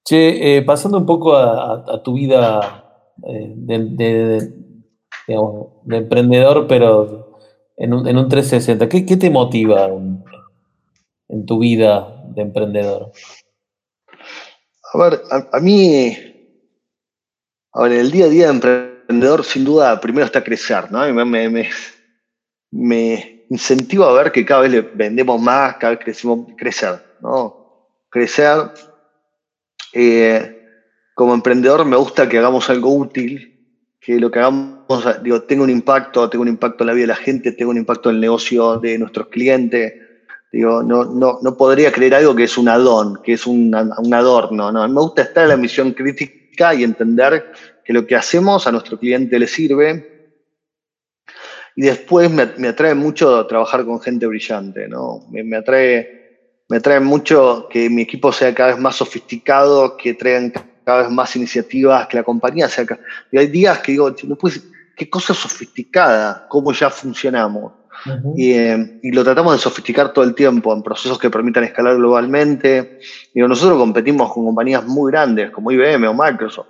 Che, 0.04 0.58
eh, 0.58 0.62
pasando 0.62 0.98
un 0.98 1.06
poco 1.06 1.36
a, 1.36 2.02
tu 2.04 2.14
vida 2.14 2.84
eh, 3.24 3.54
de, 3.56 4.50
de 5.28 5.98
emprendedor, 5.98 6.68
pero 6.68 7.26
en 7.78 7.94
un, 7.94 8.08
en 8.08 8.18
un 8.18 8.30
360? 8.30 8.90
¿Qué, 8.90 9.06
¿Qué, 9.06 9.18
te 9.18 9.30
motiva 9.30 9.88
en, 9.88 11.46
tu 11.46 11.60
vida 11.60 12.24
de 12.30 12.42
emprendedor? 12.42 13.12
A 14.94 14.98
ver, 14.98 15.22
a, 15.52 15.60
mí, 15.60 16.16
a 17.76 17.84
ver, 17.84 17.92
el 17.92 18.10
día 18.10 18.26
a 18.26 18.30
día 18.30 18.46
de 18.46 18.52
emprendedor, 18.52 19.44
sin 19.44 19.66
duda, 19.66 20.00
primero 20.00 20.26
está 20.26 20.42
crecer, 20.42 20.90
¿no? 20.92 21.02
Me, 21.14 21.26
me, 21.26 21.70
me, 22.72 23.46
incentiva 23.50 24.10
a 24.10 24.14
ver 24.14 24.32
que 24.32 24.46
cada 24.46 24.62
vez 24.62 24.72
le 24.72 24.82
vendemos 24.82 25.42
más, 25.42 25.76
cada 25.76 25.92
vez 25.92 26.00
crecemos, 26.04 26.48
crecer, 26.58 27.04
¿no? 27.22 27.90
Crecer. 28.10 28.72
Eh, 29.92 30.52
como 31.14 31.34
emprendedor 31.34 31.86
me 31.86 31.98
gusta 31.98 32.30
que 32.30 32.38
hagamos 32.38 32.70
algo 32.70 32.96
útil, 32.96 33.60
que 34.00 34.20
lo 34.22 34.32
que 34.32 34.40
hagamos, 34.40 35.06
digo, 35.22 35.42
tenga 35.42 35.64
un 35.64 35.70
impacto, 35.70 36.30
tenga 36.30 36.44
un 36.44 36.48
impacto 36.48 36.84
en 36.84 36.88
la 36.88 36.94
vida 36.94 37.04
de 37.04 37.08
la 37.08 37.16
gente, 37.16 37.52
tenga 37.52 37.72
un 37.72 37.78
impacto 37.78 38.10
en 38.10 38.16
el 38.16 38.22
negocio 38.22 38.78
de 38.80 38.98
nuestros 38.98 39.28
clientes. 39.28 39.94
Digo, 40.50 40.82
no, 40.82 41.04
no, 41.04 41.40
no 41.42 41.58
podría 41.58 41.92
creer 41.92 42.16
algo 42.16 42.36
que 42.36 42.46
es 42.46 42.58
un 42.58 42.70
adón, 42.70 43.20
que 43.22 43.34
es 43.34 43.46
un, 43.46 43.76
un 43.76 44.14
adorno. 44.14 44.72
¿no? 44.72 44.88
Me 44.88 45.02
gusta 45.02 45.24
estar 45.24 45.44
en 45.44 45.50
la 45.50 45.58
misión 45.58 45.92
crítica 45.92 46.45
y 46.74 46.84
entender 46.84 47.52
que 47.84 47.94
lo 47.94 48.06
que 48.08 48.16
hacemos 48.16 48.68
a 48.68 48.72
nuestro 48.72 48.98
cliente 49.00 49.38
le 49.40 49.48
sirve. 49.48 50.32
Y 51.76 51.82
después 51.82 52.32
me, 52.32 52.68
atrae 52.68 52.96
mucho 52.96 53.46
trabajar 53.48 53.86
con 53.86 54.00
gente 54.00 54.26
brillante, 54.26 54.88
¿no? 54.88 55.26
Me, 55.30 55.44
me, 55.44 55.58
atrae, 55.58 56.62
me 56.70 56.78
atrae 56.78 57.00
mucho 57.02 57.68
que 57.70 57.90
mi 57.90 58.04
equipo 58.04 58.32
sea 58.32 58.56
cada 58.56 58.70
vez 58.70 58.80
más 58.80 58.96
sofisticado, 58.96 59.98
que 59.98 60.14
traigan 60.14 60.54
cada 60.86 61.04
vez 61.04 61.12
más 61.12 61.36
iniciativas, 61.36 62.08
que 62.08 62.18
la 62.18 62.24
compañía 62.24 62.70
sea... 62.70 62.86
Y 63.32 63.38
hay 63.38 63.48
días 63.48 63.80
que 63.80 63.92
digo, 63.92 64.10
no 64.24 64.38
qué 64.96 65.10
cosa 65.10 65.34
sofisticada, 65.34 66.48
cómo 66.48 66.72
ya 66.72 66.90
funcionamos. 66.90 67.74
Eh, 68.38 69.00
y, 69.02 69.12
lo 69.12 69.24
tratamos 69.24 69.54
de 69.54 69.60
sofisticar 69.60 70.14
todo 70.14 70.24
el 70.24 70.36
tiempo 70.36 70.74
en 70.74 70.84
procesos 70.84 71.18
que 71.18 71.30
permitan 71.30 71.64
escalar 71.64 71.96
globalmente. 71.96 73.00
Digo, 73.34 73.48
nosotros 73.48 73.78
competimos 73.78 74.32
con 74.32 74.46
compañías 74.46 74.86
muy 74.86 75.12
grandes 75.12 75.52
como 75.52 75.72
IBM 75.72 76.08
o 76.08 76.14
Microsoft. 76.14 76.68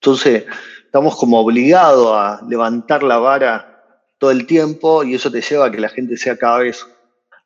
Entonces, 0.00 0.44
estamos 0.84 1.16
como 1.16 1.40
obligados 1.40 2.08
a 2.14 2.40
levantar 2.46 3.02
la 3.02 3.18
vara 3.18 3.74
todo 4.18 4.30
el 4.30 4.46
tiempo 4.46 5.02
y 5.02 5.14
eso 5.14 5.30
te 5.30 5.40
lleva 5.40 5.66
a 5.66 5.70
que 5.70 5.80
la 5.80 5.88
gente 5.88 6.16
sea 6.16 6.36
cada 6.36 6.58
vez 6.58 6.86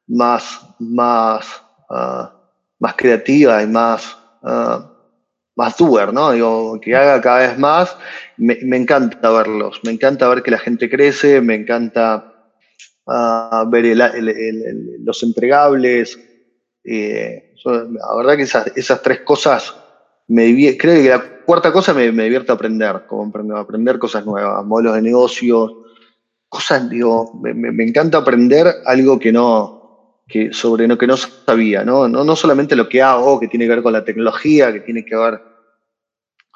más, 0.07 0.61
más, 0.78 1.62
ah, 1.90 2.32
más 2.78 2.94
creativa 2.94 3.62
y 3.62 3.66
más, 3.66 4.16
ah, 4.42 4.90
más 5.55 5.76
doer, 5.76 6.12
¿no? 6.12 6.32
Digo, 6.32 6.80
que 6.80 6.94
haga 6.94 7.20
cada 7.20 7.38
vez 7.49 7.59
más. 7.59 7.96
Me, 8.36 8.76
encanta 8.76 9.30
verlos, 9.30 9.80
me 9.82 9.90
encanta 9.90 10.28
ver 10.28 10.42
que 10.42 10.53
la 10.53 10.59
gente 10.59 10.88
crece, 10.88 11.40
me 11.40 11.57
encanta 11.57 12.28
ver 13.67 13.97
los 15.01 15.23
entregables. 15.23 16.19
Eh, 16.85 17.55
la 17.65 18.17
verdad 18.17 18.37
que 18.37 18.43
esas, 18.43 19.03
tres 19.03 19.21
cosas, 19.21 19.75
me 20.29 20.77
creo 20.77 21.03
que 21.03 21.09
la 21.09 21.23
cuarta 21.45 21.73
cosa 21.73 21.93
me, 21.93 22.11
me 22.13 22.25
divierte 22.25 22.53
aprender, 22.53 23.05
como 23.07 23.33
aprender 23.57 23.99
cosas 23.99 24.25
nuevas, 24.25 24.65
modelos 24.65 24.95
de 24.95 25.03
negocios, 25.03 25.73
cosas, 26.49 26.89
digo, 26.89 27.33
me, 27.43 27.85
encanta 27.85 28.19
aprender 28.19 28.67
algo 28.85 29.19
que 29.19 29.33
no, 29.33 30.23
que 30.27 30.53
sobre 30.53 30.87
lo 30.87 30.97
que 30.97 31.07
no 31.07 31.17
sabía, 31.17 31.85
¿no? 31.85 32.09
¿no? 32.09 32.25
No 32.25 32.37
solamente 32.37 32.77
lo 32.77 32.89
que 32.89 33.03
hago, 33.03 33.41
que 33.41 33.49
tiene 33.49 33.67
que 33.67 33.75
ver 33.75 33.83
con 33.83 33.93
la 33.93 34.05
tecnología, 34.05 34.73
que 34.73 34.81
tiene 34.81 35.05
que 35.05 35.17
ver 35.17 35.41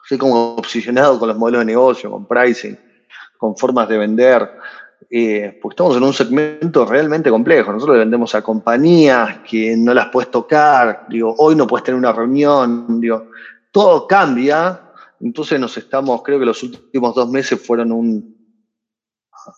Estoy 0.03 0.19
como 0.19 0.57
obsesionado 0.57 1.19
con 1.19 1.29
los 1.29 1.39
modelos 1.39 1.61
de 1.61 1.67
negocio, 1.67 2.11
con 2.11 2.27
pricing, 2.27 2.77
con 3.39 3.57
formas 3.57 3.89
de 3.89 3.99
vender, 3.99 4.51
eh, 5.15 5.59
porque 5.61 5.75
estamos 5.75 5.95
en 5.95 6.05
un 6.05 6.15
segmento 6.15 6.87
realmente 6.87 7.29
complejo. 7.29 7.71
Nosotros 7.71 7.97
le 7.97 8.05
vendemos 8.05 8.35
a 8.35 8.41
compañías 8.41 9.41
que 9.41 9.77
no 9.77 9.93
las 9.93 10.07
puedes 10.09 10.31
tocar, 10.31 11.05
digo, 11.11 11.35
hoy 11.37 11.55
no 11.55 11.67
puedes 11.67 11.85
tener 11.85 11.99
una 11.99 12.15
reunión, 12.15 12.99
digo, 12.99 13.27
todo 13.71 14.07
cambia. 14.07 14.81
Entonces 15.21 15.61
nos 15.61 15.77
estamos, 15.77 16.23
creo 16.23 16.39
que 16.39 16.47
los 16.47 16.63
últimos 16.63 17.15
dos 17.15 17.29
meses 17.29 17.61
fueron 17.61 17.93
un 17.93 18.35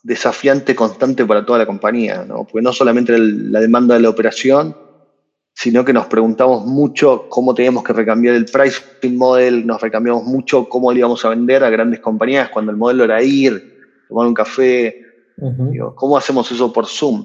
desafiante 0.03 0.75
constante 0.75 1.25
para 1.25 1.47
toda 1.47 1.61
la 1.61 1.67
compañía, 1.67 2.25
¿no? 2.27 2.45
porque 2.45 2.61
no 2.61 2.73
solamente 2.73 3.17
la 3.17 3.61
demanda 3.61 3.95
de 3.95 4.01
la 4.01 4.11
operación, 4.11 4.77
sino 5.55 5.85
que 5.85 5.93
nos 5.93 6.07
preguntamos 6.07 6.67
mucho 6.67 7.29
cómo 7.29 7.55
teníamos 7.55 7.85
que 7.85 7.93
recambiar 7.93 8.35
el 8.35 8.47
pricing 8.47 9.17
model, 9.17 9.65
nos 9.65 9.81
recambiamos 9.81 10.25
mucho 10.25 10.69
cómo 10.69 10.91
le 10.91 10.99
íbamos 10.99 11.25
a 11.25 11.29
vender 11.29 11.63
a 11.63 11.71
grandes 11.71 12.01
compañías 12.01 12.49
cuando 12.49 12.73
el 12.73 12.77
modelo 12.77 13.05
era 13.05 13.23
ir, 13.23 14.03
tomar 14.09 14.27
un 14.27 14.35
café, 14.35 15.04
cómo 15.95 16.17
hacemos 16.17 16.51
eso 16.51 16.73
por 16.73 16.87
Zoom. 16.87 17.25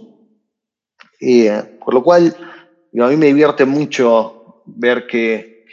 Eh, 1.22 1.78
por 1.84 1.93
lo 1.93 2.03
cual, 2.03 2.36
a 2.38 3.07
mí 3.07 3.16
me 3.18 3.28
divierte 3.28 3.66
mucho 3.66 4.64
ver 4.66 5.07
que, 5.07 5.66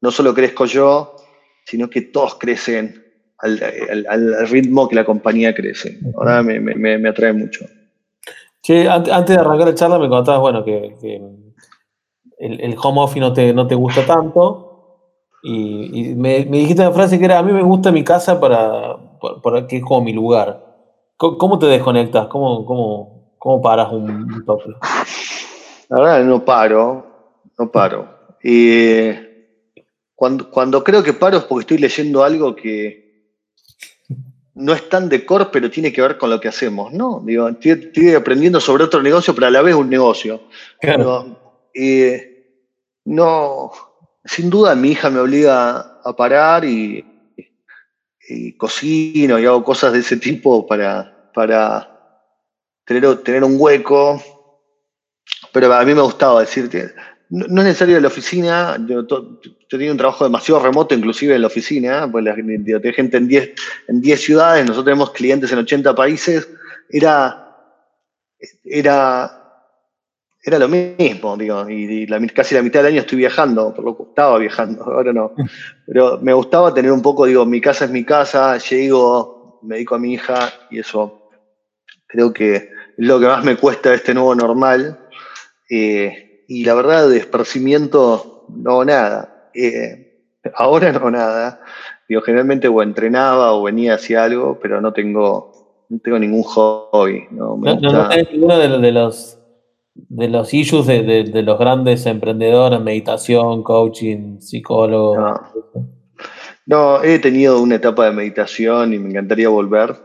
no 0.00 0.10
solo 0.10 0.34
crezco 0.34 0.64
yo, 0.66 1.16
sino 1.64 1.90
que 1.90 2.02
todos 2.02 2.36
crecen 2.36 3.04
al, 3.38 4.48
ritmo 4.48 4.88
que 4.88 4.96
la 4.96 5.04
compañía 5.04 5.54
crece. 5.54 5.98
Ahora 6.16 6.42
me, 6.42 6.60
me 6.60 7.08
atrae 7.08 7.32
mucho 7.32 7.66
antes 8.74 9.36
de 9.36 9.40
arrancar 9.40 9.68
la 9.68 9.74
charla 9.74 9.98
me 9.98 10.08
contabas, 10.08 10.40
bueno, 10.40 10.64
que, 10.64 10.94
el, 12.38 12.76
home 12.80 13.00
office 13.00 13.20
no 13.20 13.32
te, 13.32 13.52
no 13.52 13.66
te 13.66 13.74
gusta 13.74 14.04
tanto. 14.06 14.64
Y, 15.42 16.14
me, 16.14 16.44
dijiste 16.44 16.82
una 16.82 16.92
frase 16.92 17.18
que 17.18 17.24
era, 17.24 17.38
a 17.38 17.42
mí 17.42 17.52
me 17.52 17.62
gusta 17.62 17.92
mi 17.92 18.04
casa 18.04 18.38
para, 18.40 18.96
que 19.68 19.78
es 19.78 19.82
como 19.82 20.02
mi 20.02 20.12
lugar. 20.12 20.67
¿Cómo, 21.18 21.58
te 21.58 21.66
desconectas? 21.66 22.28
¿Cómo, 22.28 22.64
cómo, 22.64 23.34
cómo 23.38 23.60
paras 23.60 23.92
un, 23.92 24.44
toque? 24.46 24.70
La 25.88 26.00
verdad, 26.00 26.24
no 26.24 26.44
paro, 26.44 27.06
no 27.58 27.70
paro. 27.70 28.08
Y 28.42 29.10
cuando, 30.14 30.48
cuando 30.48 30.82
creo 30.84 31.02
que 31.02 31.12
paro 31.12 31.38
es 31.38 31.44
porque 31.44 31.62
estoy 31.62 31.78
leyendo 31.78 32.22
algo 32.22 32.54
que, 32.54 33.08
no 34.58 34.72
es 34.72 34.88
tan 34.88 35.08
de 35.08 35.24
core, 35.24 35.46
pero 35.52 35.70
tiene 35.70 35.92
que 35.92 36.02
ver 36.02 36.18
con 36.18 36.30
lo 36.30 36.40
que 36.40 36.48
hacemos, 36.48 36.92
¿no? 36.92 37.22
Digo, 37.24 37.48
estoy, 37.48 38.14
aprendiendo 38.14 38.60
sobre 38.60 38.84
otro 38.84 39.02
negocio, 39.02 39.34
pero 39.34 39.46
a 39.46 39.50
la 39.50 39.62
vez 39.62 39.74
un 39.74 39.88
negocio. 39.88 40.42
no, 43.04 43.72
sin 44.24 44.50
duda 44.50 44.74
mi 44.74 44.90
hija 44.90 45.10
me 45.10 45.20
obliga 45.20 46.00
a 46.04 46.16
parar 46.16 46.64
y, 46.64 47.04
cocino 48.56 49.38
y 49.38 49.46
hago 49.46 49.64
cosas 49.64 49.92
de 49.92 50.00
ese 50.00 50.16
tipo 50.16 50.66
para, 50.66 51.30
para 51.34 51.88
tener, 52.84 53.16
tener 53.22 53.44
un 53.44 53.56
hueco. 53.58 54.22
Pero 55.52 55.72
a 55.72 55.84
mí 55.84 55.94
me 55.94 56.02
gustaba 56.02 56.40
decirte, 56.40 56.94
no, 57.30 57.44
es 57.44 57.52
necesario 57.52 58.00
la 58.00 58.08
oficina, 58.08 58.78
yo, 58.86 59.06
tenía 59.68 59.90
un 59.90 59.98
trabajo 59.98 60.24
demasiado 60.24 60.62
remoto, 60.62 60.94
inclusive 60.94 61.34
en 61.34 61.42
la 61.42 61.48
oficina, 61.48 62.08
pues 62.10 62.24
la, 62.24 62.34
gente 62.34 63.16
en 63.18 63.28
10 63.28 63.50
en 63.88 64.00
10 64.00 64.20
ciudades, 64.20 64.62
nosotros 64.62 64.86
tenemos 64.86 65.10
clientes 65.10 65.52
en 65.52 65.58
80 65.58 65.94
países, 65.94 66.48
era, 66.88 67.54
era, 68.64 69.47
era 70.42 70.58
lo 70.58 70.68
mismo, 70.68 71.36
digo, 71.36 71.68
y, 71.68 72.06
casi 72.34 72.54
la 72.54 72.62
mitad 72.62 72.80
del 72.80 72.92
año 72.92 73.00
estoy 73.00 73.18
viajando, 73.18 73.74
por 73.74 73.84
lo 73.84 73.96
que 73.96 74.02
estaba 74.04 74.38
viajando, 74.38 74.84
ahora 74.92 75.12
no. 75.12 75.32
Pero 75.86 76.18
me 76.22 76.32
gustaba 76.32 76.72
tener 76.72 76.92
un 76.92 77.02
poco, 77.02 77.26
digo, 77.26 77.44
mi 77.44 77.60
casa 77.60 77.86
es 77.86 77.90
mi 77.90 78.04
casa, 78.04 78.56
llego, 78.58 79.60
me 79.62 79.76
dedico 79.76 79.96
a 79.96 79.98
mi 79.98 80.14
hija 80.14 80.52
y 80.70 80.78
eso 80.78 81.30
creo 82.06 82.32
que 82.32 82.54
es 82.56 82.70
lo 82.96 83.20
que 83.20 83.26
más 83.26 83.44
me 83.44 83.56
cuesta 83.56 83.92
este 83.92 84.14
nuevo 84.14 84.34
normal. 84.34 84.98
Eh, 85.70 86.44
y 86.48 86.64
la 86.64 86.74
verdad, 86.74 87.08
de 87.08 87.18
esparcimiento, 87.18 88.46
no 88.48 88.84
nada. 88.84 89.50
Eh, 89.54 90.24
ahora 90.54 90.92
no 90.92 91.10
nada. 91.10 91.60
Digo, 92.08 92.22
generalmente 92.22 92.68
o 92.68 92.82
entrenaba 92.82 93.52
o 93.52 93.64
venía 93.64 93.94
hacia 93.94 94.24
algo, 94.24 94.58
pero 94.60 94.80
no 94.80 94.92
tengo, 94.92 95.84
no 95.90 95.98
tengo 95.98 96.18
ningún 96.18 96.42
hobby. 96.42 97.26
No, 97.30 97.56
no, 97.56 97.74
no, 97.76 98.08
ninguno 98.32 98.58
de, 98.58 98.92
los 98.92 99.37
de 100.08 100.28
los 100.28 100.52
issues 100.54 100.86
de, 100.86 101.42
los 101.42 101.58
grandes 101.58 102.06
emprendedores, 102.06 102.80
meditación, 102.80 103.62
coaching, 103.62 104.40
psicólogo. 104.40 105.40
No. 106.66 107.02
he 107.02 107.18
tenido 107.18 107.60
una 107.60 107.76
etapa 107.76 108.06
de 108.06 108.12
meditación 108.12 108.94
y 108.94 108.98
me 108.98 109.10
encantaría 109.10 109.48
volver. 109.48 109.96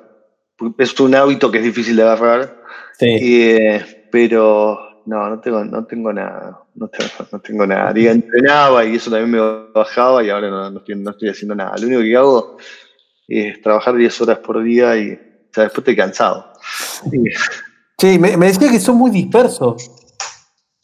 Es 0.77 0.99
un 0.99 1.15
hábito 1.15 1.51
que 1.51 1.59
es 1.59 1.63
difícil 1.63 1.95
de 1.95 2.03
agarrar. 2.03 2.61
Sí. 2.97 3.17
Eh, 3.21 4.07
pero 4.11 4.79
no, 5.05 5.29
no 5.29 5.39
tengo, 5.39 5.63
no 5.63 5.85
tengo 5.85 6.13
nada. 6.13 6.59
No 6.75 6.89
tengo, 7.39 7.67
nada. 7.67 7.91
entrenaba 7.91 8.83
y 8.83 8.95
eso 8.95 9.11
también 9.11 9.31
me 9.31 9.71
bajaba 9.73 10.23
y 10.23 10.29
ahora 10.31 10.49
no, 10.49 10.79
estoy, 10.79 11.29
haciendo 11.29 11.53
nada. 11.53 11.77
Lo 11.77 11.85
único 11.85 12.01
que 12.01 12.15
hago 12.15 12.57
es 13.27 13.61
trabajar 13.61 13.95
10 13.95 14.21
horas 14.21 14.39
por 14.39 14.63
día 14.63 14.97
y 14.97 15.09
después 15.55 15.77
estoy 15.77 15.95
cansado. 15.95 16.51
Sí, 17.09 17.19
me, 18.19 18.47
decía 18.47 18.69
que 18.69 18.79
son 18.79 18.97
muy 18.97 19.11
dispersos. 19.11 19.91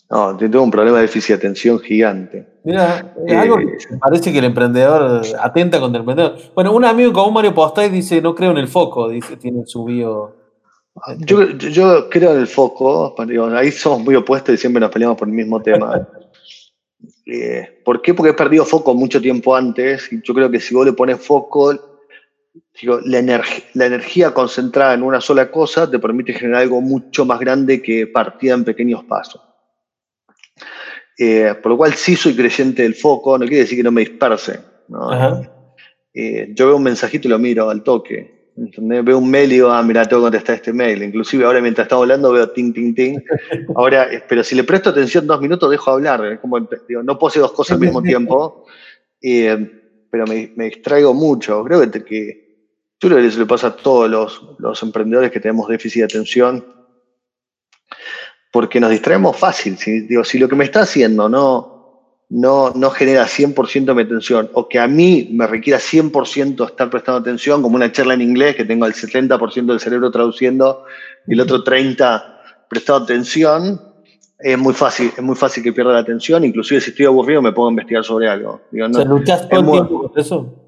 No, 0.10 0.36
tengo 0.36 0.64
un 0.64 0.72
problema 0.72 0.98
de 0.98 1.04
déficit 1.04 1.30
de 1.30 1.36
atención 1.36 1.80
gigante. 1.80 2.48
Mira, 2.64 3.14
es 3.28 3.38
algo 3.38 3.58
que 3.58 3.64
eh, 3.64 3.98
parece 4.00 4.32
que 4.32 4.40
el 4.40 4.46
emprendedor 4.46 5.22
atenta 5.40 5.80
contra 5.80 6.02
el 6.02 6.10
emprendedor. 6.10 6.38
Bueno, 6.56 6.74
un 6.74 6.84
amigo 6.84 7.14
como 7.14 7.32
Mario 7.32 7.54
Postay 7.54 7.90
dice, 7.90 8.20
no 8.22 8.34
creo 8.34 8.52
en 8.52 8.58
el 8.58 8.68
foco, 8.68 9.10
dice, 9.10 9.38
tiene 9.38 9.64
su 9.66 9.86
bio 9.86 10.40
yo, 11.20 12.10
creo 12.10 12.34
en 12.34 12.42
el 12.42 12.48
foco, 12.48 13.16
ahí 13.56 13.72
somos 13.72 14.02
muy 14.02 14.16
opuestos 14.16 14.56
y 14.56 14.58
siempre 14.58 14.80
nos 14.80 14.92
peleamos 14.92 15.18
por 15.18 15.28
el 15.28 15.34
mismo 15.34 15.62
tema. 15.62 16.08
Eh, 17.32 17.82
¿Por 17.86 18.02
qué? 18.02 18.16
Porque 18.16 18.32
he 18.32 18.34
perdido 18.34 18.66
foco 18.66 18.96
mucho 18.96 19.22
tiempo 19.22 19.56
antes 19.56 20.12
y 20.12 20.20
yo 20.24 20.34
creo 20.34 20.50
que 20.50 20.60
si 20.60 20.74
vos 20.74 20.84
le 20.84 20.94
pones 20.94 21.24
foco, 21.24 21.89
digo, 22.80 23.00
la, 23.06 23.22
la 23.74 23.86
energía 23.86 24.34
concentrada 24.34 24.94
en 24.94 25.04
una 25.04 25.22
sola 25.22 25.52
cosa 25.52 25.90
te 25.90 26.00
permite 26.00 26.34
generar 26.34 26.62
algo 26.62 26.82
mucho 26.82 27.26
más 27.26 27.40
grande 27.40 27.82
que 27.82 28.08
partida 28.08 28.54
en 28.54 28.64
pequeños 28.64 29.04
pasos. 29.04 29.42
Eh, 31.22 31.54
por 31.62 31.74
lo 31.74 31.78
cual 31.78 31.94
sí 31.96 32.16
soy 32.16 32.34
creyente 32.34 32.84
del 32.84 32.96
foco, 32.96 33.38
no 33.38 33.46
quiere 33.46 33.64
decir 33.64 33.78
que 33.78 33.84
no 33.84 33.92
me 33.92 34.02
disperse. 34.02 34.62
Eh, 36.14 36.52
yo 36.56 36.68
veo 36.68 36.78
un 36.78 36.84
mensajito 36.84 37.28
y 37.28 37.32
lo 37.32 37.38
miro 37.38 37.70
al 37.70 37.84
toque. 37.84 38.54
Veo 38.56 39.18
un 39.18 39.30
mail 39.30 39.52
y 39.52 39.56
digo, 39.56 39.70
ah, 39.70 39.84
mira, 39.84 40.06
tengo 40.06 40.22
que 40.22 40.28
contestar 40.28 40.56
este 40.56 40.72
mail. 40.72 41.04
Inclusive 41.04 41.44
ahora 41.44 41.60
mientras 41.60 41.86
estamos 41.86 42.04
hablando 42.04 42.32
veo 42.32 42.50
ting, 42.52 42.72
ting, 42.74 42.96
ting. 42.96 43.20
Ahora, 43.76 44.08
pero 44.30 44.44
si 44.46 44.56
le 44.56 44.64
presto 44.64 44.92
atención 44.92 45.28
dos 45.28 45.42
minutos, 45.42 45.70
dejo 45.70 45.92
hablar. 45.92 46.40
Como, 46.40 46.58
digo, 46.88 47.04
no 47.04 47.20
puedo 47.20 47.30
hacer 47.30 47.42
dos 47.42 47.52
cosas 47.52 47.76
al 47.76 47.82
mismo 47.82 48.02
tiempo. 48.02 48.66
pero 49.22 50.26
me, 50.26 50.48
distraigo 50.56 51.14
mucho. 51.14 51.66
Creo 51.66 51.82
que, 51.82 52.04
que 52.04 52.49
yo 53.00 53.08
creo 53.08 53.22
que 53.22 53.28
eso 53.28 53.40
le 53.40 53.46
pasa 53.46 53.68
a 53.68 53.76
todos 53.76 54.10
los, 54.10 54.42
los 54.58 54.84
emprendedores 54.84 55.32
que 55.32 55.40
tenemos 55.40 55.68
déficit 55.68 56.00
de 56.02 56.06
atención. 56.06 56.66
Porque 58.52 58.80
nos 58.80 58.90
distraemos 58.90 59.38
fácil. 59.38 59.78
Si, 59.78 60.02
digo, 60.02 60.24
si 60.24 60.38
lo 60.38 60.50
que 60.50 60.56
me 60.56 60.66
está 60.66 60.82
haciendo 60.82 61.30
no, 61.30 61.80
no, 62.30 62.72
no 62.72 62.90
genera 62.90 63.26
100% 63.26 63.96
mi 63.96 64.02
atención 64.02 64.50
o 64.54 64.68
que 64.68 64.80
a 64.80 64.88
mí 64.88 65.30
me 65.32 65.48
requiera 65.48 65.80
100% 65.80 66.66
estar 66.66 66.90
prestando 66.90 67.20
atención, 67.20 67.62
como 67.62 67.76
una 67.76 67.92
charla 67.92 68.16
en 68.16 68.22
inglés 68.22 68.56
que 68.56 68.66
tengo 68.66 68.86
el 68.86 68.94
70% 68.94 69.66
del 69.66 69.80
cerebro 69.80 70.12
traduciendo 70.12 70.84
y 71.28 71.34
el 71.34 71.42
otro 71.42 71.64
30% 71.64 72.36
prestado 72.70 73.04
atención, 73.04 73.82
es 74.38 74.58
muy 74.58 74.74
fácil, 74.74 75.12
es 75.16 75.24
muy 75.24 75.36
fácil 75.36 75.64
que 75.64 75.74
pierda 75.74 75.94
la 75.94 76.00
atención, 76.00 76.46
inclusive 76.46 76.80
si 76.80 76.92
estoy 76.92 77.08
aburrido 77.08 77.42
me 77.42 77.52
pongo 77.52 77.70
a 77.70 77.72
investigar 77.72 78.04
sobre 78.04 78.30
algo. 78.30 78.62
Digo, 78.72 78.88
no, 78.88 79.04
¿Luchas 79.06 79.50
todo 79.50 79.60
el 79.60 79.72
tiempo 79.72 80.10
con 80.10 80.22
eso? 80.22 80.59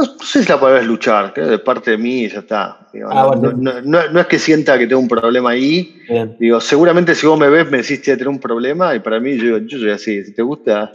No, 0.00 0.24
sé 0.24 0.42
si 0.42 0.48
la 0.48 0.58
podés 0.58 0.86
luchar, 0.86 1.32
que 1.32 1.42
de 1.42 1.58
parte 1.58 1.92
de 1.92 1.98
mí 1.98 2.26
ya 2.28 2.38
está. 2.38 2.88
Ah, 3.10 3.32
no, 3.36 4.20
es 4.20 4.26
que 4.26 4.38
sienta 4.38 4.78
que 4.78 4.86
tengo 4.86 5.00
un 5.00 5.08
problema 5.08 5.50
ahí. 5.50 6.02
Digo, 6.38 6.60
seguramente 6.60 7.14
si 7.14 7.26
vos 7.26 7.38
me 7.38 7.48
ves 7.48 7.70
me 7.70 7.78
decís 7.78 8.00
que 8.00 8.12
tener 8.12 8.28
un 8.28 8.40
problema 8.40 8.94
y 8.94 9.00
para 9.00 9.20
mí 9.20 9.36
yo, 9.36 9.58
yo 9.58 9.78
soy 9.78 9.90
así. 9.90 10.24
Si 10.24 10.34
te 10.34 10.42
gusta. 10.42 10.92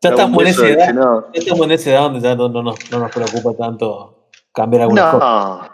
Ya 0.00 0.10
estamos 0.10 0.42
en 0.42 0.48
esa 0.48 0.68
edad, 0.68 0.94
ya 1.34 1.40
estamos 1.40 1.66
en 1.66 1.72
esa 1.72 1.90
edad 1.90 2.00
donde 2.02 2.20
ya 2.20 2.34
no, 2.34 2.48
nos, 2.48 2.78
preocupa 3.10 3.54
tanto 3.58 4.28
cambiar 4.52 4.82
alguna 4.82 5.10
cosa. 5.10 5.72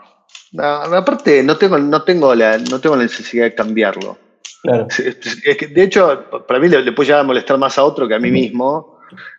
No, 0.52 0.64
aparte 0.64 1.42
no 1.42 1.56
tengo, 1.56 1.78
no, 1.78 2.02
tengo 2.02 2.34
la, 2.34 2.58
no 2.58 2.80
tengo 2.80 2.96
la 2.96 3.02
necesidad 3.02 3.44
de 3.44 3.54
cambiarlo. 3.54 4.18
Claro. 4.62 4.86
Es, 4.88 5.56
que, 5.56 5.66
de 5.66 5.82
hecho, 5.82 6.24
para 6.46 6.60
mí 6.60 6.68
le, 6.68 6.92
puede 6.92 7.08
llegar 7.08 7.20
a 7.20 7.24
molestar 7.24 7.58
más 7.58 7.78
a 7.78 7.84
otro 7.84 8.06
que 8.06 8.14
a 8.14 8.18
mí 8.18 8.30
mismo. 8.30 8.91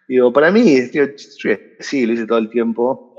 Digo, 0.08 0.32
para 0.32 0.52
mí, 0.52 0.82
sí, 1.80 2.06
lo 2.06 2.14
hice 2.14 2.28
todo 2.28 2.38
el 2.38 2.50
tiempo. 2.50 3.16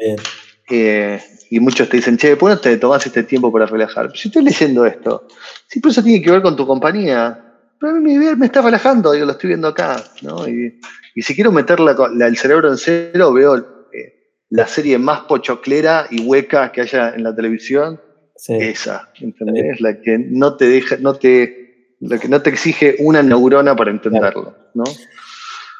Eh, 0.70 1.20
y 1.50 1.60
muchos 1.60 1.88
te 1.88 1.98
dicen, 1.98 2.16
che, 2.16 2.36
¿por 2.36 2.50
qué 2.50 2.54
no 2.54 2.60
te 2.60 2.76
tomás 2.78 3.06
este 3.06 3.22
tiempo 3.22 3.52
para 3.52 3.66
relajar? 3.66 4.10
si 4.16 4.28
estoy 4.28 4.44
leyendo 4.44 4.86
esto, 4.86 5.28
si 5.68 5.80
por 5.80 5.90
eso 5.90 6.02
tiene 6.02 6.24
que 6.24 6.30
ver 6.30 6.42
con 6.42 6.56
tu 6.56 6.66
compañía, 6.66 7.44
pero 7.78 7.92
a 7.92 8.00
mí 8.00 8.16
me, 8.16 8.46
está 8.46 8.62
relajando, 8.62 9.12
digo, 9.12 9.26
lo 9.26 9.32
estoy 9.32 9.48
viendo 9.48 9.68
acá, 9.68 10.02
¿no? 10.22 10.48
Y, 10.48 10.80
si 11.16 11.34
quiero 11.34 11.52
meter 11.52 11.78
el 11.80 12.36
cerebro 12.36 12.70
en 12.70 12.76
cero, 12.76 13.32
veo 13.32 13.56
eh, 13.92 14.42
la 14.50 14.66
serie 14.66 14.98
más 14.98 15.20
pochoclera 15.20 16.08
y 16.10 16.22
hueca 16.22 16.72
que 16.72 16.80
haya 16.80 17.10
en 17.10 17.22
la 17.22 17.36
televisión, 17.36 18.00
esa, 18.48 19.10
¿entendés? 19.20 19.80
La 19.80 20.00
que 20.00 20.18
no 20.18 20.56
te 20.56 20.66
deja, 20.66 20.96
no 20.96 21.14
te, 21.14 21.96
la 22.00 22.18
que 22.18 22.28
no 22.28 22.42
te 22.42 22.50
exige 22.50 22.96
una 22.98 23.22
neurona 23.22 23.76
para 23.76 23.90
entenderlo, 23.90 24.56
¿no? 24.74 24.84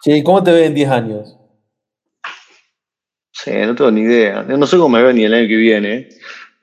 Sí, 0.05 0.23
¿cómo 0.23 0.45
te 0.45 0.53
ves 0.53 0.67
en 0.67 0.75
10 0.75 0.91
años? 0.91 1.35
Sí, 3.33 3.53
no 3.53 3.75
tengo 3.75 3.91
ni 3.91 4.03
idea. 4.03 4.43
No 4.43 4.67
sé 4.67 4.77
cómo 4.77 4.91
me 4.91 5.03
veo 5.03 5.15
ni 5.15 5.25
el 5.25 5.33
año 5.33 5.49
que 5.49 5.57
viene. 5.57 6.11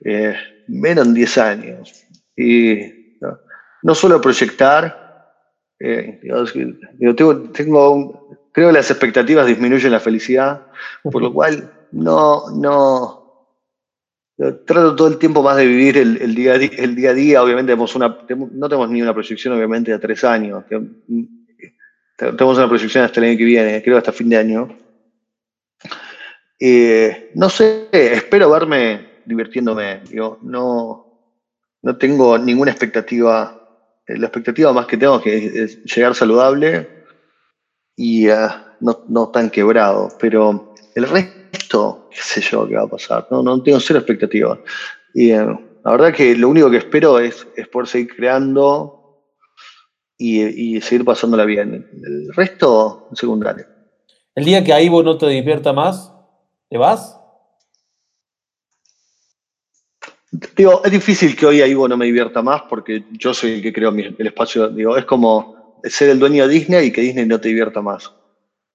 Eh, 0.05 0.35
menos 0.67 1.07
en 1.07 1.15
10 1.15 1.37
años. 1.39 2.05
Y 2.37 3.17
no, 3.81 3.95
suelo 3.95 4.21
proyectar. 4.21 5.33
Eh, 5.79 6.21
tengo, 7.17 8.37
creo 8.51 8.67
que 8.67 8.73
las 8.73 8.91
expectativas 8.91 9.47
disminuyen 9.47 9.91
la 9.91 9.99
felicidad, 9.99 10.67
por 11.01 11.23
lo 11.23 11.33
cual 11.33 11.87
no, 11.93 12.43
no, 12.51 13.47
trato 14.37 14.95
todo 14.95 15.07
el 15.07 15.17
tiempo 15.17 15.41
más 15.41 15.57
de 15.57 15.65
vivir 15.65 15.97
el, 15.97 16.35
día, 16.35 16.53
el 16.53 16.95
día 16.95 17.09
a 17.09 17.13
día. 17.15 17.41
Obviamente 17.41 17.71
tenemos 17.71 17.95
una, 17.95 18.19
no 18.51 18.69
tenemos 18.69 18.91
ni 18.91 19.01
una 19.01 19.15
proyección, 19.15 19.55
obviamente, 19.55 19.91
a 19.91 19.99
tres 19.99 20.23
años. 20.23 20.63
Tenemos 22.21 22.57
una 22.57 22.69
proyección 22.69 23.03
hasta 23.03 23.19
el 23.19 23.29
año 23.29 23.37
que 23.37 23.45
viene, 23.45 23.81
creo 23.81 23.97
hasta 23.97 24.11
fin 24.11 24.29
de 24.29 24.37
año. 24.37 24.77
Eh, 26.59 27.31
no 27.33 27.49
sé, 27.49 27.89
espero 27.91 28.51
verme 28.51 29.21
divirtiéndome. 29.25 30.01
no, 30.43 31.11
no 31.81 31.97
tengo 31.97 32.37
ninguna 32.37 32.71
expectativa. 32.71 33.57
La 34.07 34.27
expectativa 34.27 34.73
más 34.73 34.85
que 34.85 34.97
tengo 34.97 35.17
es, 35.17 35.23
que 35.23 35.63
es 35.63 35.83
llegar 35.83 36.13
saludable 36.13 36.87
y 37.95 38.27
eh, 38.27 38.47
no, 38.81 39.29
tan 39.29 39.49
quebrado. 39.49 40.09
Pero 40.19 40.75
el 40.93 41.07
resto, 41.07 42.09
qué 42.11 42.21
sé 42.21 42.41
yo 42.41 42.67
qué 42.67 42.75
va 42.75 42.83
a 42.83 42.87
pasar. 42.87 43.27
No, 43.31 43.41
no 43.41 43.61
tengo 43.63 43.79
cero 43.79 43.99
expectativa. 43.99 44.59
Y 45.13 45.31
eh, 45.31 45.45
la 45.83 45.91
verdad 45.91 46.13
que 46.13 46.35
lo 46.35 46.49
único 46.49 46.69
que 46.69 46.77
espero 46.77 47.19
es, 47.19 47.47
es 47.55 47.67
poder 47.67 47.87
seguir 47.87 48.15
creando 48.15 49.00
y, 50.21 50.81
seguir 50.81 51.03
pasándola 51.03 51.45
bien. 51.45 51.89
El 52.03 52.33
resto, 52.33 53.09
secundario. 53.13 53.65
El 54.35 54.45
día 54.45 54.63
que 54.63 54.73
ahí 54.73 54.87
vos 54.87 55.03
no 55.03 55.17
te 55.17 55.27
divierta 55.27 55.73
más, 55.73 56.13
¿te 56.69 56.77
vas? 56.77 57.17
Digo, 60.55 60.81
es 60.85 60.91
difícil 60.91 61.35
que 61.35 61.45
hoy 61.45 61.73
vos 61.73 61.89
no 61.89 61.97
me 61.97 62.05
divierta 62.05 62.41
más 62.41 62.61
porque 62.69 63.03
yo 63.11 63.33
soy 63.33 63.53
el 63.53 63.61
que 63.61 63.73
creo 63.73 63.89
el 63.89 64.27
espacio. 64.27 64.69
Digo, 64.69 64.95
es 64.95 65.05
como 65.05 65.81
ser 65.83 66.09
el 66.09 66.19
dueño 66.19 66.47
de 66.47 66.53
Disney 66.53 66.87
y 66.87 66.91
que 66.91 67.01
Disney 67.01 67.25
no 67.25 67.41
te 67.41 67.49
divierta 67.49 67.81
más. 67.81 68.11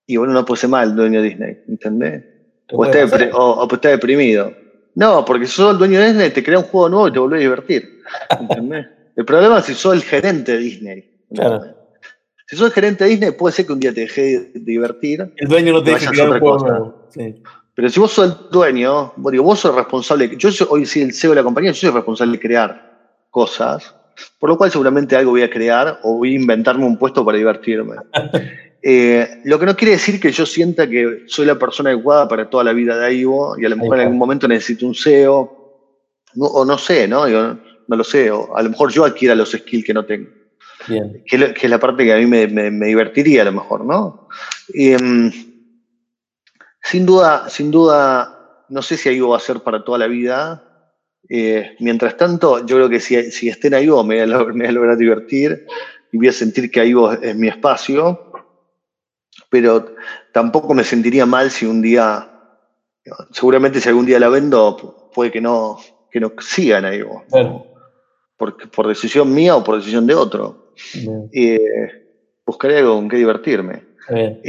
Y 0.06 0.16
bueno, 0.16 0.32
no 0.32 0.44
puede 0.44 0.60
ser 0.60 0.70
mal 0.70 0.90
el 0.90 0.96
dueño 0.96 1.22
de 1.22 1.28
Disney, 1.28 1.58
¿entendés? 1.68 2.24
O 2.72 2.84
está, 2.84 3.88
deprimido. 3.88 4.52
No, 4.96 5.24
porque 5.24 5.46
si 5.46 5.52
sos 5.52 5.72
el 5.72 5.78
dueño 5.78 6.00
de 6.00 6.08
Disney, 6.08 6.30
te 6.30 6.42
crea 6.42 6.58
un 6.58 6.64
juego 6.64 6.88
nuevo 6.88 7.08
y 7.08 7.12
te 7.12 7.18
volvés 7.18 7.38
a 7.38 7.42
divertir. 7.42 8.02
¿entendés? 8.38 8.86
el 9.16 9.24
problema 9.24 9.60
es 9.60 9.66
si 9.66 9.74
sos 9.74 9.94
el 9.94 10.02
gerente 10.02 10.52
de 10.52 10.58
Disney. 10.58 11.15
Claro. 11.32 11.76
Si 12.46 12.56
sos 12.56 12.72
gerente 12.72 13.04
de 13.04 13.10
Disney, 13.10 13.30
puede 13.32 13.54
ser 13.54 13.66
que 13.66 13.72
un 13.72 13.80
día 13.80 13.92
te 13.92 14.02
deje 14.02 14.22
de 14.54 14.60
divertir. 14.60 15.32
El 15.36 15.48
dueño 15.48 15.72
no 15.72 15.82
te 15.82 15.90
deja 15.90 16.10
crear 16.10 16.28
otra 16.28 16.40
cosa. 16.40 16.94
Pero 17.74 17.90
si 17.90 18.00
vos 18.00 18.12
sos 18.12 18.30
el 18.30 18.50
dueño, 18.50 19.12
vos, 19.16 19.32
digo, 19.32 19.44
vos 19.44 19.58
sos 19.58 19.74
responsable. 19.74 20.34
Yo 20.36 20.50
soy, 20.52 20.66
hoy 20.70 20.86
sí 20.86 21.02
el 21.02 21.12
CEO 21.12 21.30
de 21.30 21.36
la 21.36 21.42
compañía, 21.42 21.72
yo 21.72 21.80
soy 21.80 21.90
responsable 21.90 22.32
de 22.32 22.40
crear 22.40 22.86
cosas, 23.30 23.94
por 24.38 24.48
lo 24.48 24.56
cual 24.56 24.70
seguramente 24.70 25.16
algo 25.16 25.32
voy 25.32 25.42
a 25.42 25.50
crear 25.50 25.98
o 26.04 26.18
voy 26.18 26.32
a 26.32 26.36
inventarme 26.36 26.86
un 26.86 26.96
puesto 26.96 27.24
para 27.24 27.38
divertirme. 27.38 27.96
Eh, 28.88 29.40
lo 29.42 29.58
que 29.58 29.66
no 29.66 29.74
quiere 29.74 29.94
decir 29.94 30.20
que 30.20 30.30
yo 30.30 30.46
sienta 30.46 30.88
que 30.88 31.24
soy 31.26 31.44
la 31.44 31.58
persona 31.58 31.90
adecuada 31.90 32.28
para 32.28 32.48
toda 32.48 32.62
la 32.62 32.72
vida 32.72 32.96
de 32.96 33.06
Aivo 33.06 33.58
y 33.58 33.64
a 33.64 33.68
lo 33.68 33.76
mejor 33.76 33.96
en 33.96 34.02
algún 34.02 34.18
momento 34.18 34.46
necesito 34.46 34.86
un 34.86 34.94
CEO, 34.94 35.90
o 36.38 36.64
no 36.64 36.78
sé, 36.78 37.08
¿no? 37.08 37.26
no, 37.26 37.96
lo 37.96 38.04
sé, 38.04 38.30
o 38.30 38.56
a 38.56 38.62
lo 38.62 38.70
mejor 38.70 38.92
yo 38.92 39.04
adquiera 39.04 39.34
los 39.34 39.50
skills 39.50 39.84
que 39.84 39.92
no 39.92 40.04
tengo. 40.04 40.30
Que, 40.86 41.54
es 41.60 41.70
la 41.70 41.78
parte 41.78 42.04
que 42.04 42.12
a 42.12 42.16
mí 42.16 42.26
me, 42.26 42.46
divertiría 42.86 43.42
a 43.42 43.46
lo 43.46 43.52
mejor, 43.52 43.84
¿no? 43.84 44.28
Em, 44.72 45.32
sin 46.82 47.06
duda, 47.06 47.48
sin 47.48 47.70
duda, 47.70 48.64
no 48.68 48.82
sé 48.82 48.96
si 48.96 49.08
Aivo 49.08 49.30
va 49.30 49.38
a 49.38 49.40
ser 49.40 49.60
para 49.60 49.84
toda 49.84 49.98
la 49.98 50.06
vida. 50.06 50.62
Eh, 51.28 51.74
mientras 51.80 52.16
tanto, 52.16 52.64
yo 52.64 52.76
creo 52.76 52.88
que 52.88 53.00
si, 53.00 53.30
si 53.32 53.48
estén 53.48 53.74
ahí, 53.74 53.86
me 53.86 53.92
voy, 53.92 54.18
a, 54.20 54.26
me 54.26 54.70
lograr 54.72 54.96
divertir 54.96 55.66
y 56.12 56.18
voy 56.18 56.28
a 56.28 56.32
sentir 56.32 56.70
que 56.70 56.80
Aivo 56.80 57.12
es 57.12 57.34
mi 57.34 57.48
espacio 57.48 58.26
pero 59.48 59.94
tampoco 60.32 60.74
me 60.74 60.84
sentiría 60.84 61.26
mal 61.26 61.50
si 61.50 61.66
un 61.66 61.82
día, 61.82 62.28
seguramente 63.30 63.80
si 63.80 63.88
algún 63.88 64.06
día 64.06 64.18
la 64.18 64.28
vendo, 64.28 65.10
puede 65.14 65.30
que 65.30 65.40
no, 65.40 65.78
que 66.10 66.20
no 66.20 66.32
sigan 66.38 66.84
ahí. 66.84 67.02
Por, 68.36 68.70
por, 68.70 68.86
decisión 68.86 69.32
mía 69.32 69.56
o 69.56 69.64
por 69.64 69.76
decisión 69.76 70.06
de 70.06 70.14
otro. 70.14 70.65
Eh, 71.32 72.38
buscaré 72.44 72.78
algo 72.78 72.96
con 72.96 73.08
qué 73.08 73.16
divertirme. 73.16 73.82
Eh, 74.10 74.40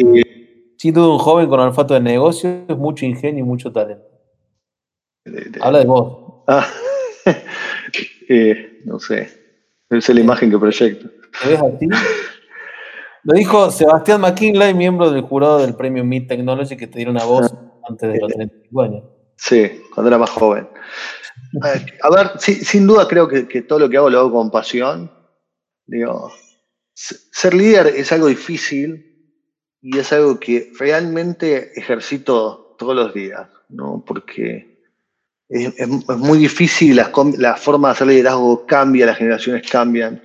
Sin 0.78 0.93
duda, 0.93 1.09
un 1.09 1.19
joven 1.19 1.47
con 1.47 1.59
olfato 1.59 1.93
de 1.93 1.99
negocio 1.99 2.65
es 2.67 2.78
mucho 2.78 3.05
ingenio 3.05 3.43
y 3.43 3.47
mucho 3.47 3.71
talento. 3.71 4.05
Habla 5.61 5.80
de 5.80 5.86
vos. 5.86 6.43
Ah, 6.47 6.67
eh, 8.30 8.82
no 8.86 8.99
sé. 8.99 9.30
Esa 9.89 10.11
es 10.11 10.15
la 10.15 10.21
imagen 10.21 10.51
que 10.51 10.57
proyecto. 10.57 11.09
¿Te 11.41 11.49
ves 11.49 11.61
a 11.61 11.78
ti? 11.78 11.88
Lo 13.23 13.34
dijo 13.34 13.71
Sebastián 13.71 14.21
McKinley, 14.21 14.73
miembro 14.73 15.11
del 15.11 15.21
jurado 15.21 15.59
del 15.59 15.75
premio 15.75 16.03
Mid 16.03 16.28
Technology, 16.28 16.78
que 16.78 16.88
te 16.88 16.97
dieron 16.97 17.15
una 17.15 17.25
voz 17.25 17.53
antes 17.88 18.13
de 18.13 18.19
los 18.19 18.32
35 18.34 18.82
años. 18.82 19.03
Sí, 19.36 19.82
cuando 19.93 20.09
era 20.09 20.17
más 20.17 20.30
joven. 20.30 20.67
A 22.01 22.09
ver, 22.09 22.32
sin 22.39 22.88
duda 22.88 23.07
creo 23.07 23.28
que, 23.28 23.61
todo 23.61 23.80
lo 23.80 23.89
que 23.89 23.97
hago 23.97 24.09
lo 24.09 24.19
hago 24.19 24.32
con 24.32 24.51
pasión. 24.51 25.11
Digo, 25.88 26.31
ser 26.93 27.53
líder 27.53 27.88
es 27.88 28.11
algo 28.11 28.27
difícil 28.27 29.07
y 29.81 29.97
es 29.97 30.11
algo 30.11 30.39
que 30.39 30.71
realmente 30.77 31.71
ejercito 31.79 32.75
todos 32.77 32.95
los 32.95 33.13
días, 33.13 33.47
¿no? 33.69 34.03
Porque 34.05 34.77
es, 35.49 35.88
muy 35.88 36.38
difícil, 36.39 36.97
la, 36.97 37.11
la 37.38 37.55
forma 37.55 37.88
de 37.88 37.91
hacer 37.93 38.07
liderazgo 38.07 38.65
cambia, 38.65 39.05
las 39.05 39.17
generaciones 39.17 39.69
cambian 39.69 40.21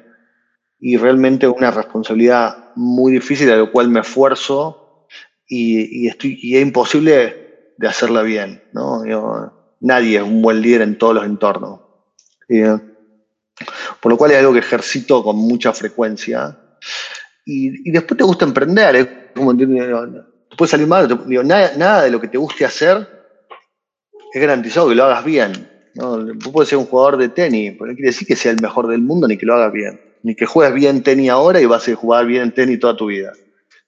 y 0.80 0.96
realmente 0.96 1.46
una 1.46 1.70
responsabilidad 1.70 2.72
muy 2.74 3.12
difícil 3.12 3.50
a 3.52 3.56
lo 3.56 3.70
cual 3.70 3.88
me 3.88 4.00
esfuerzo 4.00 5.06
y, 5.46 6.08
estoy, 6.08 6.38
y 6.42 6.56
es 6.56 6.62
imposible 6.62 7.74
de 7.78 7.88
hacerla 7.88 8.22
bien. 8.22 8.62
¿no? 8.72 9.02
nadie 9.80 10.16
es 10.16 10.24
un 10.24 10.42
buen 10.42 10.60
líder 10.60 10.82
en 10.82 10.98
todos 10.98 11.14
los 11.14 11.24
entornos. 11.24 11.80
Por 14.00 14.12
lo 14.12 14.18
cual 14.18 14.32
es 14.32 14.38
algo 14.38 14.52
que 14.52 14.60
ejercito 14.60 15.22
con 15.22 15.36
mucha 15.36 15.72
frecuencia. 15.72 16.56
Y, 17.44 17.90
después 17.90 18.18
te 18.18 18.24
gusta 18.24 18.44
emprender. 18.44 18.96
¿eh? 18.96 19.30
Como, 19.34 19.54
puede 20.56 20.70
salir 20.70 20.86
mal, 20.86 21.08
digo, 21.26 21.42
nada, 21.42 21.72
nada, 21.76 22.02
de 22.02 22.10
lo 22.10 22.20
que 22.20 22.28
te 22.28 22.38
guste 22.38 22.64
hacer 22.64 23.08
es 24.32 24.40
garantizado 24.40 24.88
que 24.88 24.94
lo 24.94 25.04
hagas 25.04 25.24
bien. 25.24 25.68
¿no? 25.94 26.26
puedes 26.52 26.70
ser 26.70 26.78
un 26.78 26.86
jugador 26.86 27.18
de 27.18 27.28
tenis, 27.28 27.74
pero 27.78 27.90
no 27.90 27.94
quiere 27.94 28.08
decir 28.08 28.26
que 28.26 28.36
sea 28.36 28.52
el 28.52 28.62
mejor 28.62 28.88
del 28.88 29.02
mundo 29.02 29.28
ni 29.28 29.36
que 29.36 29.44
lo 29.44 29.54
hagas 29.54 29.72
bien 29.72 30.12
ni 30.22 30.34
que 30.34 30.46
juegues 30.46 30.74
bien 30.74 31.02
tenis 31.02 31.30
ahora 31.30 31.60
y 31.60 31.66
vas 31.66 31.88
a 31.88 31.94
jugar 31.94 32.26
bien 32.26 32.52
tenis 32.52 32.80
toda 32.80 32.96
tu 32.96 33.06
vida. 33.06 33.32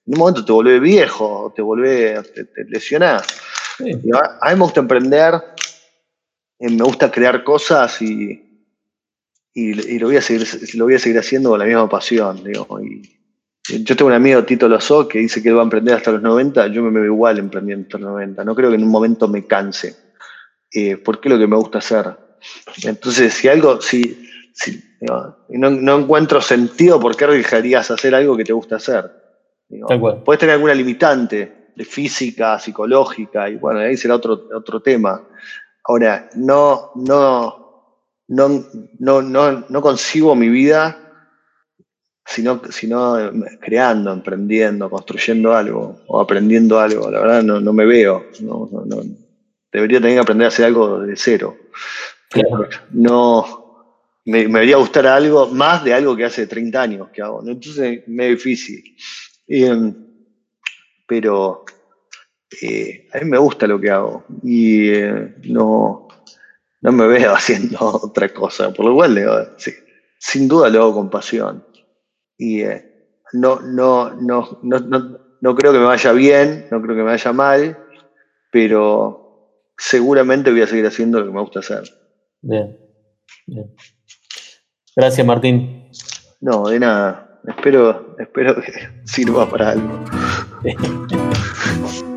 En 0.05 0.13
un 0.13 0.19
momento 0.19 0.45
te 0.45 0.51
vuelve 0.51 0.79
viejo, 0.79 1.51
te 1.55 1.61
vuelve, 1.61 2.21
te, 2.33 2.65
lesionás. 2.65 3.25
A, 4.41 4.49
mí 4.49 4.55
me 4.55 4.63
gusta 4.63 4.81
emprender, 4.81 5.33
eh, 6.59 6.69
me 6.69 6.83
gusta 6.83 7.11
crear 7.11 7.43
cosas 7.43 8.01
y, 8.01 8.44
y, 9.57 9.99
lo, 9.99 10.07
voy 10.07 10.17
a 10.17 10.21
seguir, 10.21 10.45
lo 10.73 10.83
voy 10.83 10.95
a 10.95 10.99
seguir 10.99 11.17
haciendo 11.17 11.49
con 11.49 11.59
la 11.59 11.65
misma 11.65 11.87
pasión. 11.87 12.43
yo 12.43 13.95
tengo 13.95 14.07
un 14.07 14.13
amigo, 14.13 14.43
Tito 14.43 14.67
Lozó, 14.67 15.07
que 15.07 15.19
dice 15.19 15.41
que 15.41 15.47
él 15.47 15.55
va 15.55 15.61
a 15.61 15.63
emprender 15.63 15.95
hasta 15.95 16.11
los 16.11 16.21
90. 16.21 16.67
Yo 16.67 16.83
me 16.83 16.91
veo 16.91 17.05
igual 17.05 17.39
emprendiendo 17.39 17.85
hasta 17.85 17.97
los 17.97 18.09
90. 18.09 18.43
No 18.43 18.53
creo 18.53 18.69
que 18.69 18.75
en 18.75 18.83
un 18.83 18.89
momento 18.89 19.29
me 19.29 19.47
canse, 19.47 19.95
eh, 20.73 20.97
porque 20.97 21.29
es 21.29 21.33
lo 21.33 21.39
que 21.39 21.47
me 21.47 21.55
gusta 21.55 21.77
hacer. 21.77 22.17
Entonces, 22.83 23.33
si 23.33 23.47
algo, 23.47 23.79
si, 23.79 24.27
si, 24.53 24.83
no, 24.99 25.97
encuentro 25.97 26.41
sentido 26.41 26.99
por 26.99 27.15
qué 27.15 27.25
dejarías 27.25 27.89
hacer 27.89 28.13
algo 28.13 28.35
que 28.35 28.43
te 28.43 28.51
gusta 28.51 28.75
hacer. 28.75 29.09
puedes 30.25 30.39
tener 30.39 30.55
alguna 30.55 30.73
limitante 30.73 31.69
de 31.73 31.85
física, 31.85 32.59
psicológica, 32.59 33.49
y 33.49 33.55
bueno, 33.55 33.79
ahí 33.79 33.95
será 33.95 34.15
otro, 34.15 34.49
otro 34.53 34.81
tema. 34.81 35.23
Ahora, 35.85 36.29
no, 36.35 36.91
no, 36.95 37.64
no, 38.27 38.65
no, 38.99 39.21
no, 39.21 39.65
no 39.69 39.81
concibo 39.81 40.35
mi 40.35 40.49
vida 40.49 41.01
sino, 42.25 42.61
sino 42.69 43.31
creando, 43.59 44.11
emprendiendo, 44.11 44.89
construyendo 44.89 45.53
algo 45.53 45.99
o 46.07 46.19
aprendiendo 46.19 46.79
algo. 46.79 47.09
La 47.11 47.19
verdad 47.19 47.43
no, 47.43 47.73
me 47.73 47.85
veo. 47.85 48.25
No, 48.41 48.67
Debería 49.71 49.99
tener 49.99 50.15
que 50.15 50.21
aprender 50.21 50.45
a 50.45 50.47
hacer 50.47 50.65
algo 50.65 51.01
de 51.01 51.15
cero. 51.15 51.55
No, 52.91 53.91
me, 54.25 54.39
debería 54.43 54.77
gustar 54.77 55.05
algo 55.05 55.47
más 55.47 55.83
de 55.83 55.93
algo 55.93 56.15
que 56.15 56.25
hace 56.25 56.47
30 56.47 56.81
años 56.81 57.09
que 57.09 57.21
hago. 57.21 57.41
Entonces 57.47 58.03
me 58.07 58.31
es 58.31 58.37
difícil. 58.37 58.83
Em, 59.47 59.93
pero 61.07 61.63
eh, 62.61 63.07
a 63.13 63.19
mí 63.19 63.25
me 63.25 63.37
gusta 63.37 63.67
lo 63.67 63.79
que 63.79 63.91
hago 63.91 64.25
y 64.41 64.89
eh, 64.89 65.35
no, 65.43 66.04
no 66.85 66.91
me 66.91 67.07
veo 67.07 67.33
haciendo 67.35 67.77
otra 67.81 68.29
cosa. 68.29 68.71
Por 68.71 68.85
lo 68.85 68.93
cual, 68.93 69.53
sí, 69.57 69.71
sin 70.19 70.47
duda 70.47 70.69
lo 70.69 70.83
hago 70.83 70.95
con 70.95 71.09
pasión. 71.09 71.65
Y 72.37 72.61
eh, 72.61 73.09
no, 73.33 73.59
no, 73.59 74.13
no, 74.13 74.59
no, 74.61 75.19
no 75.41 75.55
creo 75.55 75.73
que 75.73 75.79
me 75.79 75.85
vaya 75.85 76.11
bien, 76.11 76.67
no 76.69 76.81
creo 76.81 76.95
que 76.95 77.01
me 77.01 77.11
vaya 77.11 77.33
mal, 77.33 77.77
pero 78.51 79.51
seguramente 79.77 80.51
voy 80.51 80.61
a 80.61 80.67
seguir 80.67 80.85
haciendo 80.85 81.19
lo 81.19 81.25
que 81.25 81.31
me 81.31 81.41
gusta 81.41 81.59
hacer. 81.59 81.83
Bien, 82.41 82.77
bien. 83.47 83.73
Gracias, 84.95 85.25
Martín. 85.25 85.89
No, 86.39 86.67
de 86.69 86.79
nada. 86.79 87.41
Espero, 87.47 88.15
espero 88.19 88.55
que 88.61 88.71
sirva 89.05 89.49
para 89.49 89.71
algo. 89.71 90.03